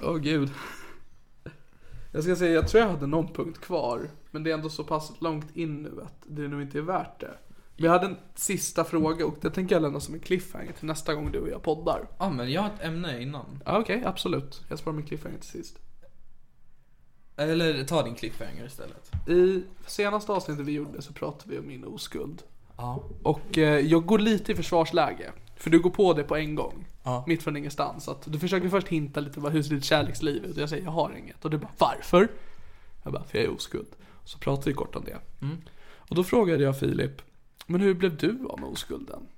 Åh 0.00 0.16
gud. 0.16 0.50
Jag 2.12 2.22
ska 2.24 2.36
säga, 2.36 2.52
jag 2.52 2.68
tror 2.68 2.82
jag 2.82 2.90
hade 2.90 3.06
någon 3.06 3.32
punkt 3.32 3.60
kvar. 3.60 4.10
Men 4.30 4.42
det 4.42 4.50
är 4.50 4.54
ändå 4.54 4.68
så 4.68 4.84
pass 4.84 5.12
långt 5.20 5.56
in 5.56 5.82
nu 5.82 6.02
att 6.02 6.22
det 6.26 6.48
nog 6.48 6.62
inte 6.62 6.78
är 6.78 6.82
värt 6.82 7.20
det. 7.20 7.34
Jag 7.80 7.90
hade 7.90 8.06
en 8.06 8.16
sista 8.34 8.84
fråga 8.84 9.26
och 9.26 9.34
det 9.40 9.50
tänker 9.50 9.74
jag 9.74 9.82
lämna 9.82 10.00
som 10.00 10.14
en 10.14 10.20
cliffhanger 10.20 10.72
till 10.72 10.86
nästa 10.86 11.14
gång 11.14 11.32
du 11.32 11.40
och 11.40 11.48
jag 11.48 11.62
poddar. 11.62 12.08
Ja 12.18 12.30
men 12.30 12.52
jag 12.52 12.62
har 12.62 12.68
ett 12.68 12.84
ämne 12.84 13.22
innan. 13.22 13.62
Ja, 13.66 13.78
Okej, 13.78 14.02
absolut. 14.06 14.62
Jag 14.68 14.78
sparar 14.78 14.96
min 14.96 15.06
cliffhanger 15.06 15.38
till 15.38 15.48
sist. 15.48 15.78
Eller 17.36 17.84
ta 17.84 18.02
din 18.02 18.14
cliffhanger 18.14 18.66
istället. 18.66 19.10
I 19.28 19.62
senaste 19.86 20.32
avsnittet 20.32 20.66
vi 20.66 20.72
gjorde 20.72 21.02
så 21.02 21.12
pratade 21.12 21.50
vi 21.50 21.58
om 21.58 21.66
min 21.66 21.84
oskuld. 21.84 22.42
Ja. 22.76 23.04
Och 23.22 23.58
eh, 23.58 23.80
jag 23.80 24.06
går 24.06 24.18
lite 24.18 24.52
i 24.52 24.54
försvarsläge. 24.54 25.32
För 25.56 25.70
du 25.70 25.78
går 25.78 25.90
på 25.90 26.12
det 26.12 26.22
på 26.22 26.36
en 26.36 26.54
gång. 26.54 26.86
Ja. 27.04 27.24
Mitt 27.26 27.42
från 27.42 27.56
ingenstans. 27.56 28.08
Att 28.08 28.32
du 28.32 28.38
försöker 28.38 28.68
först 28.68 28.88
hinta 28.88 29.20
lite 29.20 29.40
vad 29.40 29.52
hur 29.52 29.62
ser 29.62 29.74
ditt 29.74 29.84
kärleksliv 29.84 30.44
ut? 30.44 30.56
Och 30.56 30.62
jag 30.62 30.68
säger 30.68 30.84
jag 30.84 30.90
har 30.90 31.16
inget. 31.18 31.44
Och 31.44 31.50
du 31.50 31.58
bara 31.58 31.72
varför? 31.78 32.28
Jag 33.02 33.12
bara 33.12 33.24
för 33.24 33.38
jag 33.38 33.44
är 33.44 33.50
oskuld. 33.54 33.88
Så 34.24 34.38
pratar 34.38 34.64
vi 34.64 34.72
kort 34.72 34.96
om 34.96 35.04
det. 35.04 35.18
Och 36.08 36.16
då 36.16 36.24
frågade 36.24 36.62
jag 36.62 36.78
Filip, 36.78 37.22
men 37.70 37.80
hur 37.80 37.94
blev 37.94 38.16
du 38.16 38.46
av 38.48 38.60
med 38.60 38.68
oskulden? 38.68 39.28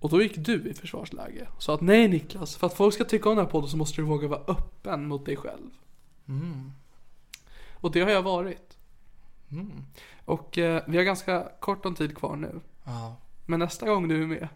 Och 0.00 0.10
då 0.10 0.22
gick 0.22 0.36
du 0.36 0.68
i 0.70 0.74
försvarsläge 0.74 1.48
sa 1.58 1.74
att 1.74 1.80
nej 1.80 2.08
Niklas, 2.08 2.56
för 2.56 2.66
att 2.66 2.74
folk 2.74 2.94
ska 2.94 3.04
tycka 3.04 3.28
om 3.28 3.36
den 3.36 3.44
här 3.44 3.52
podden 3.52 3.70
så 3.70 3.76
måste 3.76 4.00
du 4.00 4.06
våga 4.06 4.28
vara 4.28 4.40
öppen 4.40 5.08
mot 5.08 5.26
dig 5.26 5.36
själv. 5.36 5.70
Och 7.72 7.92
det 7.92 8.00
har 8.00 8.10
jag 8.10 8.22
varit. 8.22 8.78
Och 10.24 10.58
eh, 10.58 10.82
vi 10.86 10.96
har 10.96 11.04
ganska 11.04 11.48
kort 11.60 11.86
om 11.86 11.94
tid 11.94 12.16
kvar 12.16 12.36
nu. 12.36 12.60
Ja. 12.84 13.16
Men 13.46 13.60
nästa 13.60 13.86
gång 13.86 14.08
du 14.08 14.22
är 14.22 14.26
med, 14.26 14.48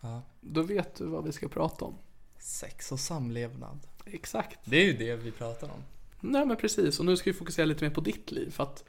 ja. 0.00 0.22
då 0.40 0.62
vet 0.62 0.94
du 0.94 1.04
vad 1.04 1.24
vi 1.24 1.32
ska 1.32 1.48
prata 1.48 1.84
om. 1.84 1.94
Sex 2.38 2.92
och 2.92 3.00
samlevnad. 3.00 3.78
Exakt. 4.04 4.58
Det 4.64 4.76
är 4.76 4.84
ju 4.84 4.92
det 4.92 5.16
vi 5.16 5.30
pratar 5.30 5.66
om. 5.66 5.82
Nej 6.20 6.46
men 6.46 6.56
precis, 6.56 6.98
och 6.98 7.06
nu 7.06 7.16
ska 7.16 7.30
vi 7.30 7.38
fokusera 7.38 7.66
lite 7.66 7.84
mer 7.84 7.94
på 7.94 8.00
ditt 8.00 8.30
liv 8.30 8.50
för 8.50 8.62
att 8.62 8.84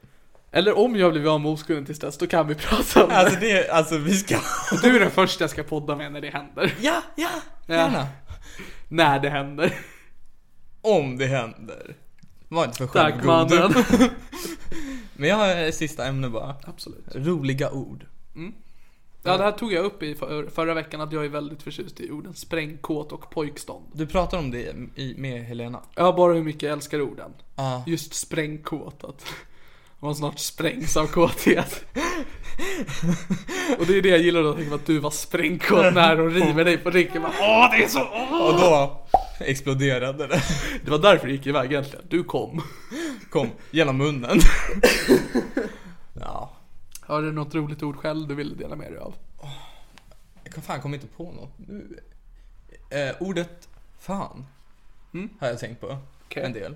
Eller 0.54 0.78
om 0.78 0.96
jag 0.96 1.12
blir 1.12 1.34
av 1.34 1.40
med 1.40 1.50
oskulden 1.50 1.84
tills 1.84 1.98
dess, 1.98 2.18
då 2.18 2.26
kan 2.26 2.48
vi 2.48 2.54
prata 2.68 3.02
om 3.02 3.08
det. 3.08 3.16
Alltså 3.16 3.40
det, 3.40 3.68
alltså 3.70 3.98
vi 3.98 4.16
ska... 4.16 4.38
Du 4.82 4.96
är 4.96 5.00
den 5.00 5.10
första 5.10 5.44
jag 5.44 5.50
ska 5.50 5.62
podda 5.62 5.96
med 5.96 6.12
när 6.12 6.20
det 6.20 6.30
händer. 6.30 6.74
Ja, 6.80 7.02
ja, 7.16 7.30
gärna. 7.66 8.06
När 8.88 9.20
det 9.20 9.30
händer. 9.30 9.78
Om 10.80 11.18
det 11.18 11.26
händer. 11.26 11.96
Var 12.48 12.64
inte 12.64 12.76
för 12.78 12.86
Tack 12.86 13.12
självgod. 13.12 13.26
mannen. 13.26 13.74
Men 15.16 15.28
jag 15.28 15.36
har 15.36 15.48
ett 15.48 15.74
sista 15.74 16.06
ämne 16.06 16.28
bara. 16.28 16.54
Absolut. 16.64 17.04
Roliga 17.14 17.70
ord. 17.70 18.06
Ja 19.24 19.36
det 19.36 19.44
här 19.44 19.52
tog 19.52 19.72
jag 19.72 19.84
upp 19.84 20.02
i 20.02 20.14
för, 20.14 20.46
förra 20.50 20.74
veckan 20.74 21.00
att 21.00 21.12
jag 21.12 21.24
är 21.24 21.28
väldigt 21.28 21.62
förtjust 21.62 22.00
i 22.00 22.10
orden 22.10 22.34
sprängkåt 22.34 23.12
och 23.12 23.30
pojkstånd. 23.30 23.84
Du 23.92 24.06
pratar 24.06 24.38
om 24.38 24.50
det 24.50 24.74
i, 24.94 25.14
med 25.18 25.44
Helena. 25.44 25.80
Ja, 25.94 26.12
bara 26.12 26.32
hur 26.34 26.42
mycket 26.42 26.62
jag 26.62 26.72
älskar 26.72 27.00
orden. 27.00 27.30
Ja. 27.56 27.84
Just 27.86 28.14
sprängkåt, 28.14 29.04
att 29.04 29.26
man 30.02 30.14
snart 30.14 30.38
sprängs 30.38 30.96
av 30.96 31.06
kåthet. 31.06 31.84
och 33.78 33.86
det 33.86 33.98
är 33.98 34.02
det 34.02 34.08
jag 34.08 34.18
gillar 34.18 34.42
då, 34.42 34.74
att 34.74 34.86
du 34.86 34.98
var 34.98 35.10
sprängkåt 35.10 35.94
när 35.94 36.16
hon 36.16 36.30
river 36.30 36.64
dig 36.64 36.78
på 36.78 36.90
ryggen. 36.90 37.24
Åh, 37.24 37.70
det 37.70 37.84
är 37.84 37.88
så... 37.88 38.00
Åh! 38.00 38.46
Och 38.46 38.60
då 38.60 39.02
exploderade 39.40 40.26
det. 40.26 40.42
Det 40.84 40.90
var 40.90 40.98
därför 40.98 41.26
det 41.26 41.32
gick 41.32 41.46
iväg 41.46 41.72
egentligen. 41.72 42.06
Du 42.08 42.24
kom. 42.24 42.62
Kom, 43.30 43.50
genom 43.70 43.96
munnen. 43.96 44.38
Ja. 46.20 46.50
Har 47.00 47.22
du 47.22 47.32
något 47.32 47.54
roligt 47.54 47.82
ord 47.82 47.96
själv 47.96 48.28
du 48.28 48.34
ville 48.34 48.54
dela 48.54 48.76
med 48.76 48.92
dig 48.92 48.98
av? 48.98 49.14
Jag 50.44 50.52
kan 50.52 50.62
fan 50.62 50.80
kommer 50.80 50.96
inte 50.96 51.06
på 51.06 51.24
något 51.24 51.52
nu. 51.56 52.00
Eh, 52.90 53.22
ordet 53.22 53.68
fan 53.98 54.46
har 55.40 55.48
jag 55.48 55.58
tänkt 55.58 55.80
på 55.80 55.98
Okej. 56.26 56.42
en 56.42 56.52
del. 56.52 56.74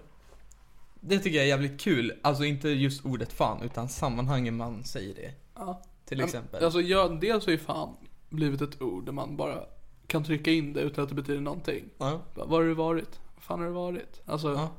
Det 1.09 1.19
tycker 1.19 1.37
jag 1.37 1.45
är 1.45 1.49
jävligt 1.49 1.81
kul. 1.81 2.13
Alltså 2.23 2.45
inte 2.45 2.69
just 2.69 3.05
ordet 3.05 3.33
fan 3.33 3.63
utan 3.63 3.89
sammanhangen 3.89 4.57
man 4.57 4.85
säger 4.85 5.15
det. 5.15 5.33
Ja. 5.55 5.83
Till 6.05 6.21
exempel. 6.21 6.65
Alltså, 6.65 6.81
jag, 6.81 7.21
dels 7.21 7.45
har 7.47 7.53
ju 7.53 7.59
fan 7.59 7.97
blivit 8.29 8.61
ett 8.61 8.83
ord 8.83 9.05
där 9.05 9.13
man 9.13 9.37
bara 9.37 9.65
kan 10.07 10.25
trycka 10.25 10.51
in 10.51 10.73
det 10.73 10.81
utan 10.81 11.05
att 11.05 11.09
det 11.11 11.15
betyder 11.17 11.41
någonting. 11.41 11.85
Ja. 11.99 12.21
Bara, 12.35 12.47
Var 12.47 12.59
har 12.59 12.65
du 12.69 12.75
varit? 12.75 13.21
Vad 13.35 13.43
fan 13.45 13.59
har 13.59 13.67
du 13.67 13.73
varit? 13.73 14.21
Alltså, 14.27 14.49
Ja. 14.53 14.73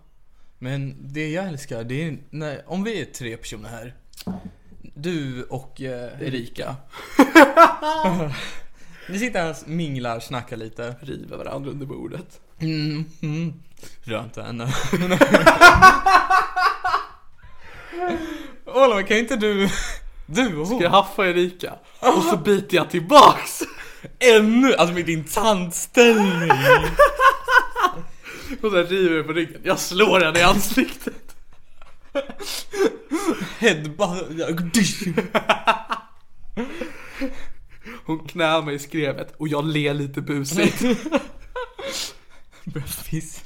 Men 0.59 0.95
det 0.99 1.29
jag 1.29 1.47
älskar, 1.47 1.83
det 1.83 2.03
är 2.07 2.17
när, 2.29 2.63
om 2.67 2.83
vi 2.83 3.01
är 3.01 3.05
tre 3.05 3.37
personer 3.37 3.69
här. 3.69 3.95
Du 4.95 5.43
och 5.43 5.81
eh, 5.81 6.21
Erika. 6.21 6.75
Ni 9.09 9.19
sitter 9.19 9.39
här 9.41 9.49
och 9.61 9.67
minglar, 9.69 10.19
snackar 10.19 10.57
lite. 10.57 10.95
river 11.01 11.37
varandra 11.37 11.71
under 11.71 11.85
bordet. 11.85 12.41
Mm, 12.61 13.05
mm. 13.21 13.53
Rör 14.03 14.23
inte 14.23 14.41
henne. 14.43 14.73
Oliver, 18.65 19.07
kan 19.07 19.17
inte 19.17 19.35
du... 19.35 19.69
Du 20.25 20.57
och 20.57 20.67
Ska 20.67 20.75
hon. 20.75 20.83
jag 20.83 20.89
haffa 20.89 21.27
Erika? 21.27 21.73
Och 21.99 22.23
så 22.23 22.37
biter 22.37 22.77
jag 22.77 22.89
tillbaks! 22.89 23.63
Ännu, 24.19 24.73
alltså 24.75 24.95
med 24.95 25.05
din 25.05 25.23
tandställning. 25.23 26.51
Och 28.61 28.71
sen 28.71 28.85
river 28.87 29.15
jag 29.17 29.27
på 29.27 29.33
ryggen. 29.33 29.61
Jag 29.63 29.79
slår 29.79 30.19
henne 30.19 30.39
i 30.39 30.43
ansiktet. 30.43 31.35
Headbutt. 33.59 34.73
Hon 38.05 38.19
knär 38.27 38.61
mig 38.61 38.75
i 38.75 38.79
skrevet 38.79 39.33
och 39.37 39.47
jag 39.47 39.65
ler 39.65 39.93
lite 39.93 40.21
busigt. 40.21 40.81
Börjar 42.73 42.87
fiss. 42.87 43.43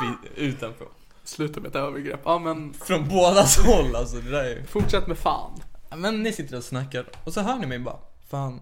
Fi- 0.00 0.28
Utanför. 0.36 0.88
Sluta 1.24 1.60
med 1.60 1.68
ett 1.68 1.74
övergrepp. 1.76 2.20
Ja 2.24 2.38
men 2.38 2.74
Från 2.74 3.08
bådas 3.08 3.58
håll 3.58 3.96
alltså, 3.96 4.16
det 4.16 4.30
där 4.30 4.44
är 4.44 4.64
fortsätt 4.64 5.06
med 5.06 5.18
fan. 5.18 5.60
Men 5.96 6.22
ni 6.22 6.32
sitter 6.32 6.56
och 6.56 6.64
snackar 6.64 7.06
och 7.24 7.32
så 7.32 7.40
hör 7.40 7.58
ni 7.58 7.66
mig 7.66 7.78
bara 7.78 7.98
Fan 8.28 8.60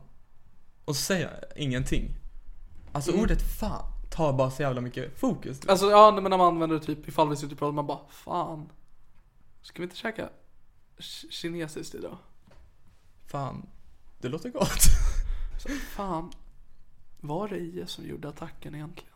Och 0.85 0.97
så 0.97 1.03
säger 1.03 1.23
jag 1.51 1.63
ingenting 1.63 2.17
Alltså 2.93 3.13
ordet 3.13 3.43
fan 3.59 3.85
tar 4.11 4.33
bara 4.33 4.51
så 4.51 4.63
jävla 4.63 4.81
mycket 4.81 5.21
fokus 5.21 5.61
Alltså 5.69 5.91
ja 5.91 6.11
men 6.13 6.23
när 6.25 6.31
man 6.39 6.41
använder 6.41 6.79
det 6.79 6.85
typ 6.85 7.09
ifall 7.09 7.29
vi 7.29 7.37
sitter 7.37 7.53
och 7.53 7.59
pratar 7.59 7.73
man 7.73 7.87
bara 7.87 7.99
fan. 8.11 8.69
Ska 9.63 9.79
vi 9.79 9.83
inte 9.85 9.97
käka 9.97 10.29
ki- 10.99 11.31
kinesiskt 11.31 11.95
idag? 11.95 12.17
Fan 13.27 13.67
Det 14.21 14.29
låter 14.29 14.51
gott 14.51 14.83
Så, 15.63 15.69
fan. 15.97 16.33
Var 17.21 17.49
det 17.49 17.57
IS 17.59 17.91
som 17.91 18.07
gjorde 18.07 18.29
attacken 18.29 18.75
egentligen? 18.75 19.13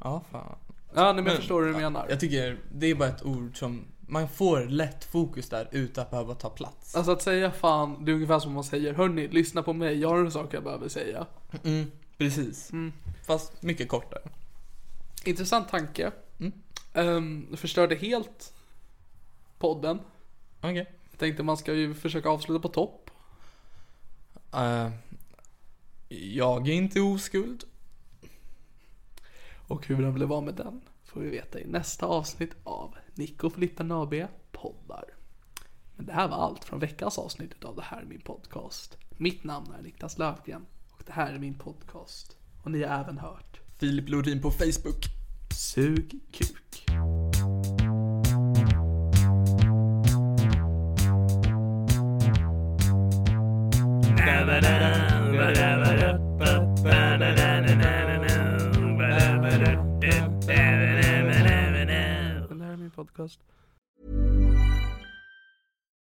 Ja 0.00 0.22
fan 0.30 0.56
Ja 0.94 1.04
nej, 1.04 1.14
men 1.14 1.26
jag 1.26 1.36
förstår 1.36 1.62
hur 1.62 1.72
du 1.72 1.78
menar. 1.78 2.06
Jag 2.08 2.20
tycker 2.20 2.58
det 2.74 2.86
är 2.86 2.94
bara 2.94 3.08
ett 3.08 3.24
ord 3.24 3.58
som 3.58 3.84
Man 4.00 4.28
får 4.28 4.60
lätt 4.60 5.04
fokus 5.04 5.48
där 5.48 5.68
utan 5.72 6.02
att 6.02 6.10
behöva 6.10 6.34
ta 6.34 6.50
plats 6.50 6.96
Alltså 6.96 7.12
att 7.12 7.22
säga 7.22 7.50
fan, 7.50 8.04
det 8.04 8.10
är 8.10 8.14
ungefär 8.14 8.38
som 8.38 8.52
man 8.52 8.64
säger 8.64 8.94
Hörni, 8.94 9.28
lyssna 9.28 9.62
på 9.62 9.72
mig, 9.72 9.98
jag 10.00 10.08
har 10.08 10.18
en 10.18 10.30
sak 10.30 10.54
jag 10.54 10.64
behöver 10.64 10.88
säga. 10.88 11.26
mm, 11.64 11.90
Precis 12.18 12.70
Fast 13.26 13.62
mycket 13.62 13.88
kortare 13.88 14.22
Intressant 15.24 15.68
tanke. 15.68 16.12
Um, 16.94 17.56
förstörde 17.56 17.94
helt 17.94 18.52
podden. 19.58 20.00
Okej 20.60 20.86
Jag 21.10 21.18
tänkte 21.18 21.42
man 21.42 21.56
ska 21.56 21.74
ju 21.74 21.94
försöka 21.94 22.28
avsluta 22.28 22.60
på 22.62 22.68
topp. 22.68 23.10
Eh, 24.54 24.90
jag 26.20 26.68
är 26.68 26.72
inte 26.72 27.00
oskuld 27.00 27.64
Och 29.66 29.86
hur 29.86 30.02
den 30.02 30.14
blev 30.14 30.32
av 30.32 30.42
med 30.42 30.54
den 30.54 30.80
får 31.04 31.20
vi 31.20 31.30
veta 31.30 31.60
i 31.60 31.66
nästa 31.66 32.06
avsnitt 32.06 32.50
av 32.64 32.94
Nico 33.14 33.46
och 33.46 33.52
Flippen 33.52 33.92
AB 33.92 34.14
poddar. 34.52 35.04
Men 35.96 36.06
det 36.06 36.12
här 36.12 36.28
var 36.28 36.36
allt 36.36 36.64
från 36.64 36.80
veckans 36.80 37.18
avsnitt 37.18 37.64
av 37.64 37.76
Det 37.76 37.82
här 37.82 38.00
är 38.00 38.06
min 38.06 38.20
podcast. 38.20 38.98
Mitt 39.16 39.44
namn 39.44 39.72
är 39.78 39.82
Niklas 39.82 40.18
Löfgren 40.18 40.66
och 40.90 41.02
det 41.06 41.12
här 41.12 41.32
är 41.32 41.38
min 41.38 41.54
podcast. 41.54 42.36
Och 42.62 42.70
ni 42.70 42.82
har 42.82 43.00
även 43.00 43.18
hört 43.18 43.60
Filip 43.78 44.08
Lorin 44.08 44.42
på 44.42 44.50
Facebook 44.50 45.04
Sug 45.54 46.20
kuk. 46.32 46.61
Podcast. 63.12 63.51